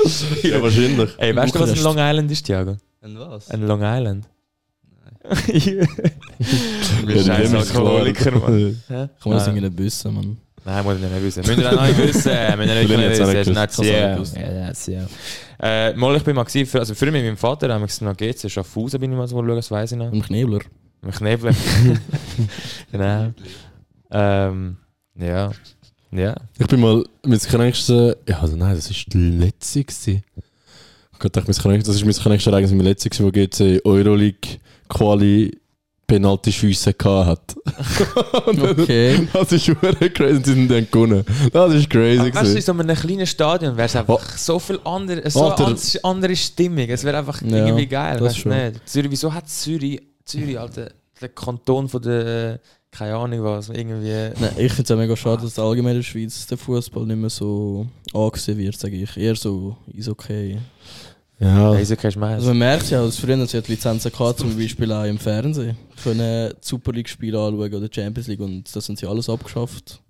Ja, 0.42 0.62
wahrscheinlich. 0.62 1.10
Ey, 1.18 1.36
weißt 1.36 1.54
du, 1.54 1.60
was 1.60 1.72
ein. 1.72 1.82
Long 1.82 1.96
Island 1.98 2.30
ist, 2.30 2.46
Thiago? 2.46 2.76
Und 3.02 3.18
was? 3.18 3.50
Ein 3.50 3.66
Long 3.66 3.82
Island? 3.82 4.26
Ja, 5.52 5.84
bist 7.06 7.18
die 7.18 7.24
scheiß 7.24 7.52
ist 7.52 7.76
Alkoholiker. 7.76 8.30
Mann. 8.32 8.82
Man 8.88 9.08
das 9.24 9.46
irgendwie 9.46 9.68
nicht 9.68 9.78
wissen, 9.78 10.14
Mann. 10.14 10.38
Nein, 10.64 10.84
muss 10.84 10.94
ich 10.96 11.00
nicht 11.00 11.22
wissen. 11.22 11.40
Müssen 11.46 11.60
wir 11.60 11.72
auch 11.80 11.86
nicht 11.86 11.98
wissen. 11.98 12.32
Müssen 12.32 12.58
wir 12.58 12.76
nicht 12.76 12.88
wissen. 12.88 13.58
auch 13.58 13.84
yeah. 13.84 14.68
nicht 14.68 14.88
yeah. 14.88 15.08
Äh, 15.62 15.94
mal, 15.94 16.16
ich 16.16 16.22
bin 16.22 16.34
mal 16.36 16.44
gewesen, 16.44 16.66
für, 16.66 16.78
also 16.78 16.94
früher 16.94 17.12
mit 17.12 17.22
meinem 17.22 17.36
Vater, 17.36 17.72
haben 17.72 17.86
wir 17.86 18.06
noch 18.06 18.16
GC, 18.16 18.50
Schaffhausen 18.50 19.00
bin 19.00 19.12
ich 19.12 19.18
mal 19.18 19.26
so 19.26 19.36
schauen, 19.36 19.56
das 19.56 19.70
weiss 19.70 19.92
ich 19.92 19.98
noch. 19.98 20.12
Im 20.12 20.22
Knebler. 20.22 20.60
Im 21.02 21.10
Knebel. 21.10 21.54
genau. 22.92 23.32
Ähm, 24.10 24.76
ja. 25.18 25.50
Ja. 26.12 26.34
Ich 26.58 26.66
bin 26.66 26.80
mal 26.80 27.04
mit 27.24 27.42
kränksten. 27.46 28.14
Ja, 28.28 28.40
also 28.40 28.56
nein, 28.56 28.74
das 28.74 28.90
ist 28.90 29.12
die 29.12 29.18
letzte. 29.18 29.84
gewesen. 29.84 30.22
Das 31.28 31.48
ist 31.48 32.04
mein 32.04 32.14
kränkste 32.14 32.50
Ereignis 32.50 32.72
mit 32.72 32.84
letzte, 32.84 33.10
gewesen, 33.10 33.26
wo 33.26 33.30
GC 33.30 33.80
Euroleague 33.84 34.58
Quali 34.88 35.56
Penalty 36.06 36.50
Schüsse 36.52 36.92
gehabt 36.94 37.54
hat. 37.56 37.56
Okay. 38.46 39.28
Das 39.32 39.52
ist 39.52 39.64
super 39.66 39.92
crazy, 40.08 40.40
sie 40.44 40.52
sind 40.54 40.68
dann 40.70 40.86
gewonnen. 40.90 41.24
Das 41.52 41.72
ist 41.74 41.88
crazy. 41.88 42.18
Aber 42.20 42.34
weißt 42.34 42.52
du, 42.52 42.56
in 42.56 42.62
so 42.62 42.72
einem 42.72 42.96
kleinen 42.96 43.26
Stadion 43.26 43.76
wäre 43.76 43.86
es 43.86 43.94
einfach 43.96 44.36
so 44.36 44.58
viel 44.58 44.80
andere, 44.84 45.30
so 45.30 45.44
Alter. 45.50 45.76
andere 46.02 46.34
Stimmung. 46.34 46.88
Es 46.88 47.04
wäre 47.04 47.18
einfach 47.18 47.40
Ja, 47.42 47.58
irgendwie 47.66 47.86
geil. 47.86 48.14
das 48.18 48.22
Weißt 48.28 48.36
du 48.38 48.40
schon. 48.40 48.52
nicht? 48.52 48.88
Zürich, 48.88 49.10
wieso 49.10 49.32
hat 49.32 49.48
Zürich, 49.48 50.00
Zürich, 50.24 50.58
Alter, 50.58 50.90
der 51.20 51.28
Kanton 51.28 51.88
von 51.88 52.02
der, 52.02 52.54
äh, 52.54 52.58
keine 52.90 53.14
Ahnung 53.14 53.44
was, 53.44 53.68
irgendwie. 53.68 54.10
Nein, 54.40 54.50
ich 54.58 54.72
finde 54.72 54.82
es 54.82 54.90
auch 54.90 54.96
mega 54.96 55.16
schade, 55.16 55.42
dass 55.42 55.58
allgemein 55.60 55.92
in 55.92 55.98
der 55.98 56.02
Schweiz 56.04 56.44
der 56.48 56.58
Fußball 56.58 57.06
nicht 57.06 57.18
mehr 57.18 57.30
so 57.30 57.86
angesehen 58.12 58.58
wird, 58.58 58.76
sage 58.76 58.96
ich. 58.96 59.16
Eher 59.16 59.36
so 59.36 59.76
ist 59.94 60.08
okay. 60.08 60.58
Ja, 61.40 61.74
kein 61.96 62.22
Also 62.22 62.48
man 62.48 62.58
merkt 62.58 62.90
ja, 62.90 63.02
dass 63.04 63.16
früher 63.16 63.46
sie 63.46 63.56
hat 63.56 63.68
Lizenzen 63.68 64.12
gehabt, 64.12 64.40
zum 64.40 64.56
Beispiel 64.56 64.92
auch 64.92 65.04
im 65.04 65.18
Fernsehen. 65.18 65.76
Können 66.02 66.52
Super 66.60 66.92
League-Spiele 66.92 67.38
anschauen 67.38 67.74
oder 67.74 67.88
Champions 67.90 68.28
League 68.28 68.40
und 68.40 68.64
das 68.76 68.84
sind 68.84 68.98
sie 68.98 69.06
alles 69.06 69.28
abgeschafft. 69.28 70.00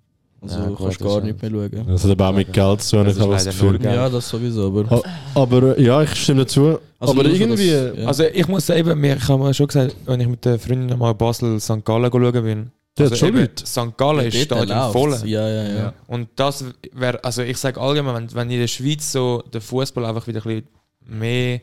Also 0.41 0.57
Ja, 0.57 0.65
kannst 0.75 0.99
du 0.99 1.03
das 1.05 1.13
gar 1.13 1.21
nicht 1.21 1.41
mehr 1.41 1.51
schauen. 1.51 1.87
das 1.87 2.03
hat 2.03 2.11
aber 2.11 2.29
auch 2.29 2.33
mit 2.33 2.51
Geld 2.51 2.81
zu 2.81 2.95
tun, 2.97 3.05
Das 3.05 3.15
ich 3.15 3.21
habe 3.21 3.35
ist 3.35 3.45
das 3.45 3.59
Gefühl. 3.59 3.79
Ja, 3.83 4.09
das 4.09 4.27
sowieso, 4.27 4.67
aber... 4.67 5.03
Aber 5.35 5.79
ja, 5.79 6.01
ich 6.01 6.15
stimme 6.15 6.41
dazu. 6.41 6.79
Also 6.99 7.13
aber 7.13 7.25
irgendwie. 7.25 7.69
dass- 7.71 7.97
ja. 7.97 8.07
Also 8.07 8.23
ich 8.23 8.47
muss 8.47 8.65
sagen, 8.65 8.99
mir, 8.99 9.15
ich 9.17 9.27
habe 9.27 9.43
mir 9.43 9.53
schon 9.53 9.67
gesagt, 9.67 9.95
wenn 10.05 10.19
ich 10.19 10.27
mit 10.27 10.43
der 10.43 10.57
Freundin 10.59 10.97
mal 10.97 11.13
Basel 11.13 11.59
St. 11.59 11.85
Gallen 11.85 12.11
schauen 12.11 12.31
bin, 12.43 12.71
Der 12.97 13.05
also 13.05 13.15
schon 13.15 13.27
eben, 13.29 13.37
Leute. 13.39 13.65
St. 13.65 13.97
Gallen 13.97 14.25
ist 14.25 14.37
Stadion 14.37 14.91
voll. 14.91 15.15
Ja, 15.25 15.47
ja, 15.47 15.63
ja. 15.69 15.93
Und 16.07 16.27
das 16.35 16.65
wäre, 16.93 17.23
also 17.23 17.43
ich 17.43 17.57
sage 17.57 17.79
allgemein, 17.79 18.15
wenn, 18.15 18.33
wenn 18.33 18.49
in 18.51 18.59
der 18.59 18.67
Schweiz 18.67 19.11
so 19.11 19.43
der 19.53 19.61
Fußball 19.61 20.05
einfach 20.05 20.25
wieder 20.27 20.39
ein 20.39 20.43
bisschen 20.43 20.67
mehr 21.05 21.61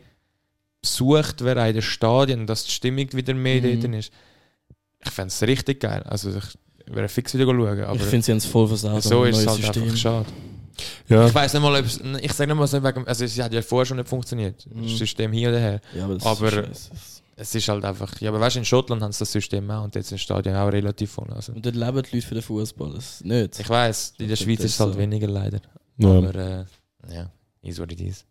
besucht 0.81 1.43
wäre 1.45 1.67
in 1.69 1.75
den 1.75 1.83
Stadien, 1.83 2.47
dass 2.47 2.65
die 2.65 2.71
Stimmung 2.71 3.13
wieder 3.13 3.35
mehr 3.35 3.61
Mhm. 3.63 3.81
dort 3.83 3.95
ist. 3.95 4.13
Ich 5.05 5.11
fände 5.11 5.29
es 5.29 5.43
richtig 5.43 5.81
geil. 5.81 6.03
Also 6.05 6.31
ich 6.37 6.59
wäre 6.95 7.09
fix 7.09 7.35
wieder 7.35 7.47
schauen. 7.47 7.81
Aber 7.85 7.97
ich 7.97 8.03
finde, 8.03 8.25
sie 8.25 8.33
haben 8.33 8.39
es 8.39 8.47
voll 8.47 8.69
versaut. 8.69 9.03
so 9.03 9.25
ist 9.25 9.39
es 9.39 9.47
halt 9.47 9.77
einfach 9.77 9.97
schade. 9.97 10.27
Ja, 11.09 11.27
Ich 11.27 11.35
weiß 11.35 11.55
nicht 11.55 11.63
mal, 11.63 11.77
ob 11.79 11.85
es, 11.87 12.01
ich 12.21 12.33
sage 12.33 12.49
nicht 12.53 12.59
mal 12.59 12.67
so 12.69 12.83
wegen, 12.83 13.07
also 13.07 13.25
es 13.25 13.39
hat 13.41 13.53
ja 13.53 13.63
vorher 13.63 13.87
schon 13.87 13.97
nicht 13.97 14.09
funktioniert. 14.09 14.65
Mhm. 14.73 14.83
Das 14.85 14.99
System 14.99 15.33
hier 15.33 15.49
oder 15.49 15.59
her. 15.59 15.81
Ja, 15.95 16.05
aber 16.05 16.25
Aber- 16.25 16.69
ist. 16.69 16.91
Es 17.41 17.55
ist 17.55 17.69
halt 17.69 17.85
einfach, 17.85 18.21
ja, 18.21 18.31
aber 18.31 18.41
weißt 18.41 18.57
du, 18.57 18.59
in 18.61 18.65
Schottland 18.65 19.01
haben 19.01 19.13
sie 19.13 19.21
das 19.21 19.31
System 19.31 19.71
auch 19.71 19.85
und 19.85 19.95
jetzt 19.95 20.07
ist 20.07 20.13
das 20.15 20.21
Stadion 20.23 20.57
auch 20.57 20.67
relativ 20.73 21.13
voll. 21.13 21.29
Also. 21.33 21.53
Und 21.53 21.65
dort 21.65 21.77
leben 21.77 22.03
die 22.03 22.17
Leute 22.17 22.27
für 22.27 22.35
den 22.35 22.43
Fußball. 22.43 22.93
Das 22.95 23.23
nicht. 23.23 23.61
Ich 23.61 23.69
weiß, 23.69 24.15
in 24.19 24.27
der 24.29 24.35
Schweiz 24.35 24.59
ist 24.59 24.65
ist 24.67 24.75
es 24.75 24.81
halt 24.81 24.95
so. 24.95 24.99
weniger 24.99 25.29
leider. 25.29 25.61
ja. 25.99 26.09
Aber 26.09 26.35
äh, 26.35 26.65
ja, 27.15 27.31
is 27.63 27.79
what 27.79 27.93
it 27.93 28.01
is. 28.01 28.25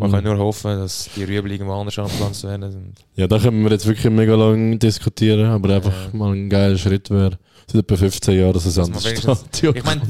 Man 0.00 0.12
kann 0.12 0.24
nur 0.24 0.38
hoffen, 0.38 0.78
dass 0.78 1.08
die 1.14 1.24
Rüebel 1.24 1.52
irgendwo 1.52 1.72
anders 1.74 1.98
angepflanzt 1.98 2.44
werden. 2.44 2.94
Ja, 3.16 3.26
da 3.26 3.38
können 3.38 3.62
wir 3.62 3.70
jetzt 3.70 3.86
wirklich 3.86 4.10
mega 4.12 4.34
lang 4.34 4.78
diskutieren, 4.78 5.46
aber 5.46 5.74
einfach 5.76 5.92
Ja. 6.12 6.16
mal 6.18 6.32
ein 6.32 6.48
geiler 6.50 6.76
Schritt 6.78 7.10
wäre. 7.10 7.38
Seit 7.66 7.82
etwa 7.84 7.96
15 7.96 8.38
Jahren, 8.38 8.52
dass 8.52 8.66
es 8.66 8.76
man 8.76 8.86
anders 8.86 9.06
Stadion 9.06 9.76
ich 9.76 9.84
meine, 9.84 10.00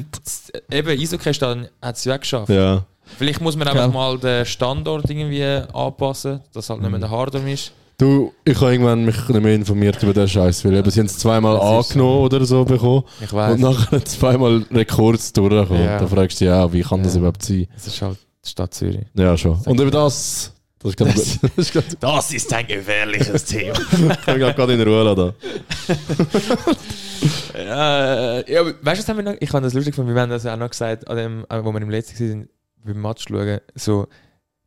eben 0.70 0.88
Eishockey-Stadion 1.00 1.66
hat 1.82 1.96
es 1.96 2.04
ja 2.04 2.16
geschafft. 2.16 2.48
Ja, 2.48 2.84
Vielleicht 3.18 3.40
muss 3.40 3.56
man 3.56 3.66
einfach 3.66 3.82
Ja. 3.82 3.88
mal 3.88 4.18
den 4.18 4.46
Standort 4.46 5.10
irgendwie 5.10 5.42
anpassen, 5.74 6.40
dass 6.54 6.70
halt 6.70 6.80
nicht 6.80 6.90
mehr 6.90 6.98
Mhm. 6.98 7.02
der 7.02 7.10
Hardom 7.10 7.46
ist. 7.48 7.72
Du, 7.98 8.32
ich 8.46 8.58
habe 8.60 8.70
irgendwann 8.72 9.04
mich 9.04 9.28
nicht 9.28 9.42
mehr 9.42 9.54
informiert 9.54 10.02
über 10.02 10.14
den 10.14 10.26
Scheiß, 10.28 10.64
weil 10.64 10.74
eben, 10.76 10.90
sie 10.90 11.00
haben 11.00 11.06
es 11.06 11.18
zweimal 11.18 11.56
Das 11.58 11.86
ist 11.86 11.90
angenommen 11.92 12.20
oder 12.22 12.44
so 12.46 12.64
bekommen 12.64 13.02
Ich 13.20 13.30
weiß, 13.32 13.54
und 13.54 13.60
nachher 13.60 14.02
zweimal 14.06 14.64
Rekords 14.70 15.32
durchgekommen. 15.34 15.82
Ja. 15.84 15.98
Da 15.98 16.06
fragst 16.06 16.40
du 16.40 16.44
dich 16.46 16.54
auch, 16.54 16.72
wie 16.72 16.80
kann 16.82 17.02
das 17.02 17.12
Ja. 17.14 17.18
überhaupt 17.18 17.42
sein? 17.42 17.66
es 17.76 17.88
ist 17.88 18.00
halt 18.00 18.16
die 18.44 18.48
Stadt 18.48 18.74
Zürich. 18.74 19.06
Ja, 19.14 19.36
schon. 19.36 19.58
Und 19.66 19.80
über 19.80 19.90
das, 19.90 20.52
das 20.78 20.90
ist 20.90 20.96
gut. 20.96 21.08
Das 21.56 21.66
ist 21.66 21.96
Das 22.00 22.32
ist 22.32 22.52
ein 22.52 22.66
gefährliches 22.66 23.44
Thema. 23.44 23.74
ich 23.92 24.24
kann 24.24 24.38
gerade 24.38 24.74
in 24.74 24.82
Ruhe 24.82 25.02
lassen. 25.02 25.34
ja, 27.54 28.38
äh, 28.38 28.52
ja, 28.52 28.60
aber 28.60 28.74
weißt 28.82 28.98
du, 29.00 29.02
was 29.02 29.08
haben 29.08 29.16
wir 29.18 29.24
noch? 29.24 29.36
Ich 29.40 29.50
fand 29.50 29.66
das 29.66 29.74
lustig, 29.74 29.94
von 29.94 30.06
wir 30.06 30.20
haben 30.20 30.30
das 30.30 30.46
auch 30.46 30.56
noch 30.56 30.70
gesagt, 30.70 31.06
an 31.08 31.16
dem, 31.16 31.46
äh, 31.48 31.64
wo 31.64 31.72
wir 31.72 31.82
im 31.82 31.90
letzten 31.90 32.18
waren, 32.18 32.48
beim 32.82 33.02
Match 33.02 33.24
schauen, 33.28 33.60
so, 33.74 34.06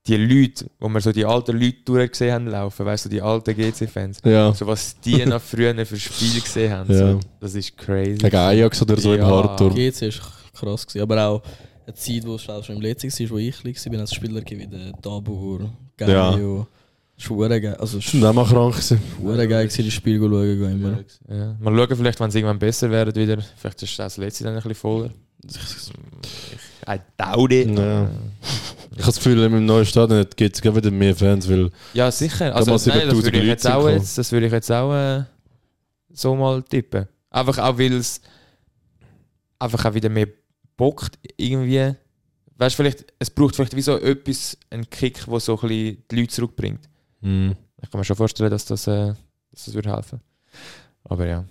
die 0.05 0.17
Leute, 0.17 0.65
wo 0.80 0.89
wir 0.89 1.01
so 1.01 1.11
die 1.11 1.26
alten 1.26 1.57
Leute 1.57 1.78
durchgesehen 1.86 2.34
haben 2.34 2.47
laufen, 2.47 2.86
weißt 2.86 3.05
du, 3.05 3.09
die 3.09 3.21
alten 3.21 3.55
GC-Fans. 3.55 4.19
Ja. 4.26 4.53
So 4.53 4.67
was 4.67 4.99
die 4.99 5.26
noch 5.26 5.41
früher 5.41 5.74
für 5.86 5.97
Spiele 5.97 6.41
gesehen 6.41 6.74
haben. 6.74 6.91
Ja. 6.91 7.13
So, 7.13 7.19
das 7.39 7.55
ist 7.55 7.78
crazy. 7.78 8.17
Gegen 8.17 8.36
Ajax 8.36 8.82
oder 8.82 8.97
so 8.99 9.13
im 9.13 9.21
Ja. 9.21 9.28
Hardturm. 9.28 9.74
GC 9.74 10.01
ist 10.01 10.21
krass 10.53 10.86
gewesen. 10.86 11.01
Aber 11.01 11.26
auch 11.26 11.41
eine 11.86 11.95
Zeit, 11.95 12.25
wo 12.25 12.36
es 12.36 12.43
schon 12.43 12.75
im 12.75 12.81
letzten 12.81 13.09
war, 13.09 13.29
wo 13.31 13.38
ich 13.38 13.57
klein 13.59 13.75
war, 13.93 13.99
als 14.01 14.13
Spieler 14.13 14.41
wie 14.45 14.67
der 14.67 14.93
Tabur, 15.01 15.69
Gaio. 15.97 16.67
Schwere 17.15 17.61
geil. 17.61 17.75
Also 17.75 17.99
es 17.99 18.11
Sind 18.11 18.25
auch 18.25 18.34
mal 18.34 18.45
krank 18.45 18.73
gewesen. 18.73 18.99
schwere 19.19 19.47
geil 19.47 19.67
gewesen, 19.67 19.84
die 19.84 19.91
Spiele 19.91 20.19
schauen 20.19 20.71
immer. 20.71 21.03
Ja. 21.29 21.55
Mal 21.59 21.75
schauen, 21.77 21.97
vielleicht, 21.97 22.19
wenn 22.19 22.29
es 22.29 22.36
irgendwann 22.36 22.59
besser 22.59 22.89
werden 22.89 23.15
wieder. 23.15 23.41
Vielleicht 23.55 23.84
ist 23.84 23.99
das 23.99 24.17
letzte 24.17 24.43
dann 24.45 24.53
ein 24.53 24.57
bisschen 24.57 24.75
voller. 24.75 25.09
I 26.88 26.99
doubt 27.17 27.51
it. 27.51 27.77
Ja. 27.77 28.09
Ich 28.95 28.99
habe 28.99 29.05
das 29.05 29.15
Gefühl, 29.15 29.43
im 29.43 29.65
neuen 29.65 29.86
Stadion 29.86 30.25
gibt 30.36 30.55
es 30.55 30.63
wieder 30.63 30.91
mehr 30.91 31.15
Fans, 31.15 31.49
weil 31.49 31.69
Ja, 31.93 32.11
sicher. 32.11 32.55
Also, 32.55 32.71
mal 32.71 32.77
nein, 32.77 33.07
das 33.07 33.17
7000 33.17 33.25
würde 33.25 33.39
ich 33.39 33.45
jetzt 33.47 33.67
auch, 33.67 33.89
jetzt, 33.89 34.17
das 34.17 34.31
würde 34.31 34.45
ich 34.47 34.51
jetzt 34.51 34.71
auch 34.71 34.93
äh, 34.93 35.23
so 36.13 36.36
mal 36.36 36.61
tippen. 36.63 37.07
Einfach 37.29 37.57
auch, 37.57 37.77
weil 37.77 37.93
es 37.93 38.21
einfach 39.57 39.86
auch 39.86 39.93
wieder 39.93 40.09
mehr 40.09 40.27
bockt 40.78 41.17
irgendwie. 41.38 41.95
Weißt 42.57 42.74
du, 42.78 42.84
vielleicht, 42.84 43.05
es 43.19 43.30
braucht 43.30 43.55
vielleicht 43.55 43.76
wie 43.76 43.82
so 43.82 43.97
etwas, 43.99 44.57
einen 44.69 44.89
Kick, 44.89 45.26
der 45.26 45.39
so 45.39 45.53
ein 45.59 45.67
bisschen 45.67 46.03
die 46.11 46.15
Leute 46.15 46.28
zurückbringt. 46.34 46.89
hm, 47.21 47.55
Ich 47.82 47.89
kann 47.89 47.99
mir 47.99 48.05
schon 48.05 48.15
vorstellen, 48.15 48.49
dass 48.51 48.65
das, 48.65 48.88
äh, 48.88 49.13
dass 49.51 49.65
das 49.65 49.74
würde 49.74 49.93
helfen. 49.93 50.21
Aber 51.03 51.26
ja. 51.28 51.43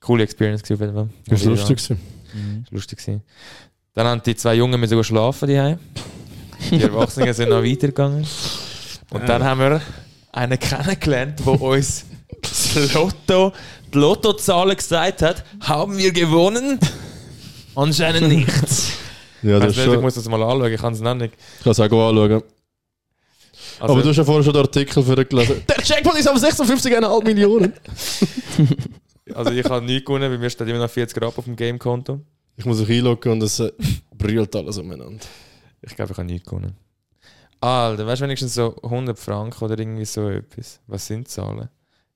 Coole 0.00 0.22
Experience 0.22 0.62
gewesen 0.62 0.74
auf 0.74 0.80
jeden 0.80 0.94
Fall. 0.94 1.08
das 1.26 1.44
war 1.44 1.50
lustig. 1.50 1.76
gewesen. 1.78 2.62
ist 2.64 2.70
lustig 2.72 2.98
gewesen. 2.98 3.22
Dann 3.94 4.06
haben 4.06 4.22
die 4.22 4.36
zwei 4.36 4.54
Jungen 4.54 4.78
müssen 4.78 5.02
schlafen 5.02 5.48
die 5.48 5.76
Die 6.70 6.82
Erwachsenen 6.82 7.32
sind 7.34 7.48
noch 7.50 7.62
weitergegangen. 7.62 8.26
Und 9.10 9.28
dann 9.28 9.42
haben 9.42 9.60
wir 9.60 9.80
einen 10.32 10.58
kennengelernt, 10.58 11.40
der 11.44 11.60
uns 11.60 12.04
das 12.42 12.94
Lotto, 12.94 13.52
die 13.92 13.98
Lottozahlen 13.98 14.76
gesagt 14.76 15.22
hat, 15.22 15.44
haben 15.60 15.96
wir 15.98 16.12
gewonnen? 16.12 16.78
Anscheinend 17.78 18.28
nicht. 18.28 18.48
Ja, 19.40 19.60
das 19.60 19.70
ist 19.70 19.78
ich 19.78 19.84
schon, 19.84 20.00
muss 20.00 20.14
das 20.14 20.28
mal 20.28 20.42
anschauen, 20.42 20.72
ich 20.72 20.80
kann 20.80 20.92
es 20.92 21.00
noch 21.00 21.14
nicht. 21.14 21.32
ich 21.58 21.62
kann 21.62 21.70
es 21.70 21.78
auch 21.78 21.84
anschauen. 21.84 22.42
Also, 23.78 23.94
Aber 23.94 24.02
du 24.02 24.08
hast 24.08 24.16
ja 24.16 24.24
vorher 24.24 24.42
schon 24.42 24.52
den 24.52 24.62
Artikel 24.62 25.00
für 25.00 25.24
gelesen. 25.24 25.62
Der 25.68 25.84
Jackpot 25.84 26.18
ist 26.18 26.28
auf 26.28 26.38
56,5 26.38 27.24
Millionen. 27.24 27.72
also 29.34 29.52
ich 29.52 29.64
habe 29.64 29.86
nichts 29.86 30.04
gewonnen, 30.04 30.28
bei 30.28 30.38
mir 30.38 30.50
steht 30.50 30.66
immer 30.66 30.80
noch 30.80 30.90
40 30.90 31.22
Rappen 31.22 31.38
auf 31.38 31.44
dem 31.44 31.54
Gamekonto. 31.54 32.20
Ich 32.56 32.64
muss 32.64 32.80
mich 32.80 32.90
einloggen 32.90 33.30
und 33.30 33.42
es 33.44 33.60
äh, 33.60 33.70
brüllt 34.12 34.56
alles 34.56 34.76
umeinander. 34.78 35.24
Ich 35.80 35.94
glaube, 35.94 36.10
ich 36.10 36.18
habe 36.18 36.26
nichts 36.26 36.48
gewonnen. 36.48 36.74
Alter, 37.60 38.04
weißt 38.04 38.22
du 38.22 38.24
wenigstens 38.24 38.54
so 38.54 38.74
100 38.82 39.16
Franken 39.16 39.64
oder 39.64 39.78
irgendwie 39.78 40.04
so 40.04 40.28
etwas? 40.28 40.80
Was 40.88 41.06
sind 41.06 41.28
die 41.28 41.30
Zahlen? 41.30 41.68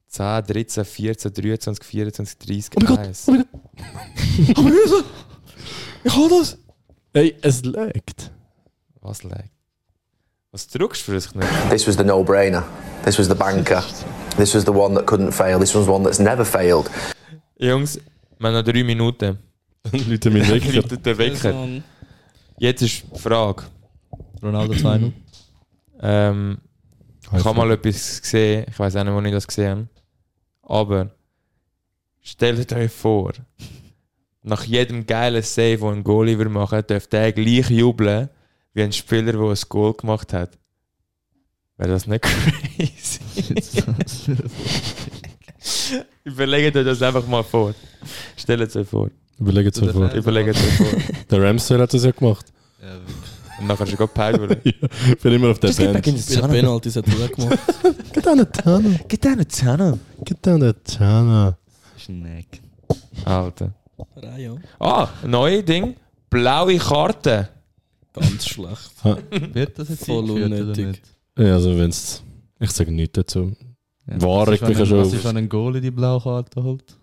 10, 0.08 0.42
13, 0.44 0.84
14, 0.84 1.32
23, 1.32 1.84
24, 1.84 2.38
30, 2.38 2.70
Oh 2.74 2.80
mein 2.80 2.86
Gott, 2.88 2.98
1. 2.98 3.28
oh 3.28 3.32
mein 3.32 4.74
Gott. 4.74 5.04
Ich 6.04 6.16
habe 6.16 6.28
das! 6.28 6.58
Ey, 7.12 7.36
es 7.42 7.64
laggt. 7.64 8.32
Was 9.00 9.22
lag? 9.22 9.44
Was 10.50 10.66
drückst 10.68 11.06
du 11.06 11.12
für 11.12 11.16
ein 11.16 11.40
Knöpfchen? 11.40 11.70
This 11.70 11.86
was 11.86 11.96
the 11.96 12.04
no-brainer. 12.04 12.64
This 13.04 13.18
was 13.18 13.28
the 13.28 13.34
banker. 13.34 13.82
This 14.36 14.54
was 14.54 14.64
the 14.64 14.72
one 14.72 14.94
that 14.94 15.06
couldn't 15.06 15.32
fail. 15.32 15.58
This 15.58 15.74
was 15.74 15.86
one 15.86 16.04
that's 16.04 16.18
never 16.18 16.44
failed. 16.44 16.90
Jungs, 17.58 17.98
wir 18.38 18.48
haben 18.48 18.54
noch 18.54 18.64
drei 18.64 18.82
Minuten. 18.82 19.38
Leute 19.92 20.30
mit 20.30 20.48
Wecker. 20.48 21.18
Wecker. 21.18 21.82
Jetzt 22.58 22.82
ist 22.82 23.04
die 23.14 23.18
Frage. 23.18 23.64
Ronaldo 24.42 24.74
2 24.74 25.12
Ähm, 26.00 26.58
ich 27.36 27.44
habe 27.44 27.56
mal 27.56 27.70
etwas 27.70 28.20
gesehen, 28.20 28.66
ich 28.68 28.78
weiß 28.78 28.96
auch 28.96 29.04
nicht, 29.04 29.14
wo 29.14 29.20
ich 29.20 29.32
das 29.32 29.46
gesehen 29.46 29.88
habe. 30.64 30.74
Aber 30.74 31.10
stellt 32.20 32.72
euch 32.72 32.90
vor, 32.92 33.32
nach 34.42 34.64
jedem 34.64 35.06
geilen 35.06 35.42
Save, 35.42 35.78
den 35.78 35.88
ein 35.88 36.04
Goalie 36.04 36.38
wir 36.38 36.48
machen, 36.48 36.82
dürfte 36.88 37.16
er 37.18 37.32
gleich 37.32 37.70
jubeln 37.70 38.28
wie 38.74 38.82
ein 38.82 38.92
Spieler, 38.92 39.32
der 39.32 39.40
ein 39.40 39.56
Goal 39.68 39.94
gemacht 39.94 40.32
hat. 40.32 40.58
Wäre 41.76 41.90
das 41.90 42.06
nicht 42.06 42.22
crazy? 42.76 43.20
Überlegt 46.24 46.76
euch 46.76 46.84
das 46.84 47.02
einfach 47.02 47.26
mal 47.26 47.42
vor. 47.42 47.74
Stellt 48.36 48.60
es 48.60 48.76
euch 48.76 48.88
vor. 48.88 49.10
Überlegt 49.38 49.76
es 49.76 49.82
euch 49.82 49.92
vor. 49.92 50.12
Überlegt 50.12 50.56
es 50.56 50.62
euch 50.62 50.88
vor. 50.88 51.00
Der 51.30 51.42
Ramsdale 51.42 51.82
hat 51.82 51.94
das 51.94 52.04
ja 52.04 52.10
gemacht. 52.10 52.46
Und 53.58 53.66
nachher 53.66 53.84
ist 53.84 53.92
er 53.92 54.06
gerade 54.06 54.38
gepeilt 54.38 54.60
Ich 54.64 55.18
bin 55.18 55.32
immer 55.32 55.50
auf 55.50 55.58
der 55.58 55.72
Band. 55.72 55.92
Bei 55.92 56.00
den 56.00 56.50
Penalties 56.50 56.96
hat 56.96 57.06
er 57.06 57.24
auch 57.24 57.30
gemacht. 57.30 57.58
Get 58.12 58.26
down 58.26 58.38
the 58.38 58.46
tunnel. 58.46 59.00
Get 59.08 59.24
down 59.24 59.38
the 59.38 59.44
tunnel. 59.44 59.98
Get 60.24 60.46
down 60.46 60.60
the 60.60 60.72
tunnel. 60.96 61.56
Schneck. 61.96 62.60
Alter. 63.24 63.72
Reihe. 64.16 64.60
Ah, 64.78 65.08
neue 65.26 65.62
Ding. 65.62 65.96
Blaue 66.30 66.78
Karte. 66.78 67.48
Ganz 68.12 68.46
schlecht. 68.46 68.92
Wird 69.54 69.78
das 69.78 69.88
jetzt 69.88 70.04
Voll 70.06 70.20
eingeführt 70.24 70.46
oder 70.52 70.60
unnötig. 70.60 70.86
nicht? 70.86 71.02
Ja, 71.38 71.54
also 71.54 71.76
wenn's. 71.78 72.22
Ich 72.60 72.70
sage 72.70 72.92
nichts 72.92 73.12
dazu. 73.14 73.56
War 74.06 74.46
was 74.46 74.54
ich 74.54 74.60
mich 74.62 74.78
wenn, 74.78 74.86
schon 74.86 74.98
ein- 74.98 75.00
was 75.04 75.08
auf- 75.08 75.14
ist, 75.14 75.24
wenn 75.24 75.36
ein 75.36 75.48
Goalie 75.48 75.80
die 75.80 75.90
blaue 75.90 76.20
Karte 76.20 76.62
holt? 76.62 76.96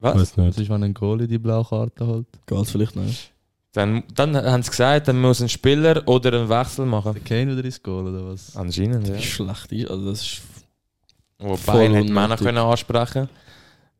Was? 0.00 0.14
Weiß 0.14 0.20
Was 0.20 0.36
nicht. 0.36 0.60
ist, 0.60 0.70
wenn 0.70 0.82
ein 0.84 0.94
Goalie 0.94 1.26
die 1.26 1.38
blaue 1.38 1.64
Karte 1.64 2.06
holt? 2.06 2.26
Geht 2.46 2.66
vielleicht 2.68 2.96
nicht. 2.96 3.32
Dann, 3.72 4.02
dann 4.14 4.36
haben 4.36 4.62
sie 4.62 4.70
gesagt, 4.70 5.08
dann 5.08 5.20
muss 5.20 5.40
ein 5.42 5.48
Spieler 5.48 6.02
oder 6.06 6.32
einen 6.38 6.48
Wechsel 6.48 6.84
Der 6.84 6.86
machen. 6.86 7.24
Kane 7.24 7.52
wieder 7.52 7.64
ins 7.64 7.82
Goal 7.82 8.06
oder 8.06 8.26
was? 8.28 8.56
Anscheinend, 8.56 9.08
ja. 9.08 9.18
Schlecht. 9.18 9.72
ist- 9.72 9.90
Also 9.90 10.10
das 10.10 10.22
ist 10.22 10.42
Wo 11.38 11.56
Voll 11.56 11.88
man 11.88 12.16
auch 12.16 12.24
unnötig. 12.36 12.44
können 12.46 12.58
ansprechen 12.58 13.28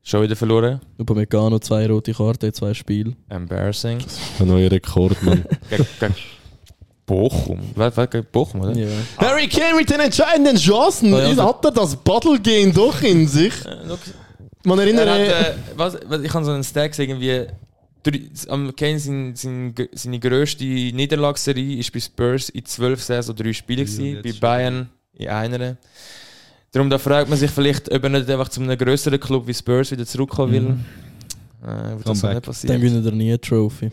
Schon 0.03 0.23
wieder 0.23 0.35
verloren. 0.35 0.79
Upamecano, 0.97 1.59
zwei 1.59 1.87
rote 1.87 2.13
Karten 2.13 2.53
zwei 2.53 2.73
Spiele. 2.73 3.15
Embarrassing. 3.29 3.99
Ein 4.39 4.47
neuer 4.47 4.71
Rekord, 4.71 5.21
Mann. 5.23 5.45
Gegen, 5.69 5.85
gegen 5.99 6.15
Bochum. 7.05 7.59
Was, 7.75 7.97
was, 7.97 8.09
gegen 8.09 8.27
Bochum, 8.31 8.61
oder? 8.61 8.75
Ja. 8.75 8.87
Harry 9.17 9.47
Kane 9.47 9.75
mit 9.75 9.89
den 9.89 9.99
entscheidenden 9.99 10.57
Chancen. 10.57 11.13
Ah, 11.13 11.27
ja, 11.27 11.43
hat 11.43 11.65
er 11.65 11.71
das 11.71 11.95
Battle-Game 11.95 12.73
doch 12.73 13.01
in 13.01 13.27
sich? 13.27 13.53
Man 14.63 14.79
Er 14.79 14.85
erinnere 14.85 15.11
hat, 15.11 15.19
äh, 15.19 15.55
was, 15.75 15.95
ich 15.95 16.33
habe 16.33 16.45
so 16.45 16.51
einen 16.51 16.63
Stack 16.63 16.91
gesehen, 16.91 17.09
irgendwie. 17.09 17.47
Am 18.47 18.75
Kane 18.75 18.99
sein, 18.99 19.35
sein, 19.35 19.75
seine 19.93 20.19
grösste 20.19 20.63
Niederlagsserie 20.63 21.79
ist 21.79 21.91
bei 21.91 21.99
Spurs 21.99 22.49
in 22.49 22.65
zwölf 22.65 23.03
Saison 23.03 23.35
drei 23.35 23.53
Spiele 23.53 23.83
gewesen, 23.85 24.21
bei 24.23 24.31
Bayern 24.33 24.89
in 25.13 25.27
einer. 25.27 25.77
Darum 26.71 26.89
da 26.89 26.97
fragt 26.97 27.29
man 27.29 27.37
sich 27.37 27.49
vielleicht, 27.49 27.91
ob 27.91 28.03
er 28.03 28.09
nicht 28.09 28.29
einfach 28.29 28.49
zu 28.49 28.61
einem 28.61 28.77
größeren 28.77 29.19
Club 29.19 29.47
wie 29.47 29.53
Spurs 29.53 29.91
wieder 29.91 30.05
zurückkommen 30.05 30.51
will. 30.53 30.77
Äh, 31.67 31.97
wird 31.97 32.07
das 32.07 32.19
so 32.19 32.27
nicht 32.27 32.35
Dann 32.35 32.41
passieren. 32.41 32.81
gewinnt 32.81 33.05
er 33.05 33.11
nie 33.11 33.29
eine 33.29 33.41
Trophy. 33.41 33.91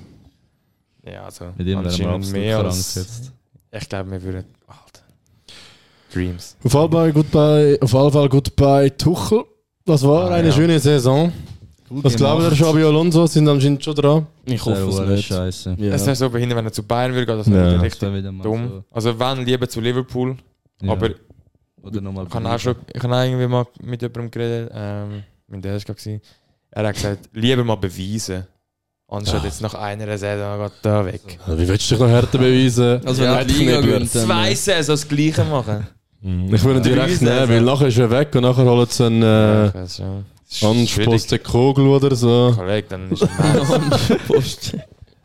Ja, 1.05 1.25
also 1.25 1.47
Mit 1.57 1.67
ihm 1.69 1.83
wären 1.85 2.23
wir 2.23 2.33
mehr 2.33 2.59
als... 2.59 2.95
jetzt. 2.97 3.33
Ich 3.73 3.89
glaube, 3.89 4.11
wir 4.11 4.23
würden... 4.23 4.45
Alter. 4.67 5.03
Dreams. 6.13 6.57
Auf 6.65 6.73
jeden 6.75 6.93
Fall 6.93 7.13
goodbye, 7.13 7.79
auf 7.81 7.93
jeden 7.93 8.13
Fall 8.13 8.29
goodbye 8.29 8.97
Tuchel. 8.97 9.45
Das 9.85 10.03
war 10.03 10.31
Ah, 10.31 10.35
eine 10.35 10.49
ja. 10.49 10.55
schöne 10.55 10.79
Saison. 10.79 11.33
Was 11.89 12.17
glaubt 12.17 12.43
ihr, 12.43 12.51
Xabi 12.51 12.83
Alonso 12.83 13.27
sind 13.27 13.49
anscheinend 13.49 13.85
schon 13.85 13.95
dran? 13.95 14.27
Ich 14.45 14.65
hoffe 14.65 14.89
es 14.89 15.09
nicht. 15.09 15.27
scheiße. 15.27 15.77
Ja. 15.79 15.95
Es 15.95 16.05
wäre 16.05 16.17
so 16.17 16.29
behindert, 16.29 16.59
wenn 16.59 16.65
er 16.65 16.73
zu 16.73 16.83
Bayern 16.83 17.13
würde 17.13 17.27
gehen, 17.27 17.39
das 17.39 17.47
Ja. 17.47 17.53
wäre 17.55 17.75
Das 17.75 17.83
richtig 17.83 18.43
dumm. 18.43 18.85
Also 18.91 19.17
wenn, 19.19 19.45
lieber 19.47 19.69
zu 19.69 19.81
Liverpool. 19.81 20.37
so. 20.81 20.87
Ja. 20.87 20.93
Aber 20.93 21.11
Oder 21.87 22.01
nochmal 22.01 22.27
Ich 22.29 22.35
habe 22.35 22.51
auch, 22.51 22.59
schon, 22.59 22.77
ich 22.93 23.03
habe 23.03 23.15
auch 23.17 23.23
irgendwie 23.25 23.47
mal 23.47 23.67
mit 23.83 24.03
jemandem 24.03 24.31
geredet, 24.31 24.71
ähm, 24.75 25.23
mit 25.49 25.65
der 25.65 25.73
war 25.73 25.79
es. 25.79 26.07
Er 26.71 26.87
hat 26.89 26.95
gesagt, 26.95 27.29
lieber 27.33 27.65
mal 27.65 27.77
beweisen. 27.77 28.47
Anstatt 29.09 29.45
jetzt 29.45 29.63
nach 29.63 29.75
einer 29.75 30.19
Saison 30.19 30.65
geht 30.65 30.73
da 30.83 31.07
weg. 31.07 31.21
Also, 31.47 31.59
Wie 31.63 31.69
willst 31.69 31.89
du 31.91 31.95
dich 31.95 32.01
noch 32.03 32.09
härter 32.09 32.39
beweisen? 32.39 33.07
Also 33.07 33.23
wenn 33.23 33.31
Ja, 33.33 33.45
die 33.45 33.55
Liga 33.55 33.81
gewinnt. 33.81 34.11
Zwei 34.11 34.53
Saisons 34.55 35.03
das 35.03 35.09
Gleiche 35.09 35.45
machen. 35.45 35.87
Ich 36.23 36.65
würde 36.65 36.81
ihn 36.81 36.83
direkt 36.83 37.23
nehmen, 37.23 37.49
weil 37.49 37.61
nachher 37.61 37.87
ist 37.87 37.99
er 37.99 38.11
weg 38.11 38.35
und 38.35 38.43
nachher 38.43 38.65
holen 38.65 38.87
sie 38.89 39.05
einen 39.07 39.23
Ja, 39.23 39.67
äh, 39.67 40.67
Ange 40.67 40.87
schwierig. 40.87 41.11
Postecoglou 41.11 41.97
oder 41.97 42.17
so. 42.17 42.53
Kollege, 42.57 42.89
dann 42.89 43.11
ist 43.11 43.23
er. 43.23 44.19
Post. 44.27 44.77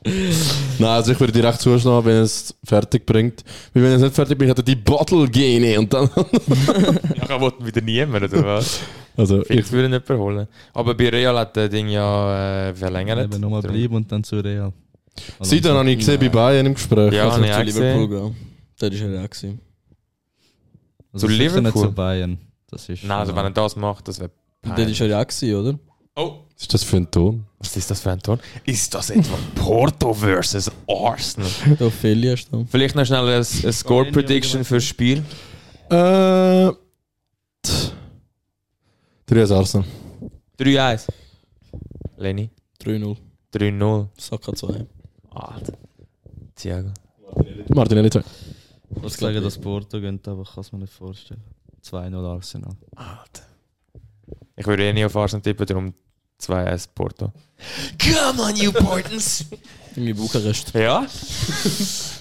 Nein, 0.04 0.89
also 0.89 1.12
ich 1.12 1.20
würde 1.20 1.32
direkt 1.32 1.62
zuschlagen, 1.62 2.06
wenn 2.06 2.16
er 2.16 2.24
es 2.24 2.56
fertig 2.64 3.06
bringt. 3.06 3.43
Weil 3.74 3.84
wenn 3.84 3.91
er 3.91 3.95
es 3.97 4.02
nicht 4.02 4.16
fertig 4.16 4.38
bringt, 4.38 4.52
hat 4.52 4.60
er 4.60 4.64
die 4.64 4.76
Bottle-Gene 4.76 5.80
und 5.80 5.93
dann... 5.93 6.10
Nachher 7.18 7.39
wollte 7.39 7.66
wieder 7.66 7.82
niemand, 7.82 8.24
oder 8.24 8.43
was? 8.43 8.80
Also 9.16 9.43
ich, 9.47 9.72
würde 9.72 9.89
nicht 9.89 10.10
holen. 10.10 10.47
Aber 10.74 10.95
bei 10.95 11.10
Real 11.10 11.38
hat 11.38 11.56
der 11.56 11.70
Ding 11.70 11.89
ja 11.89 12.70
äh, 12.70 12.74
verlängert. 12.74 13.26
Eben 13.26 13.41
nochmal 13.41 13.62
bleiben 13.62 13.95
und 13.95 14.12
dann 14.12 14.24
zu 14.24 14.39
Real. 14.39 14.74
Seitdem 15.39 15.74
habe 15.74 15.91
ich 15.91 15.99
gesehen 15.99 16.20
bei 16.20 16.30
Bayern 16.30 16.66
im 16.66 16.74
Gespräch. 16.74 17.14
Ja, 17.14 17.30
also, 17.30 17.43
auch 17.43 17.58
Zu 17.58 17.64
Liverpool 17.64 18.08
gesehen. 18.08 18.26
gehen. 18.26 18.36
Das 18.80 18.91
war 18.91 19.10
er 19.10 19.24
auch. 19.24 19.30
gewesen. 19.30 19.60
Also 21.14 21.28
Zu 21.28 21.34
sicher 21.34 21.43
nicht 21.43 21.56
Liverpool? 21.56 21.84
zu 21.84 21.91
Bayern. 21.91 22.38
Das 22.70 22.89
ist 22.89 23.04
Nein, 23.04 23.18
also 23.20 23.36
wenn 23.36 23.45
er 23.45 23.52
das 23.52 23.76
macht, 23.76 24.08
das 24.08 24.20
wäre 24.20 24.32
das 24.62 24.72
war 24.72 25.08
er 25.08 25.22
auch, 25.22 25.28
gewesen, 25.28 25.56
oder? 25.56 25.80
Oh, 26.16 26.39
Was 26.62 26.66
ist 26.66 26.74
das 26.76 26.84
für 26.84 26.97
ein 26.97 27.09
Ton? 27.09 27.45
Was 27.57 27.76
ist 27.76 27.89
das 27.89 28.01
für 28.01 28.12
ein 28.12 28.20
Ton? 28.20 28.39
Ist 28.66 28.93
das 28.93 29.09
etwa 29.09 29.36
Porto 29.55 30.14
versus 30.14 30.70
Arsenal? 30.88 31.49
Da 31.80 31.86
Ophelia 31.88 32.38
steht. 32.38 32.68
Vielleicht 32.70 32.93
noch 32.95 33.03
schnell 33.03 33.22
eine, 33.22 33.34
eine 33.64 33.74
Score 33.74 34.12
Prediction 34.12 34.64
fürs 34.64 34.84
Spiel. 34.84 35.24
Äh. 35.89 36.72
t- 37.64 37.91
3 39.26 39.41
als 39.41 39.51
Arsenal. 39.51 39.88
3-1. 40.59 41.07
Lenny. 42.18 42.51
3-0. 42.84 43.18
3-0. 43.55 44.07
Saka 44.20 44.53
2. 44.53 44.86
Alter. 45.32 45.74
Thiago. 46.55 46.91
Martinelli 47.74 48.12
2. 48.12 48.22
Was 48.91 49.14
sagen, 49.16 49.41
dass 49.43 49.57
Porto 49.57 49.99
gönnt, 49.99 50.28
aber 50.28 50.43
ich 50.43 50.51
kann 50.53 50.62
es 50.62 50.72
mir 50.72 50.78
nicht 50.80 50.93
vorstellen. 50.93 51.41
2-0 51.84 52.16
Arsenal. 52.24 52.76
Alter. 52.95 53.41
Ich 54.55 54.68
würde 54.68 54.88
eh 54.88 54.93
nie 54.93 55.05
auf 55.05 55.16
Arsenal 55.16 55.41
tippen, 55.41 55.66
darum 55.66 55.93
2-1 56.42 56.88
Porto. 56.96 57.32
Come 58.00 58.42
on, 58.42 58.56
you 58.56 58.72
Portons! 58.72 59.46
Irgendwie 59.96 60.14
Bukarest. 60.14 60.74
Ja. 60.74 61.06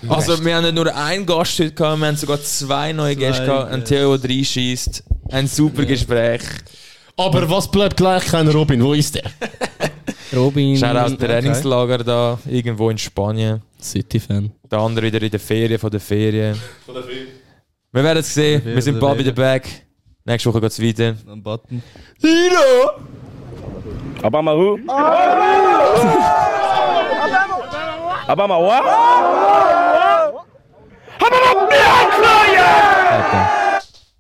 Also, 0.09 0.43
wir 0.43 0.57
haben 0.57 0.63
nicht 0.65 0.75
nur 0.75 0.97
einen 0.97 1.27
Gast 1.27 1.59
heute 1.59 1.73
gehabt, 1.73 2.01
wir 2.01 2.07
haben 2.07 2.17
sogar 2.17 2.41
zwei 2.43 2.91
neue 2.95 3.15
Gäste 3.15 3.45
gehabt. 3.45 3.71
Ein 3.71 3.85
Theo, 3.85 4.17
der 4.17 4.31
reinschießt. 4.31 5.05
Ein 5.31 5.47
super 5.47 5.85
Gespräch. 5.85 6.41
Aber 7.19 7.49
was 7.51 7.71
bleibt 7.71 7.99
gleich? 7.99 8.25
Kein 8.25 8.49
Robin, 8.49 8.83
wo 8.83 8.95
ist 8.95 9.15
der? 9.15 9.31
Robin. 10.35 10.75
Schaut 10.79 10.97
aus 10.97 11.17
Trainingslager 11.19 11.99
da, 11.99 12.39
irgendwo 12.49 12.89
in 12.89 12.97
Spanien. 12.97 13.61
City-Fan. 13.81 14.51
Der 14.71 14.79
andere 14.79 15.07
wieder 15.07 15.21
in 15.21 15.31
der 15.31 15.41
Ferien 15.41 15.79
von 15.79 15.91
der 15.91 16.01
Ferien. 16.01 16.59
Wir 17.93 18.03
werden 18.05 18.19
es 18.21 18.33
sehen. 18.33 18.63
Wir 18.65 18.81
sind 18.81 18.99
bald 18.99 19.19
wieder 19.19 19.33
back. 19.33 19.69
Nächste 20.25 20.49
Woche 20.49 20.63
geht 20.63 20.71
es 20.71 20.83
weiter. 20.83 21.17
Ein 21.31 21.43
Button. 21.43 21.83
Obama 24.23 24.53
who? 24.55 24.79
Oh! 24.89 24.95
Obama 28.29 28.61
what? 28.61 28.85
Oh! 28.85 30.45
Obama 31.19 31.69
Black 31.69 32.11
Lion! 32.21 33.60